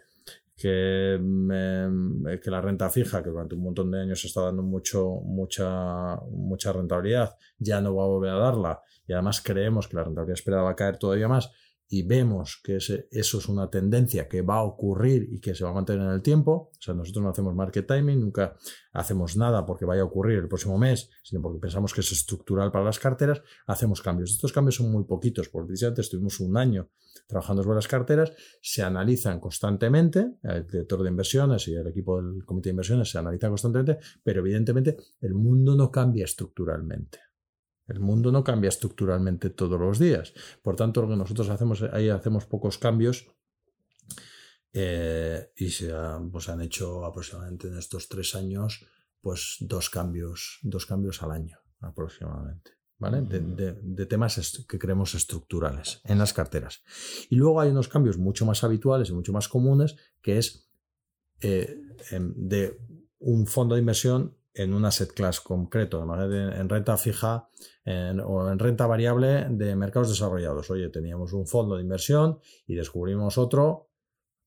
[0.58, 1.20] que,
[2.42, 6.72] que, la renta fija, que durante un montón de años está dando mucho, mucha, mucha
[6.72, 10.62] rentabilidad, ya no va a volver a darla y además creemos que la rentabilidad esperada
[10.62, 11.50] va a caer todavía más
[11.90, 15.70] y vemos que eso es una tendencia que va a ocurrir y que se va
[15.70, 18.54] a mantener en el tiempo, o sea, nosotros no hacemos market timing, nunca
[18.92, 22.70] hacemos nada porque vaya a ocurrir el próximo mes, sino porque pensamos que es estructural
[22.70, 24.32] para las carteras, hacemos cambios.
[24.32, 26.90] Estos cambios son muy poquitos, porque precisamente estuvimos un año
[27.26, 32.44] trabajando sobre las carteras, se analizan constantemente, el director de inversiones y el equipo del
[32.44, 37.27] comité de inversiones se analizan constantemente, pero evidentemente el mundo no cambia estructuralmente.
[37.88, 40.34] El mundo no cambia estructuralmente todos los días.
[40.62, 43.26] Por tanto, lo que nosotros hacemos, ahí hacemos pocos cambios
[44.72, 45.92] eh, y se,
[46.30, 48.84] pues, han hecho aproximadamente en estos tres años
[49.20, 52.78] pues dos cambios, dos cambios al año aproximadamente.
[52.98, 53.22] ¿vale?
[53.22, 56.82] De, temas que creemos estructurales en las carteras.
[57.30, 60.68] Y luego hay unos cambios mucho más habituales y mucho más comunes, que es
[61.40, 62.80] eh, em, de
[63.18, 67.48] un fondo de inversión en un asset class concreto, en renta fija
[67.86, 70.70] o en renta variable de mercados desarrollados.
[70.70, 73.88] Oye, teníamos un fondo de inversión y descubrimos otro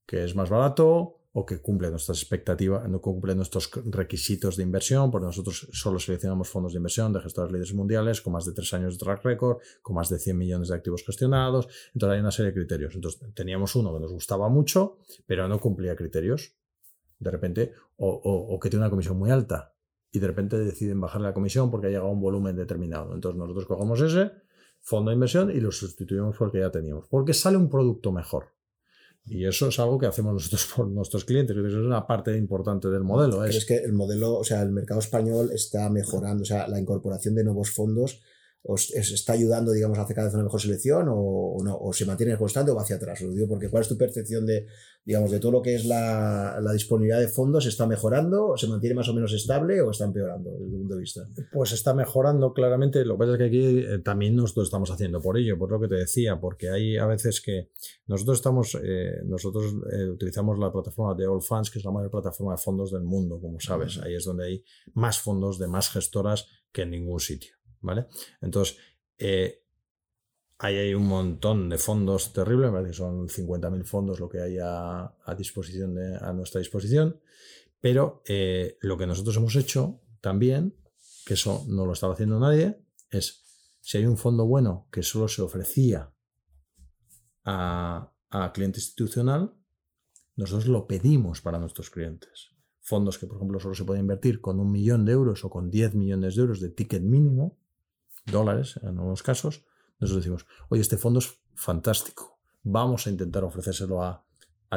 [0.05, 5.09] que es más barato, o que cumple nuestras expectativas, no cumple nuestros requisitos de inversión,
[5.11, 8.73] porque nosotros solo seleccionamos fondos de inversión de gestores líderes mundiales con más de tres
[8.73, 11.69] años de track record, con más de 100 millones de activos gestionados.
[11.93, 12.95] Entonces hay una serie de criterios.
[12.95, 16.53] Entonces teníamos uno que nos gustaba mucho, pero no cumplía criterios.
[17.17, 19.73] De repente, o que tiene una comisión muy alta
[20.11, 23.13] y de repente deciden bajar la comisión porque ha llegado un volumen determinado.
[23.13, 24.31] Entonces nosotros cogemos ese
[24.81, 28.11] fondo de inversión y lo sustituimos por el que ya teníamos, porque sale un producto
[28.11, 28.47] mejor.
[29.25, 32.89] Y eso es algo que hacemos nosotros por nuestros clientes, que es una parte importante
[32.89, 33.39] del modelo.
[33.39, 37.35] ¿Crees que el modelo, o sea, el mercado español está mejorando, o sea, la incorporación
[37.35, 38.21] de nuevos fondos
[38.63, 42.05] os, está ayudando, digamos, a hacer cada vez una mejor selección o, no, o se
[42.05, 43.21] mantiene constante o va hacia atrás.
[43.21, 44.67] Lo digo porque ¿cuál es tu percepción de,
[45.03, 47.65] digamos, de todo lo que es la, disponibilidad de fondos?
[47.65, 48.49] ¿Está mejorando?
[48.49, 51.21] ¿O se mantiene más o menos estable o está empeorando desde tu punto de vista?
[51.51, 53.03] Pues está mejorando claramente.
[53.03, 55.79] Lo que pasa es que aquí eh, también nosotros estamos haciendo por ello, por lo
[55.79, 57.69] que te decía, porque hay a veces que
[58.05, 62.11] nosotros estamos, eh, nosotros eh, utilizamos la plataforma de All Funds, que es la mayor
[62.11, 63.99] plataforma de fondos del mundo, como sabes.
[64.03, 64.63] Ahí es donde hay
[64.93, 67.60] más fondos de más gestoras que en ningún sitio.
[67.81, 68.07] ¿Vale?
[68.41, 68.77] Entonces,
[69.17, 69.63] eh,
[70.59, 75.13] ahí hay un montón de fondos terribles, que son 50.000 fondos lo que hay a,
[75.37, 77.19] disposición a nuestra disposición,
[77.79, 80.75] pero eh, lo que nosotros hemos hecho también,
[81.25, 82.79] que eso no lo estaba haciendo nadie,
[83.09, 83.43] es
[83.81, 86.11] si hay un fondo bueno que solo se ofrecía
[87.43, 89.53] a, a cliente institucional,
[90.35, 92.51] nosotros lo pedimos para nuestros clientes.
[92.79, 95.69] Fondos que, por ejemplo, solo se puede invertir con un millón de euros o con
[95.69, 97.59] 10 millones de euros de ticket mínimo,
[98.25, 99.65] dólares en algunos casos,
[99.99, 104.25] nosotros decimos, oye, este fondo es fantástico, vamos a intentar ofrecérselo a,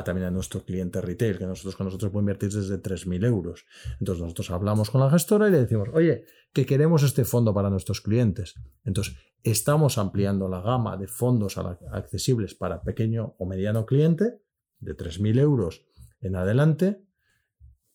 [0.04, 3.64] también a nuestro cliente retail, que nosotros con nosotros puede invertir desde 3.000 euros.
[4.00, 7.70] Entonces nosotros hablamos con la gestora y le decimos, oye, que queremos este fondo para
[7.70, 8.54] nuestros clientes.
[8.84, 14.40] Entonces estamos ampliando la gama de fondos accesibles para pequeño o mediano cliente,
[14.80, 15.86] de 3.000 euros
[16.20, 17.04] en adelante,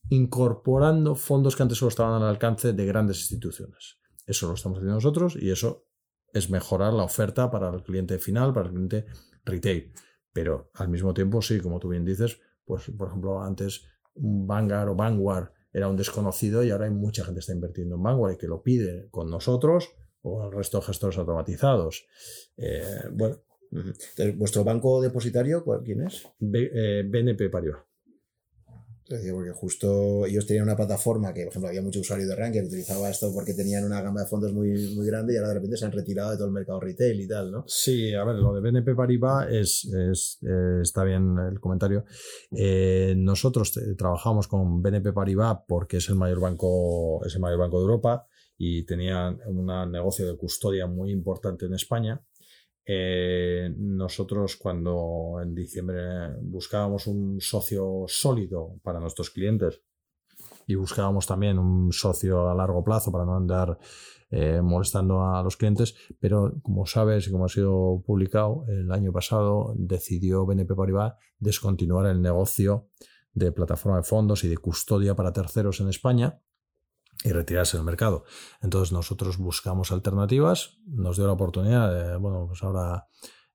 [0.10, 3.99] incorporando fondos que antes solo estaban al alcance de grandes instituciones.
[4.30, 5.88] Eso lo estamos haciendo nosotros y eso
[6.32, 9.06] es mejorar la oferta para el cliente final, para el cliente
[9.44, 9.92] retail.
[10.32, 14.90] Pero al mismo tiempo, sí, como tú bien dices, pues por ejemplo, antes un Vanguard
[14.90, 18.34] o Vanguard era un desconocido y ahora hay mucha gente que está invirtiendo en Vanguard
[18.34, 22.06] y que lo pide con nosotros o el resto de gestores automatizados.
[22.58, 23.38] Eh, bueno.
[24.36, 26.28] ¿Vuestro banco depositario quién es?
[26.40, 27.89] BNP eh, Paribas
[29.10, 32.68] porque justo ellos tenían una plataforma que, por ejemplo, había mucho usuario de Rankia que
[32.68, 35.78] utilizaba esto porque tenían una gama de fondos muy, muy grande y ahora de repente
[35.78, 37.64] se han retirado de todo el mercado retail y tal, ¿no?
[37.68, 39.90] Sí, a ver, lo de BNP Paribas es,
[40.44, 42.06] eh, está bien el comentario.
[42.52, 47.78] Eh, nosotros trabajamos con BNP Paribas porque es el mayor banco, es el mayor banco
[47.80, 48.28] de Europa
[48.58, 52.22] y tenían un negocio de custodia muy importante en España
[52.92, 59.84] eh, nosotros cuando en diciembre buscábamos un socio sólido para nuestros clientes
[60.66, 63.78] y buscábamos también un socio a largo plazo para no andar
[64.32, 69.14] eh, molestando a los clientes, pero como sabes y como ha sido publicado, el año
[69.14, 72.88] pasado decidió BNP Paribas descontinuar el negocio
[73.34, 76.42] de plataforma de fondos y de custodia para terceros en España
[77.24, 78.24] y retirarse del mercado.
[78.62, 83.08] Entonces nosotros buscamos alternativas, nos dio la oportunidad de, bueno, pues ahora,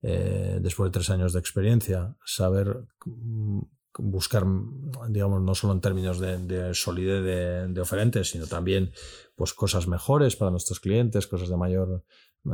[0.03, 3.61] eh, después de tres años de experiencia, saber mm,
[3.99, 4.45] buscar,
[5.09, 8.93] digamos, no solo en términos de, solidez de, oferentes, sino también
[9.35, 12.05] pues cosas mejores para nuestros clientes, cosas de mayor,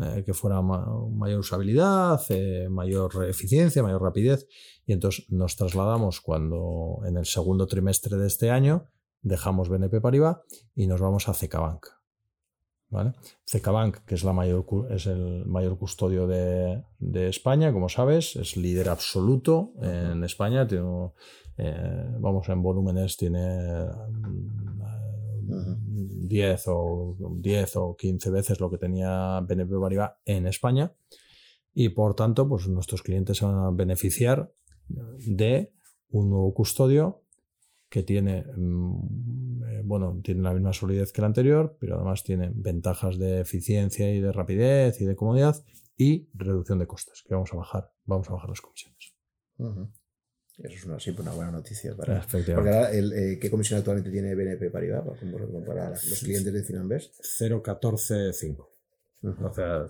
[0.03, 4.47] eh, que fuera mayor usabilidad, eh, mayor eficiencia, mayor rapidez.
[4.87, 8.87] Y entonces nos trasladamos cuando en el segundo trimestre de este año
[9.23, 10.39] dejamos BNP Paribas
[10.75, 11.57] y nos vamos a CK
[12.91, 13.13] ¿Vale?
[14.05, 16.83] que es, la mayor, es el mayor custodio de,
[17.29, 20.67] España, como sabes, es líder absoluto en España.
[20.67, 21.13] Tiene,
[21.57, 23.87] eh, vamos, en volúmenes tiene
[25.47, 30.93] 10 o, 10 o 15 veces lo que tenía BNP Paribas en España.
[31.73, 34.53] Y por tanto, pues nuestros clientes se van a beneficiar
[34.89, 35.73] de
[36.11, 37.20] un nuevo custodio
[37.91, 42.51] que tiene, mm, eh, bueno, tiene la misma solidez que el anterior, pero además tiene
[42.55, 45.63] ventajas de eficiencia y de rapidez y de comodidad
[45.97, 49.17] y reducción de costes, que vamos a bajar, vamos a bajar las comisiones.
[49.59, 51.97] Eso es una, siempre una buena noticia.
[51.97, 55.03] Para, porque ahora, eh, ¿qué comisión actualmente tiene BNP Paribas
[55.67, 57.21] para los clientes de Finanbest?
[57.21, 58.69] 0,14,5.
[59.23, 59.87] O sea,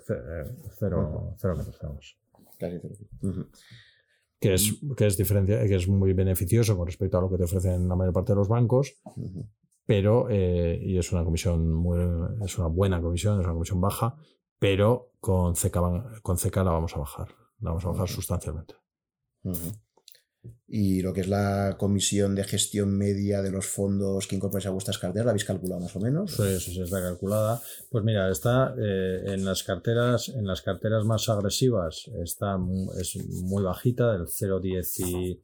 [0.81, 2.17] 0,14,
[2.59, 3.47] Casi 0,5
[4.41, 7.87] que es, que es, que es muy beneficioso con respecto a lo que te ofrecen
[7.89, 8.95] la mayor parte de los bancos,
[9.85, 11.99] pero, eh, y es una comisión muy,
[12.43, 14.17] es una buena comisión, es una comisión baja,
[14.59, 17.29] pero con CK, con CK la vamos a bajar,
[17.61, 18.75] la vamos a bajar sustancialmente.
[20.67, 24.71] Y lo que es la comisión de gestión media de los fondos que incorporáis a
[24.71, 26.33] vuestras carteras, ¿la habéis calculado más o menos?
[26.35, 27.61] Sí, sí, sí está calculada.
[27.91, 32.57] Pues mira, está eh, en las carteras, en las carteras más agresivas, está
[32.99, 35.43] es muy bajita, del 0,10 y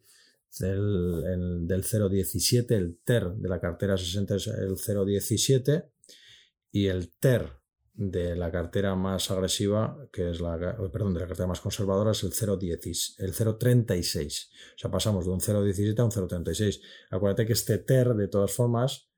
[0.61, 5.91] del, del 0,17, el TER de la cartera 60 es el 0,17
[6.73, 7.56] y el TER
[7.97, 10.59] de la cartera más agresiva, que es la,
[10.93, 14.49] perdón, de la cartera más conservadora, es el 0,10, el 0,36.
[14.49, 16.81] O sea, pasamos de un 0,17 a un 0,36.
[17.11, 19.09] Acuérdate que este TER, de todas formas,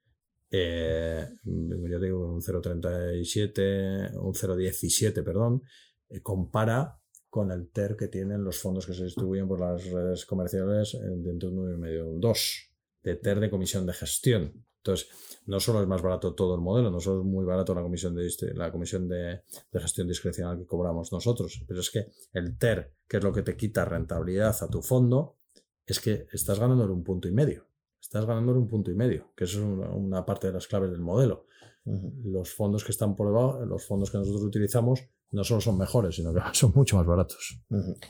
[0.50, 5.62] eh, yo digo un 0,37, un 0,17, perdón,
[6.08, 10.24] eh, compara con el TER que tienen los fondos que se distribuyen por las redes
[10.24, 12.70] comerciales dentro de un 1,5 un 2
[13.02, 14.67] de TER de comisión de gestión.
[14.78, 15.08] Entonces,
[15.46, 18.14] no solo es más barato todo el modelo, no solo es muy barato la comisión
[18.14, 19.42] de, la comisión de,
[19.72, 23.56] gestión discrecional que cobramos nosotros, pero es que el TER, que es lo que te
[23.56, 25.36] quita rentabilidad a tu fondo,
[25.86, 27.66] es que estás ganando en un punto y medio.
[28.00, 30.90] Estás ganando en un punto y medio, que eso es una, parte de las claves
[30.90, 31.46] del modelo.
[32.24, 35.00] Los fondos que están por debajo, los fondos que nosotros utilizamos,
[35.30, 37.60] no solo son mejores, sino que son mucho más baratos.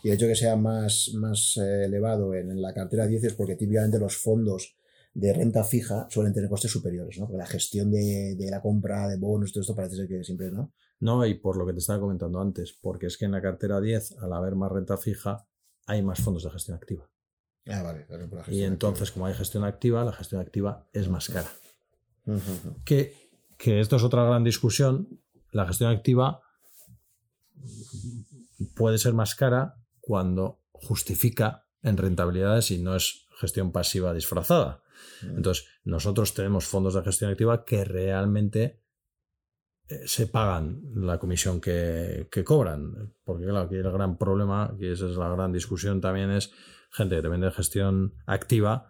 [0.02, 3.56] Y el hecho que sea más, más eh, elevado en, la cartera 10 es porque
[3.56, 4.76] típicamente los fondos
[5.18, 7.26] de renta fija suelen tener costes superiores, ¿no?
[7.26, 10.72] Porque la gestión de, la compra de bonos, todo esto parece ser que siempre, ¿no?
[11.00, 13.80] No, y por lo que te estaba comentando antes, porque es que en la cartera
[13.80, 15.44] 10, al haber más renta fija,
[15.86, 17.10] hay más fondos de gestión activa.
[17.66, 18.06] Ah, vale,
[18.46, 21.50] y entonces, como hay gestión activa, la gestión activa es más cara.
[22.84, 23.12] que,
[23.56, 25.20] que esto es otra gran discusión.
[25.50, 26.42] La gestión activa
[28.76, 34.82] puede ser más cara cuando justifica en rentabilidades y no es gestión pasiva disfrazada.
[35.22, 38.82] Entonces, nosotros tenemos fondos de gestión activa que realmente
[39.88, 43.14] eh, se pagan la comisión que, cobran.
[43.24, 46.52] Porque, claro, aquí el gran problema, y esa es la gran discusión también, es
[46.90, 48.88] gente que te vende gestión activa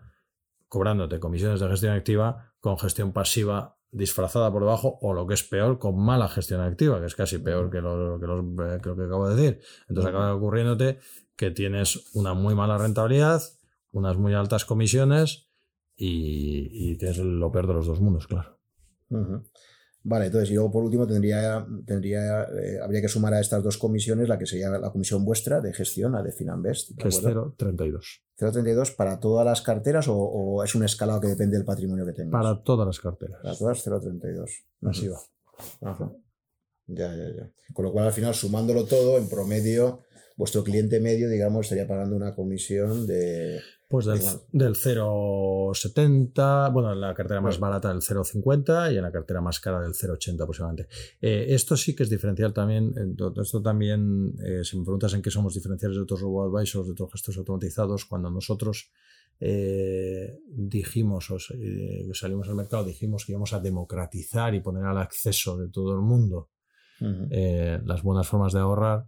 [0.69, 5.43] cobrándote comisiones de gestión activa con gestión pasiva disfrazada por debajo o lo que es
[5.43, 8.97] peor con mala gestión activa, que es casi peor que lo que, eh, que, lo
[8.97, 9.61] que acabo de decir.
[9.89, 10.99] Entonces acaba ocurriéndote
[11.37, 13.41] que tienes una muy mala rentabilidad,
[13.93, 15.48] unas muy altas comisiones
[15.99, 18.59] y, tienes lo peor de los dos mundos, claro.
[20.05, 23.77] Vale, entonces, y luego por último tendría, tendría eh, habría que sumar a estas dos
[23.77, 26.97] comisiones la que sería la comisión vuestra de gestión, la de Finanvest.
[26.97, 28.23] Que es 0,32.
[28.39, 32.31] 0,32 para todas las carteras o, es un escalado que depende del patrimonio que tengas?
[32.31, 33.41] Para todas las carteras.
[33.43, 34.51] Para todas 0,32.
[34.81, 35.19] Masiva.
[36.87, 37.51] Ya, ya, ya.
[37.75, 40.05] Con lo cual, al final, sumándolo todo, en promedio,
[40.37, 44.21] vuestro cliente medio, digamos, estaría pagando una comisión de pues del,
[44.53, 49.61] del 0,70, bueno, en la cartera más barata del 0,50 y en la cartera más
[49.61, 50.89] cara del 0,80 aproximadamente.
[51.23, 52.93] Eh, esto sí que es diferencial también,
[53.41, 57.13] esto también, eh, si me preguntas en qué somos diferenciales de otros robo-advisors, de otros
[57.13, 58.91] gestos automatizados, cuando nosotros
[59.41, 61.39] eh, dijimos, o
[62.13, 66.03] salimos al mercado, dijimos que íbamos a democratizar y poner al acceso de todo el
[66.03, 66.51] mundo
[67.01, 69.07] las buenas formas de ahorrar,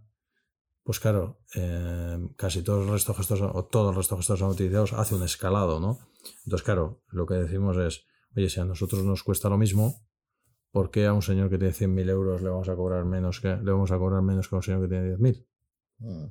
[0.83, 5.15] pues claro, eh, casi todos los restos gestos o todos los restos gestos automatizados hace
[5.15, 5.99] un escalado, ¿no?
[6.45, 8.05] Entonces, claro, lo que decimos es,
[8.35, 10.01] oye, si a nosotros nos cuesta lo mismo,
[10.71, 13.55] ¿por qué a un señor que tiene 100.000 euros le vamos a cobrar menos que
[13.55, 15.45] le vamos a cobrar menos que a un señor que tiene 10.000?
[15.99, 16.25] Mm.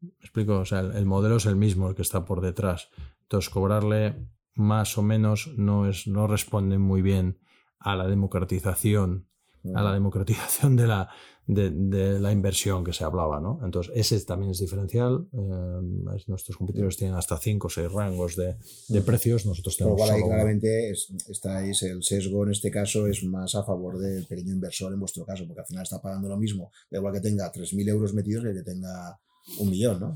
[0.00, 0.58] ¿Me explico?
[0.58, 2.90] O sea, el, modelo es el mismo, el que está por detrás.
[3.22, 7.40] Entonces, cobrarle más o menos no, es, no responde muy bien
[7.78, 9.28] a la democratización,
[9.74, 9.94] a la mm.
[9.94, 11.10] democratización de la,
[11.46, 13.60] de, la inversión que se hablaba, ¿no?
[13.64, 15.28] Entonces, ese también es diferencial.
[15.32, 18.56] Eh, nuestros competidores tienen hasta 5 o 6 rangos de,
[18.88, 23.54] de, precios, nosotros tenemos Por ahí claramente estáis, el sesgo en este caso es más
[23.54, 26.70] a favor del pequeño inversor en vuestro caso, porque al final está pagando lo mismo,
[26.90, 29.18] da igual que tenga 3.000 euros metidos que que tenga
[29.58, 30.14] un millón, ¿no?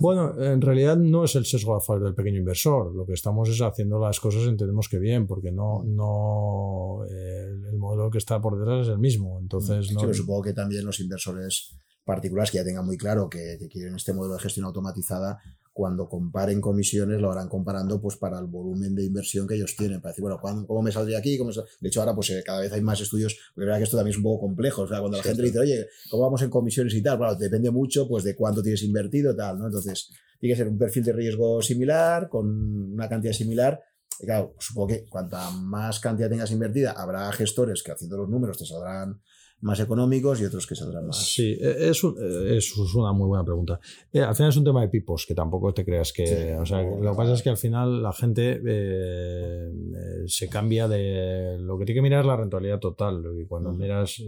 [0.00, 2.94] Bueno, en realidad no es el sesgo a favor del pequeño inversor.
[2.94, 8.10] Lo que estamos es haciendo las cosas, entendemos que bien, porque no, no el, modelo
[8.10, 9.38] que está por detrás es el mismo.
[9.40, 10.12] Entonces, no...
[10.14, 14.14] supongo que también los inversores particulares que ya tengan muy claro que, que, quieren este
[14.14, 15.38] modelo de gestión automatizada,
[15.78, 20.00] cuando comparen comisiones lo harán comparando pues para el volumen de inversión que ellos tienen,
[20.00, 21.38] para decir, bueno, ¿cómo me saldría aquí?
[21.38, 24.10] De hecho, ahora pues eh, cada vez hay más estudios, porque verdad que esto también
[24.10, 26.94] es un poco complejo, o sea, cuando la gente dice, oye, ¿cómo vamos en comisiones
[26.94, 27.18] y tal?
[27.18, 29.66] Bueno, depende mucho pues de cuánto tienes invertido y tal, ¿no?
[29.66, 30.10] Entonces,
[30.40, 32.48] tiene que ser un perfil de riesgo similar, con
[32.94, 33.80] una cantidad similar,
[34.18, 38.58] y claro, supongo que cuanta más cantidad tengas invertida, habrá gestores que haciendo los números
[38.58, 39.20] te saldrán
[39.60, 41.16] más económicos y otros que saldrán más.
[41.16, 43.80] Sí, e, es, es una muy buena pregunta.
[44.12, 46.56] Eh, al final es un tema de pipos, que tampoco te creas que...
[46.56, 50.86] o sea, lo que pasa es que al final la gente eh, eh, se cambia
[50.86, 51.58] de...
[51.58, 53.24] Lo que tiene que mirar es la rentabilidad total.
[53.40, 54.22] Y cuando miras,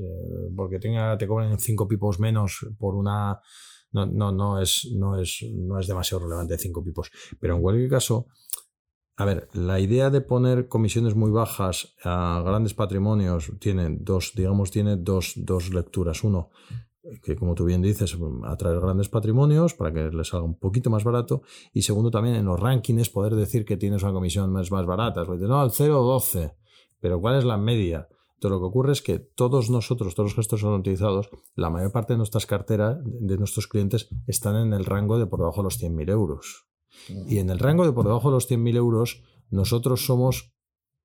[0.57, 3.41] porque tenga, te cobran cinco pipos menos por una...
[3.93, 7.11] No, no, no, es, no, es, no es demasiado relevante cinco pipos.
[7.41, 8.29] Pero en cualquier caso,
[9.21, 14.71] a ver, la idea de poner comisiones muy bajas a grandes patrimonios tiene dos, digamos,
[14.71, 15.37] tiene dos,
[15.75, 16.25] lecturas.
[16.25, 16.49] Uno,
[17.23, 21.05] que como tú bien dices, atraer grandes patrimonios para que les salga un poquito más
[21.05, 21.43] barato.
[21.75, 25.23] Y segundo, también en los rankings poder decir que tienes una comisión más, más barata.
[25.25, 26.55] no, al 0,12.
[26.99, 28.09] Pero ¿cuál es la media?
[28.37, 31.93] Entonces, lo que ocurre es que todos nosotros, todos los gestos son utilizados, la mayor
[31.93, 35.65] parte de nuestras carteras, de nuestros clientes, están en el rango de por debajo de
[35.65, 36.70] los 100.000 euros.
[37.09, 40.53] Y en el rango de por debajo de los 100.000 euros, nosotros somos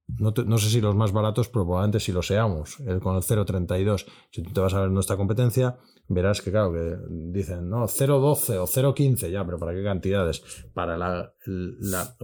[0.07, 3.24] no, no, sé si los más baratos, pero probablemente si lo seamos, el, con el
[3.24, 4.06] 0.32.
[4.30, 8.57] Si tú te vas a ver nuestra competencia, verás que, claro, que dicen, no, 0.12
[8.57, 10.44] o 0.15, ya, pero ¿para qué cantidades?
[10.74, 11.34] Para la,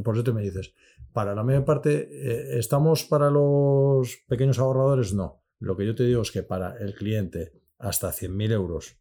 [0.04, 0.74] por eso te me dices,
[1.12, 5.14] para la mayor parte, eh, ¿estamos para los pequeños ahorradores?
[5.14, 5.44] No.
[5.58, 8.98] Lo que yo te digo es que para el cliente hasta 100.000 euros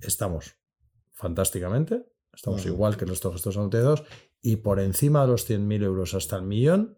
[0.00, 0.56] estamos
[1.12, 2.06] fantásticamente,
[2.40, 4.02] estamos igual que nuestros gestores anotados,
[4.40, 6.96] y por encima de los 100.000 euros hasta el millón,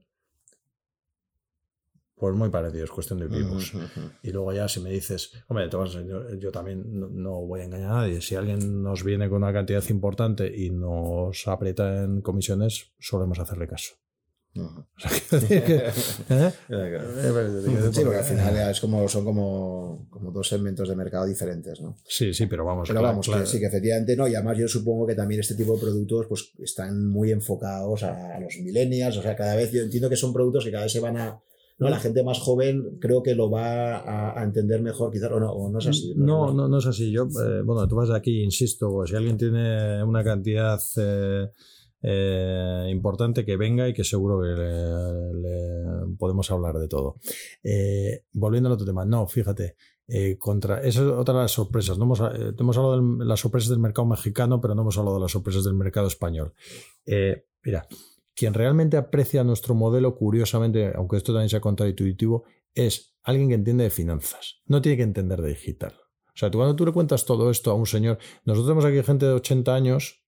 [2.14, 3.72] pues muy parecido, es cuestión de vivos.
[4.22, 5.68] Y luego ya si me dices, hombre,
[6.38, 9.82] yo, también no, voy a engañar a nadie, si alguien nos viene con una cantidad
[9.88, 13.94] importante y nos aprieta en comisiones, solemos hacerle caso.
[14.54, 15.82] ¿Eh?
[17.92, 21.96] Sí, porque al final es como, son como, como, dos segmentos de mercado diferentes, ¿no?
[22.04, 22.88] Sí, sí, pero vamos.
[22.88, 24.28] Pero vamos, sí, que efectivamente no.
[24.28, 28.36] Y además yo supongo que también este tipo de productos pues están muy enfocados a,
[28.36, 29.16] a los millennials.
[29.16, 31.42] O sea, cada vez yo entiendo que son productos que cada vez se van a,
[31.78, 31.88] ¿no?
[31.88, 35.78] La gente más joven creo que lo va a, entender mejor, quizás, o no, no
[35.78, 36.14] es así.
[36.16, 37.10] No, no, no, es así.
[37.10, 41.48] Yo, eh, bueno, tú vas aquí, insisto, si alguien tiene una cantidad eh,
[42.02, 47.16] eh, importante, que venga y que seguro que le, podemos hablar de todo.
[48.32, 49.76] volviendo al otro tema, no, fíjate.
[50.38, 51.98] contra, esa es otra de las sorpresas.
[51.98, 55.22] No hemos, hemos hablado de las sorpresas del mercado mexicano, pero no hemos hablado de
[55.22, 56.54] las sorpresas del mercado español.
[57.64, 57.86] mira,
[58.34, 63.84] quien realmente aprecia nuestro modelo, curiosamente, aunque esto también sea contraintuitivo, es alguien que entiende
[63.84, 64.62] de finanzas.
[64.66, 65.94] No tiene que entender de digital.
[66.28, 69.06] O sea, tú cuando tú le cuentas todo esto a un señor, nosotros tenemos aquí
[69.06, 70.21] gente de 80 años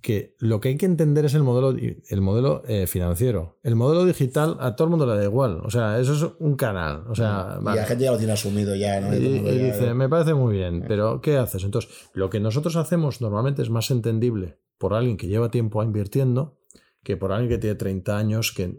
[0.00, 1.76] que lo que hay que entender es el modelo,
[2.08, 3.58] el modelo eh, financiero.
[3.62, 5.60] El modelo digital a todo el mundo le da igual.
[5.64, 7.04] O sea, eso es un canal.
[7.08, 9.14] O sea, y la gente ya lo tiene asumido ya.
[9.14, 11.64] Y, dice, me parece muy bien, pero ¿qué haces?
[11.64, 16.58] Entonces, lo que nosotros hacemos normalmente es más entendible por alguien que lleva tiempo invirtiendo
[17.04, 18.76] que por alguien que tiene 30 años que eh,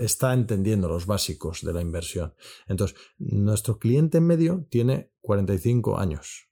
[0.00, 2.34] está entendiendo los básicos de la inversión.
[2.66, 6.48] Entonces, nuestro cliente en medio tiene 45 años.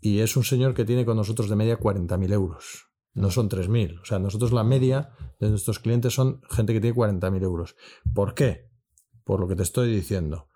[0.00, 2.86] Y es un señor que tiene con nosotros de media 40.000 euros.
[3.14, 4.02] No son 3.000.
[4.02, 5.10] O sea, nosotros la media
[5.40, 7.76] de nuestros clientes son gente que tiene 40.000 euros.
[8.14, 8.68] ¿Por qué?
[9.24, 10.48] Por lo que te estoy diciendo.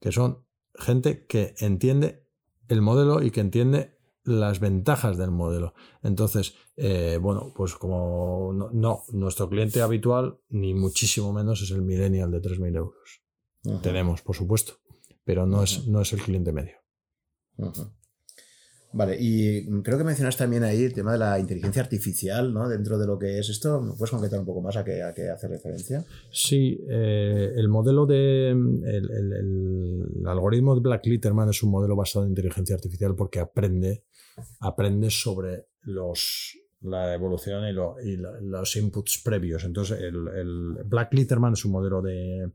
[0.00, 2.26] Que son gente que entiende
[2.68, 3.96] el modelo y que entiende
[4.26, 5.74] las ventajas del modelo.
[6.02, 12.30] Entonces, eh, bueno, pues como no, nuestro cliente habitual, ni muchísimo menos es el millennial
[12.30, 13.22] de 3.000 euros.
[13.82, 14.74] Tenemos, por supuesto,
[15.24, 16.76] pero no, es, no es el cliente medio.
[18.96, 22.66] Vale, y creo que mencionaste también ahí el tema de la inteligencia artificial, ¿no?
[22.66, 25.12] Dentro de lo que es esto, ¿me puedes concretar un poco más a qué, a
[25.12, 26.02] qué hace referencia?
[26.30, 28.52] Sí, eh, el modelo de.
[28.52, 34.04] El, algoritmo de Black Litterman es un modelo basado en inteligencia artificial porque aprende,
[34.60, 39.64] aprende sobre los, la evolución y, los inputs previos.
[39.64, 42.50] Entonces, el, Black Litterman es un modelo de,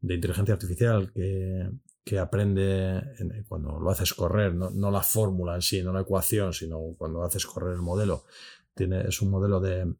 [0.00, 1.70] de inteligencia artificial que,
[2.06, 3.02] que aprende
[3.48, 7.44] cuando lo haces correr, no, la fórmula en sí, no la ecuación, sino cuando haces
[7.44, 8.26] correr el modelo.
[8.74, 9.92] Tiene, es un modelo de,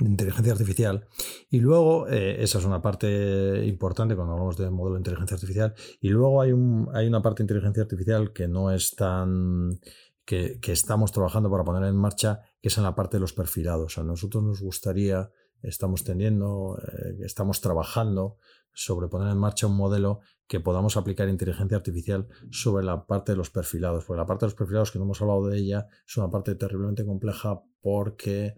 [0.00, 1.08] inteligencia artificial.
[1.48, 5.74] Y luego, eh, esa es una parte importante cuando hablamos de modelo de inteligencia artificial.
[6.02, 9.80] Y luego hay, un, hay una parte de inteligencia artificial que no es tan...
[10.26, 13.96] Que, estamos trabajando para poner en marcha, que es en la parte de los perfilados.
[13.96, 15.30] A nosotros nos gustaría,
[15.62, 18.36] estamos teniendo, eh, estamos trabajando
[18.74, 23.36] sobre poner en marcha un modelo que podamos aplicar inteligencia artificial sobre la parte de
[23.36, 24.04] los perfilados.
[24.04, 26.54] Porque la parte de los perfilados, que no hemos hablado de ella, es una parte
[26.54, 28.54] terriblemente compleja porque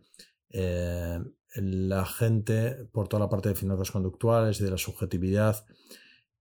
[0.51, 1.19] eh,
[1.57, 5.65] la gente, por toda la parte de finanzas conductuales y de la subjetividad,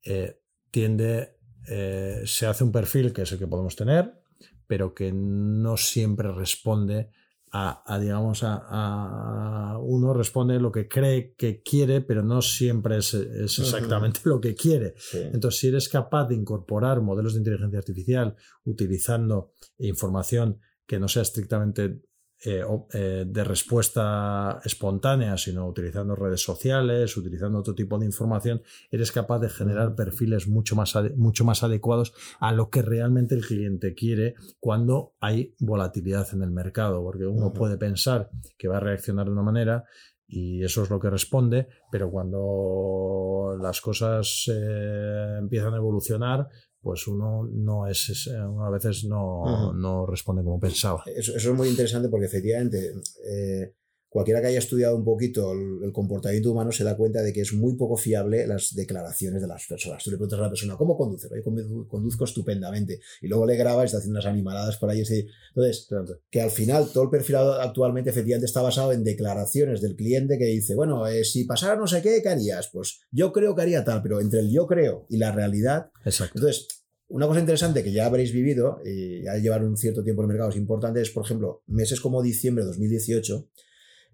[0.03, 1.37] eh, tiende,
[1.67, 4.21] eh, se hace un perfil que es el que podemos tener,
[4.67, 7.09] pero que no siempre responde
[7.51, 14.21] a, digamos, a, uno responde lo que cree que quiere, pero no siempre es, exactamente
[14.25, 14.95] lo que quiere.
[15.13, 21.21] Entonces, si eres capaz de incorporar modelos de inteligencia artificial utilizando información que no sea
[21.21, 22.01] estrictamente
[22.45, 28.61] eh, eh, de respuesta espontánea, sino utilizando redes sociales, utilizando otro tipo de información,
[28.91, 33.45] eres capaz de generar perfiles mucho más, mucho más adecuados a lo que realmente el
[33.45, 38.81] cliente quiere cuando hay volatilidad en el mercado, porque uno puede pensar que va a
[38.81, 39.85] reaccionar de una manera
[40.27, 46.49] y eso es lo que responde, pero cuando las cosas eh, empiezan a evolucionar,
[46.87, 51.03] pues uno no es, a veces no, no, responde como pensaba.
[51.05, 52.93] Eso, es muy interesante porque efectivamente,
[53.29, 53.73] eh,
[54.07, 57.51] cualquiera que haya estudiado un poquito el, comportamiento humano se da cuenta de que es
[57.51, 60.01] muy poco fiable las declaraciones de las personas.
[60.01, 61.27] Tú le preguntas a la persona, ¿cómo conduce?
[61.27, 63.01] Yo conduzco estupendamente.
[63.21, 65.03] Y luego le graba y está haciendo unas animaladas por ahí.
[65.03, 65.89] Entonces,
[66.29, 70.45] que al final todo el perfil actualmente efectivamente está basado en declaraciones del cliente que
[70.45, 72.69] dice, bueno, eh, si pasara no sé qué, ¿qué harías?
[72.71, 75.91] Pues yo creo que haría tal, pero entre el yo creo y la realidad.
[76.05, 76.39] Exacto.
[76.39, 76.76] Entonces,
[77.09, 80.49] una cosa interesante que ya habréis vivido y ya llevar un cierto tiempo el mercado
[80.49, 83.47] es importante es, por ejemplo, meses como diciembre de 2018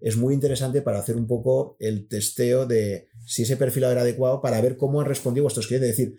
[0.00, 4.40] es muy interesante para hacer un poco el testeo de si ese perfil era adecuado
[4.42, 5.90] para ver cómo han respondido vuestros clientes.
[5.90, 6.18] Es decir,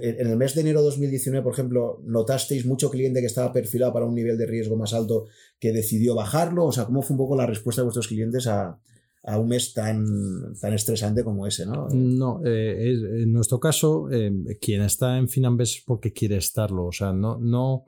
[0.00, 3.92] en el mes de enero de 2019, por ejemplo, notasteis mucho cliente que estaba perfilado
[3.92, 5.26] para un nivel de riesgo más alto
[5.60, 6.64] que decidió bajarlo.
[6.64, 8.80] O sea, ¿cómo fue un poco la respuesta de vuestros clientes a,
[9.24, 11.88] un mes tan, tan estresante como ese, ¿no?
[11.88, 16.86] No, eh, en nuestro caso, eh, quien está en Finambes es porque quiere estarlo.
[16.86, 17.84] O sea, no, no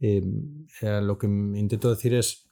[0.00, 0.22] eh,
[0.80, 2.48] lo que intento decir es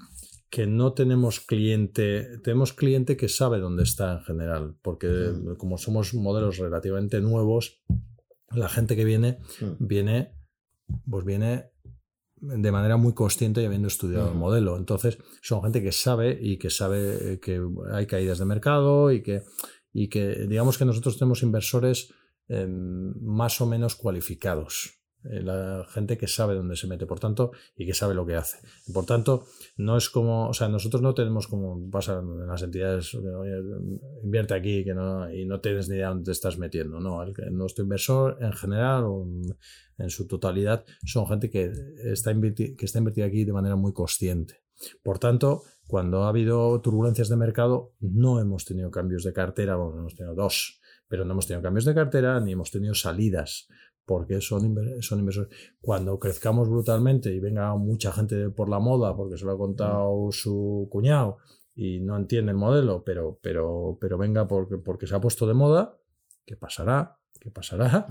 [0.51, 5.57] que no tenemos cliente, tenemos cliente que sabe dónde está en general, porque mm.
[5.57, 7.83] como somos modelos relativamente nuevos,
[8.51, 9.87] la gente que viene, mm.
[9.87, 10.33] viene,
[11.09, 11.71] pues viene
[12.41, 14.77] de manera muy consciente y habiendo estudiado el modelo.
[14.77, 17.61] Entonces, son gente que sabe y que sabe que
[17.93, 19.43] hay caídas de mercado y que,
[19.93, 22.13] y que digamos que nosotros tenemos inversores
[22.49, 24.98] em, más o menos cualificados.
[25.25, 28.37] Eh, la gente que sabe dónde se mete, por tanto, y que sabe lo que
[28.37, 28.59] hace.
[28.93, 29.47] Por tanto,
[29.77, 33.17] no es como, o sea, nosotros no tenemos como pasa en las entidades,
[34.23, 37.01] invierte aquí que no, y no tienes ni idea dónde te estás metiendo.
[37.01, 39.05] No, el, nuestro inversor en general
[39.99, 41.73] en, su totalidad son gente que
[42.05, 44.63] está, que está invertida aquí de manera muy consciente.
[45.03, 49.99] Por tanto, cuando ha habido turbulencias de mercado, no hemos tenido cambios de cartera, bueno,
[49.99, 53.67] hemos tenido dos, pero no hemos tenido cambios de cartera ni hemos tenido salidas
[54.09, 55.51] porque son, son inversores.
[55.83, 60.33] Cuando crezcamos brutalmente y venga mucha gente por la moda, porque se lo ha contado
[60.33, 61.37] su cuñado
[61.75, 65.53] y no entiende el modelo, pero, pero, pero venga porque, porque se ha puesto de
[65.53, 65.99] moda,
[66.47, 67.19] ¿qué pasará?
[67.39, 68.09] ¿Qué pasará?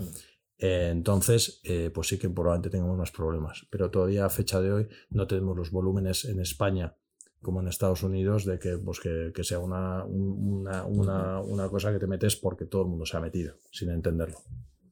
[0.59, 3.65] Eh, entonces, eh, pues sí que probablemente tengamos más problemas.
[3.71, 6.95] Pero todavía a fecha de hoy no tenemos los volúmenes en España
[7.41, 11.91] como en Estados Unidos de que, pues que, que sea una, una, una, una cosa
[11.91, 14.37] que te metes porque todo el mundo se ha metido, sin entenderlo.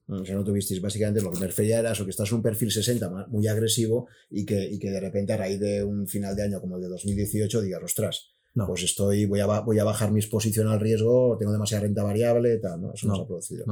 [0.08, 2.44] O sea, no tuvisteis básicamente lo que me refería era eso, que estás en un
[2.44, 6.36] perfil 60 muy agresivo y que, y que de repente a raíz de un final
[6.36, 8.32] de año como el de 2018 digas, ostras,
[8.66, 12.58] pues estoy, voy a, voy a bajar mi exposición al riesgo, tengo demasiada renta variable,
[12.58, 12.94] tal, ¿no?
[12.94, 13.66] Eso no, se ha producido.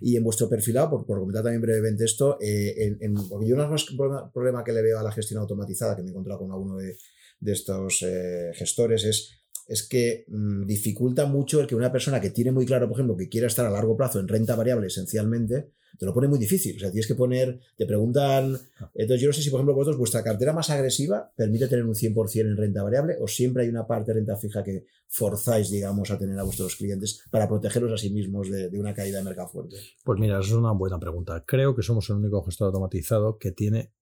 [0.00, 3.68] y en vuestro perfilado, por, por comentar también brevemente esto, eh, en, porque yo no
[3.96, 6.76] problema, problema que le veo a la gestión automatizada, que me he encontrado con alguno
[6.76, 6.96] de,
[7.40, 9.40] de estos eh, gestores, es
[9.70, 13.16] es que mm, dificulta mucho el que una persona que tiene muy claro, por ejemplo,
[13.16, 16.76] que quiera estar a largo plazo en renta variable esencialmente, te lo pone muy difícil.
[16.76, 18.56] O sea, tienes que poner, te preguntan,
[18.94, 21.94] entonces yo no sé si, por ejemplo, vosotros, vuestra cartera más agresiva permite tener un
[21.94, 26.10] 100% en renta variable o siempre hay una parte de renta fija que forzáis, digamos,
[26.10, 29.24] a tener a vuestros clientes para protegerlos a sí mismos de, de una caída de
[29.24, 29.76] mercado fuerte.
[30.02, 31.44] Pues mira, eso es una buena pregunta.
[31.46, 33.92] Creo que somos el único gestor automatizado que tiene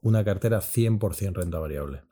[0.00, 2.02] una cartera 100% renta variable.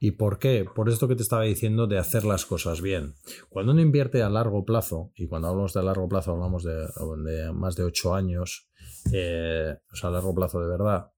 [0.00, 0.66] ¿Y por qué?
[0.74, 3.14] Por esto que te estaba diciendo de hacer las cosas bien.
[3.48, 7.76] Cuando uno invierte a largo plazo, y cuando hablamos de largo plazo hablamos de, más
[7.76, 8.68] de 8 años,
[9.12, 11.12] eh, o sea, a largo plazo de verdad,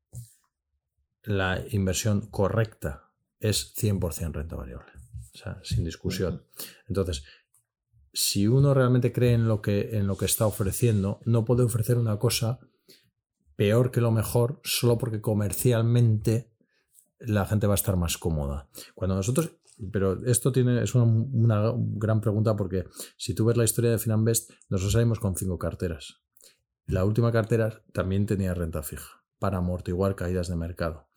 [1.25, 4.93] la inversión correcta es 100% renta variable.
[5.35, 6.45] O sea, sin discusión.
[6.89, 7.25] Entonces,
[8.13, 11.99] si uno realmente cree en lo que, en lo que está ofreciendo, no puede ofrecer
[11.99, 12.61] una cosa
[13.57, 16.51] peor que lo mejor solo porque comercialmente
[17.19, 18.69] la gente va a estar más cómoda.
[18.95, 19.53] Cuando nosotros,
[19.93, 22.85] pero esto tiene, es una, gran pregunta porque
[23.17, 26.23] si tú ves la historia de Finanbest, nosotros salimos con cinco carteras.
[26.87, 31.09] La última cartera también tenía renta fija para amortiguar caídas de mercado.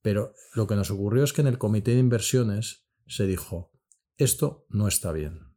[0.00, 3.72] Pero lo que nos ocurrió es que en el comité de inversiones se dijo,
[4.16, 5.56] esto no está bien.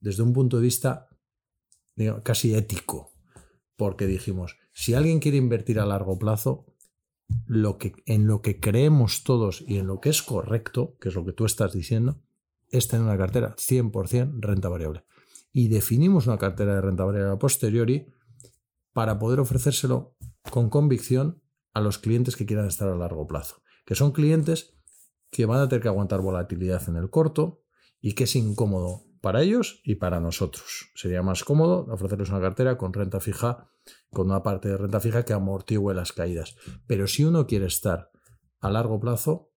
[0.00, 1.08] Desde un punto de vista
[2.22, 3.12] casi ético.
[3.76, 6.73] Porque dijimos, si alguien quiere invertir a largo plazo,
[7.46, 11.14] lo que, en lo que creemos todos y en lo que es correcto, que es
[11.14, 12.20] lo que tú estás diciendo,
[12.68, 15.04] es tener una cartera 100% renta variable.
[15.52, 18.06] Y definimos una cartera de renta variable a posteriori
[18.92, 20.16] para poder ofrecérselo
[20.50, 21.42] con convicción
[21.72, 24.74] a los clientes que quieran estar a largo plazo, que son clientes
[25.30, 27.62] que van a tener que aguantar volatilidad en el corto
[28.00, 30.90] y que es incómodo para ellos y para nosotros.
[30.94, 33.70] Sería más cómodo ofrecerles una cartera con renta fija,
[34.10, 36.56] con una parte de renta fija que amortigue las caídas.
[36.86, 38.10] Pero si uno quiere estar
[38.60, 39.50] a largo plazo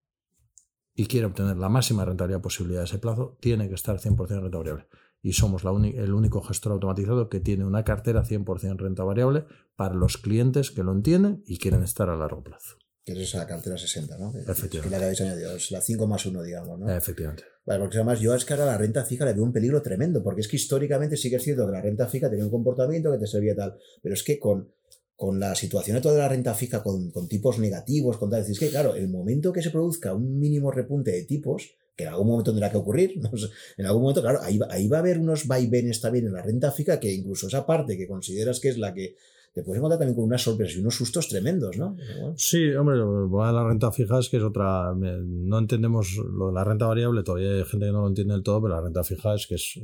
[0.95, 4.57] y quiere obtener la máxima rentabilidad posible de ese plazo, tiene que estar 100% renta
[4.57, 4.87] variable.
[5.21, 9.95] Y somos la el único gestor automatizado que tiene una cartera 100% renta variable para
[9.95, 12.77] los clientes que lo entienden y quieren estar a largo plazo.
[13.03, 14.29] Que es esa cartera 60, ¿no?
[14.29, 14.81] Efectivamente.
[14.81, 16.89] Que le habéis añadido, es la 5 más 1, digamos, ¿no?
[16.89, 17.43] Efectivamente.
[17.67, 20.23] Vale, porque además yo es que ahora la renta fija le veo un peligro tremendo,
[20.23, 23.11] porque es que históricamente sí que es cierto que la renta fija tenía un comportamiento
[23.11, 24.71] que te servía tal, pero es que con,
[25.17, 28.57] con la situación de toda la renta fija, con, con tipos negativos, con tal, es
[28.57, 32.27] que claro, el momento que se produzca un mínimo repunte de tipos, que en algún
[32.27, 33.19] momento tendrá que ocurrir,
[33.77, 36.71] en algún momento, claro, ahí, ahí va a haber unos vaivenes también en la renta
[36.71, 39.17] fija que incluso esa parte que consideras que es la que
[39.57, 41.97] te puedes encontrar también con unas sorpresas y unos sustos tremendos, ¿no?
[42.35, 44.93] Sí, hombre, la renta fija es que es otra.
[44.93, 48.43] No entendemos lo de la renta variable, todavía hay gente que no lo entiende del
[48.43, 49.79] todo, pero la renta fija es que es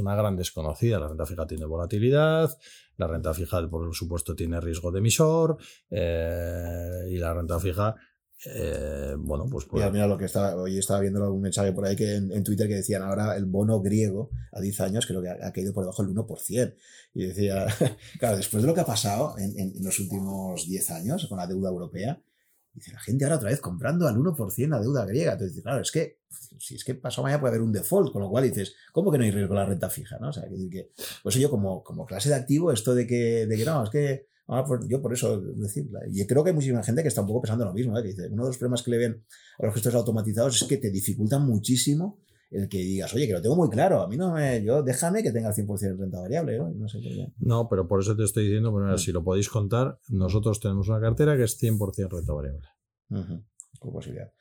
[0.00, 0.98] una gran desconocida.
[0.98, 2.50] La renta fija tiene volatilidad,
[2.96, 5.56] la renta fija, por supuesto, tiene riesgo de emisor,
[5.88, 7.94] eh, y la renta fija,
[8.46, 9.66] eh, bueno, pues.
[9.66, 12.32] pues- Mira, mira lo que estaba, hoy estaba viendo un mensaje por ahí que en,
[12.32, 15.52] en Twitter que decían ahora el bono griego a 10 años creo que ha, ha
[15.52, 16.74] caído por debajo del 1%.
[17.14, 17.66] Y decía,
[18.18, 21.46] claro, después de lo que ha pasado en, en- los últimos 10 años con la
[21.46, 22.20] deuda europea,
[22.72, 25.32] dice la gente ahora otra vez comprando al 1% la deuda griega.
[25.32, 26.20] Entonces, claro, es que
[26.58, 29.18] si es que pasado mañana puede haber un default, con lo cual dices, ¿cómo que
[29.18, 30.18] no hay riesgo la renta fija?
[30.20, 30.28] ¿no?
[30.28, 30.90] O sea, que, que,
[31.22, 34.29] pues yo como, como clase de activo, esto de que, de que no, es que
[34.52, 37.28] Ah, pues yo por eso decir, y creo que hay muchísima gente que está un
[37.28, 38.02] poco pensando lo mismo, ¿eh?
[38.02, 39.24] que dice, uno de los problemas que le ven
[39.60, 42.18] a los gestores automatizados es que te dificultan muchísimo
[42.50, 45.22] el que digas, oye, que lo tengo muy claro, a mí no me, yo déjame
[45.22, 46.68] que tenga el 100% de renta variable, ¿no?
[46.70, 47.32] No sé por qué.
[47.38, 48.98] No, pero por eso te estoy diciendo, Mm.
[48.98, 52.66] si lo podéis contar, nosotros tenemos una cartera que es 100% renta variable.
[53.78, 54.32] Con posibilidad.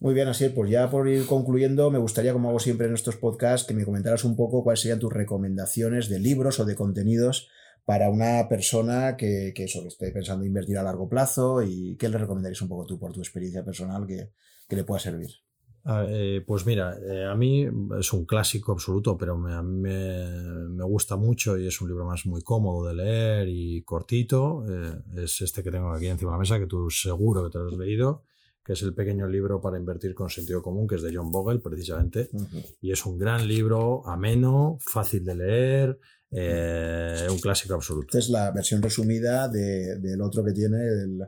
[0.00, 3.16] Muy bien, así pues ya por ir concluyendo, me gustaría, como hago siempre en estos
[3.16, 7.48] podcasts, que me comentaras un poco cuáles serían tus recomendaciones de libros o de contenidos
[7.86, 12.08] para una persona que, que eso, que esté pensando invertir a largo plazo y qué
[12.08, 14.32] le recomendarías un poco tú por tu experiencia personal que,
[14.68, 15.30] que le pueda servir.
[15.84, 17.64] Ah, eh, pues mira, eh, a mí
[17.96, 21.86] es un clásico absoluto, pero me, a mí me, me gusta mucho y es un
[21.86, 24.64] libro más muy cómodo de leer y cortito.
[24.68, 27.58] eh, es este que tengo aquí encima de la mesa, que tú seguro que te
[27.58, 28.24] lo has leído,
[28.64, 31.60] que es el pequeño libro para invertir con sentido común, que es de John Bogle,
[31.60, 32.30] precisamente.
[32.80, 36.00] Y es un gran libro, ameno, fácil de leer,
[36.32, 38.06] eh, un clásico absoluto.
[38.08, 41.18] Esta es la versión resumida de- del otro que tiene, del,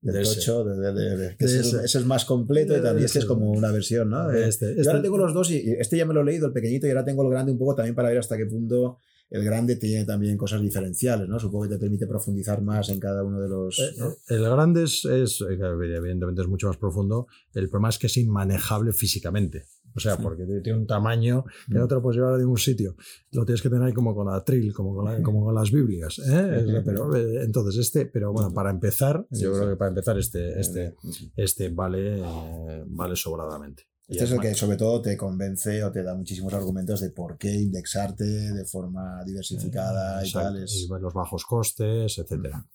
[0.00, 3.70] del De de- de- que ese, es más completo y también este es como una
[3.72, 4.30] versión, ¿no?
[4.30, 6.46] Eh, Este- Yo este- ahora tengo los dos y este ya me lo he leído,
[6.46, 8.98] el pequeñito, y ahora tengo el grande un poco también para ver hasta qué punto
[9.30, 11.40] el grande tiene también cosas diferenciales, ¿no?
[11.40, 13.78] Supongo que te permite profundizar más en cada uno de los...
[13.80, 14.14] Eh, ¿no?
[14.28, 17.26] El grande es, es, evidentemente es mucho más profundo.
[17.54, 19.64] El problema es que es inmanejable físicamente.
[19.96, 22.96] O sea, porque tiene un tamaño que no te lo puedes llevar a ningún sitio.
[23.32, 26.18] Lo tienes que tener ahí como con atril, como con, la- como con las Biblias.
[26.18, 26.82] ¿eh?
[26.84, 30.94] Pero, eh, entonces, este, pero bueno, para empezar, yo creo que para empezar, este, este,
[31.36, 33.84] este vale, eh, vale sobradamente.
[34.06, 37.08] Y Este es el que sobre todo te convence o te da muchísimos argumentos de
[37.10, 40.62] por qué indexarte de forma diversificada y Exacto, tal.
[40.62, 42.66] es- y los bajos costes, etcétera.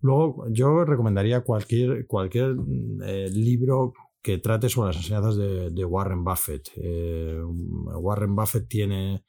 [0.00, 2.56] Luego, yo recomendaría cualquier, cualquier
[3.04, 3.92] eh, libro
[4.26, 6.72] que trate sobre las enseñanzas de, Warren Buffett.
[6.74, 9.22] Eh, Warren Buffett tiene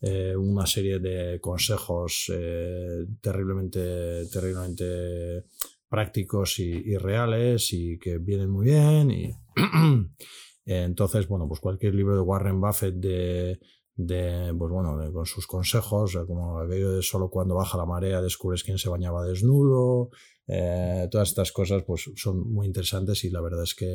[0.00, 5.46] eh, una serie de consejos eh, terriblemente, terriblemente
[5.88, 9.10] prácticos y, y reales y que vienen muy bien.
[9.10, 9.34] Y
[10.66, 13.58] entonces, bueno, pues cualquier libro de Warren Buffett de,
[13.96, 18.20] de pues bueno, con sus consejos, eh, como aquello de solo cuando baja la marea
[18.20, 20.10] descubres quién se bañaba desnudo,
[20.46, 23.86] eh, todas estas cosas pues son muy interesantes y la verdad es que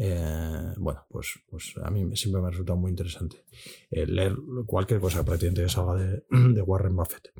[0.00, 3.44] eh, bueno, pues, pues a mí siempre me ha resultado muy interesante
[3.90, 4.32] eh, leer
[4.64, 6.22] cualquier cosa prácticamente que salga de,
[6.54, 7.32] de Warren Buffett.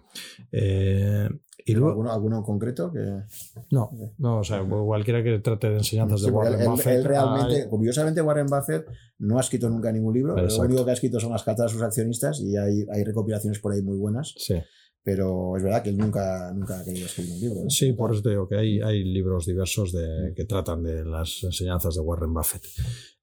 [0.51, 1.29] Eh,
[1.65, 2.91] y luego, ¿Alguno, ¿Alguno en concreto?
[2.93, 3.23] Que...
[3.71, 6.95] no, no, o sea, cualquiera que trate de enseñanzas Sí, de Warren él, Buffett.
[6.97, 8.87] él realmente, ah, curiosamente, Warren Buffett
[9.19, 10.33] no ha escrito nunca ningún libro.
[10.37, 10.63] Exacto.
[10.63, 13.61] Lo único que ha escrito son las cartas a sus accionistas y hay, hay recopilaciones
[13.61, 14.35] por ahí muy buenas.
[14.37, 14.57] sí.
[15.09, 17.61] Pero es verdad que él nunca, nunca ha querido escribir un libro.
[17.65, 17.71] ¿no?
[17.71, 21.43] Sí, por eso te digo que hay, hay libros diversos de, que tratan de las
[21.45, 22.63] enseñanzas de Warren Buffett.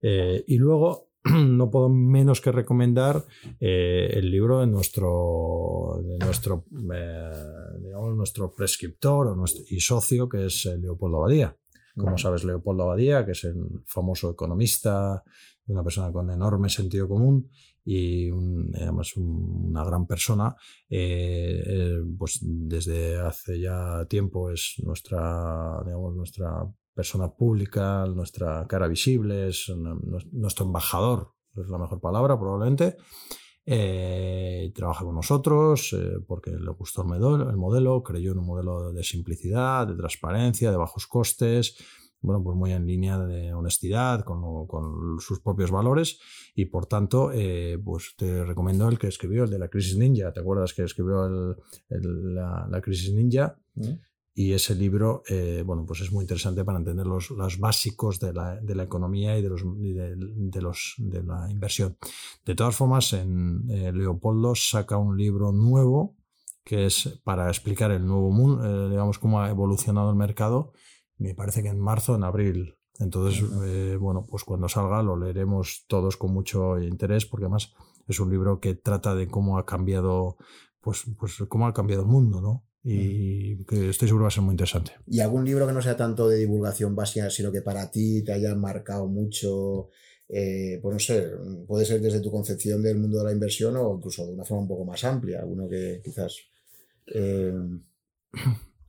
[0.01, 3.23] Eh, y luego no puedo menos que recomendar
[3.59, 7.31] eh, el libro de nuestro, de nuestro, eh,
[7.83, 11.55] digamos, nuestro prescriptor o nuestro, y socio, que es eh, Leopoldo Abadía.
[11.95, 15.23] Como sabes, Leopoldo Abadía, que es el famoso economista,
[15.67, 17.47] una persona con enorme sentido común
[17.85, 20.55] y un- además un- una gran persona,
[20.89, 28.87] eh, eh, pues desde hace ya tiempo es nuestra, digamos, nuestra persona pública, nuestra cara
[28.87, 29.97] visible, es una-
[30.31, 32.97] nuestro embajador, es la mejor palabra probablemente.
[33.67, 38.45] Eh, trabaja con nosotros eh, porque le gustó el modelo, el modelo, creyó en un
[38.45, 41.75] modelo de simplicidad, de transparencia, de bajos costes,
[42.25, 46.19] bueno, pues muy en línea de honestidad, con, con sus propios valores
[46.55, 50.33] y por tanto, eh, pues te recomiendo el que escribió, el de la crisis ninja,
[50.33, 51.55] ¿te acuerdas que escribió el-
[51.89, 53.57] el- la, la crisis ninja?
[53.75, 53.93] ¿Mm?
[54.37, 58.33] y ese libro, eh, bueno, pues es muy interesante para entender los, los básicos de
[58.33, 61.95] la, de la, economía y, de, los, de, de, los, de la inversión.
[62.43, 66.17] De todas formas, en eh, Leopoldo saca un libro nuevo
[66.65, 70.73] que es para explicar el nuevo mundo, eh, digamos, cómo ha evolucionado el mercado.
[71.17, 72.75] Me parece que en marzo, en abril.
[72.99, 77.73] Entonces, eh, bueno, pues cuando salga lo leeremos todos con mucho interés, porque además
[78.07, 80.37] es un libro que trata de cómo ha cambiado,
[80.79, 82.63] pues, pues cómo ha cambiado el mundo, ¿no?
[82.87, 84.91] y que estoy seguro va a ser muy interesante.
[85.07, 88.31] ¿Y algún libro que no sea tanto de divulgación básica, sino que para ti te
[88.31, 89.89] haya marcado mucho?
[90.29, 91.31] Eh, pues no sé,
[91.67, 94.61] puede ser desde tu concepción del mundo de la inversión o incluso de una forma
[94.61, 96.37] un poco más amplia, alguno que quizás...
[97.07, 97.53] Eh...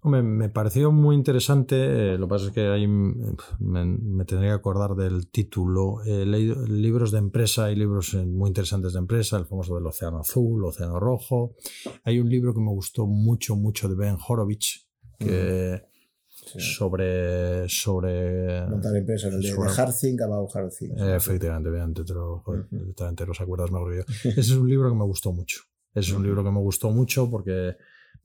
[0.07, 4.51] Me, me, pareció muy interesante, eh, lo que pasa es que ahí me, me, tendría
[4.51, 6.03] que acordar del título.
[6.05, 9.87] He leído libros de empresa, hay libros eh, muy interesantes de empresa, el famoso del
[9.87, 11.57] Océano Azul, Océano Rojo.
[12.05, 14.87] Hay un libro que me gustó mucho, mucho de Ben Horowitz,
[15.19, 15.83] que
[16.28, 16.61] sí.
[16.61, 18.65] sobre, sobre...
[18.69, 21.01] Montar empresas, el de, sobre, de Hard Think About Hard Things.
[21.01, 23.16] efectivamente, te, te, lo, uh -huh.
[23.16, 24.31] te los acuerdas mejor que yo.
[24.31, 25.62] Ese es un libro que me gustó mucho.
[25.95, 27.77] Ese es un libro que me gustó mucho porque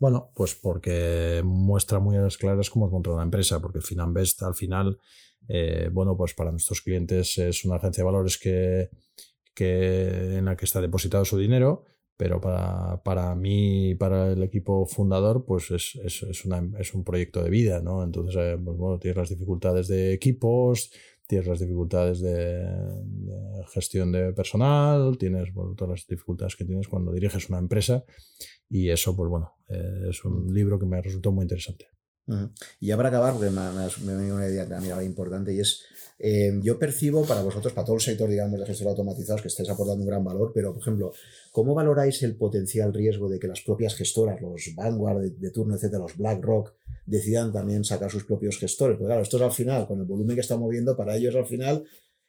[0.02, 4.42] bueno, pues porque muestra muy a las claras cómo es montar una empresa, porque Finanbest
[4.42, 4.98] al final,
[5.48, 8.90] eh, bueno, pues para nuestros clientes es una agencia de valores que,
[9.60, 11.86] en la que está depositado su dinero,
[12.18, 16.96] pero para, para mí y para el equipo fundador, pues es, es, es, una, es
[16.96, 18.04] un proyecto de vida, ¿no?
[18.04, 20.92] Entonces, eh, pues bueno, tienes las dificultades de equipos,
[21.32, 26.90] tienes las dificultades de, de gestión de personal, tienes bueno, todas las dificultades que tienes
[26.90, 28.04] cuando diriges una empresa
[28.70, 31.86] y eso, pues bueno, eh, es un libro que me resultó muy interesante.
[32.28, 32.52] Uh -huh.
[32.82, 35.84] Y ya para acabar, porque me, me, me una idea también importante y es,
[36.20, 39.70] eh, yo percibo para vosotros, para todo el sector, digamos, de gestión automatizados, que estáis
[39.70, 41.14] aportando un gran valor, pero, por ejemplo,
[41.54, 45.76] ¿cómo valoráis el potencial riesgo de que las propias gestoras, los Vanguard de, de turno,
[45.76, 46.74] etcétera, los BlackRock,
[47.12, 48.98] decidan también sacar sus propios gestores?
[48.98, 51.46] Porque claro, esto es al final, con el volumen que está moviendo, para ellos al
[51.46, 51.84] final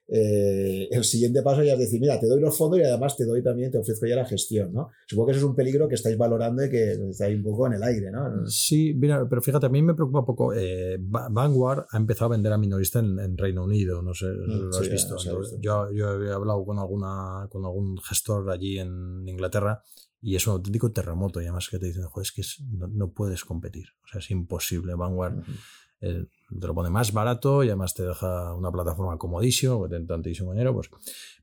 [0.08, 3.24] eh, el siguiente paso ya es decir, mira, te doy los fondos y además te
[3.24, 4.90] doy también, te ofrezco ya la gestión, ¿no?
[5.06, 7.74] Supongo que eso es un peligro que estáis valorando y que estáis un poco en
[7.74, 8.46] el aire, ¿no?
[8.46, 10.52] Sí, mira, pero fíjate, a mí me preocupa un poco.
[10.54, 14.70] Eh, Vanguard ha empezado a vender a minorista en, en Reino Unido, no sé, mm,
[14.70, 15.18] lo has sí, visto.
[15.18, 15.30] Sí,
[15.60, 19.82] yo, yo, he hablado con, alguna, con algún gestor allí en Inglaterra
[20.22, 22.86] y es un auténtico terremoto y además que te dicen, joder, es que es, no,
[22.86, 24.94] no, puedes competir, o sea, es imposible.
[24.94, 25.38] Vanguard.
[25.38, 25.58] Uh -huh
[26.02, 26.26] eh,
[26.60, 30.52] te lo pone más barato y además te deja una plataforma comodísimo, que tiene tantísimo
[30.52, 30.90] dinero, pues.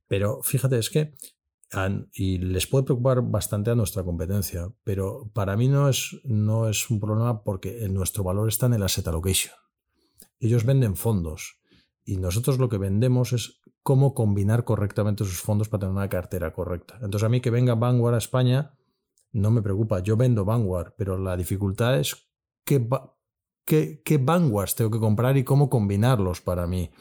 [0.08, 1.14] Pero fíjate, es que
[2.14, 6.90] y les puede preocupar bastante a nuestra competencia, pero para mí no es, no es
[6.90, 9.54] un problema porque nuestro valor está en el asset allocation.
[10.40, 11.60] Ellos venden fondos
[12.04, 16.54] y nosotros lo que vendemos es cómo combinar correctamente sus fondos para tener una cartera
[16.54, 17.00] correcta.
[17.02, 18.78] Entonces a mí que venga Vanguard a España
[19.32, 22.16] no me preocupa, yo vendo Vanguard, pero la dificultad es
[22.64, 22.88] que
[23.66, 26.92] qué, qué vanguards tengo que comprar y cómo combinarlos para mí.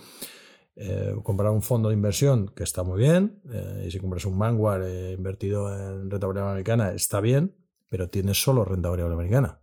[0.76, 4.38] Eh, comprar un fondo de inversión que está muy bien, eh, y si compras un
[4.38, 7.54] Vanguard eh, invertido en renta variable americana está bien,
[7.90, 9.60] pero tienes solo renta variable americana.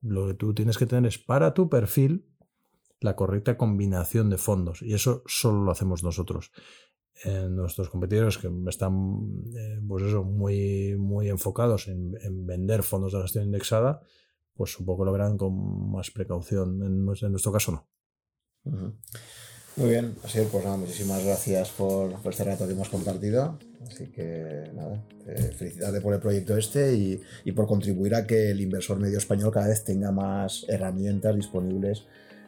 [0.00, 2.26] Lo que tú tienes que tener es para tu perfil
[3.00, 6.52] la correcta combinación de fondos y eso solo lo hacemos nosotros.
[7.48, 9.20] nuestros competidores que están
[9.86, 14.00] pues eso, muy, muy enfocados en, en vender fondos de gestión indexada,
[14.56, 16.82] pues un poco lo verán con más precaución.
[16.82, 17.88] En, nuestro caso no.
[19.76, 23.58] Muy bien, así pues nada, muchísimas gracias por, por, este rato que hemos compartido.
[23.86, 28.50] Así que nada, eh, felicidades por el proyecto este y, y, por contribuir a que
[28.50, 32.06] el inversor medio español cada vez tenga más herramientas disponibles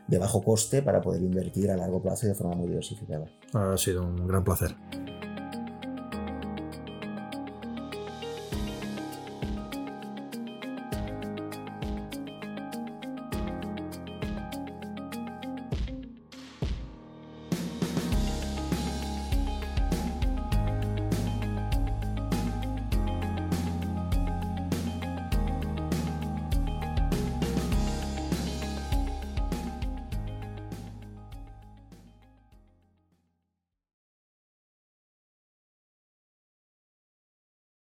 [0.08, 3.26] de bajo coste para poder invertir a largo plazo y de forma muy diversificada.
[3.52, 4.74] Ha sido un gran placer.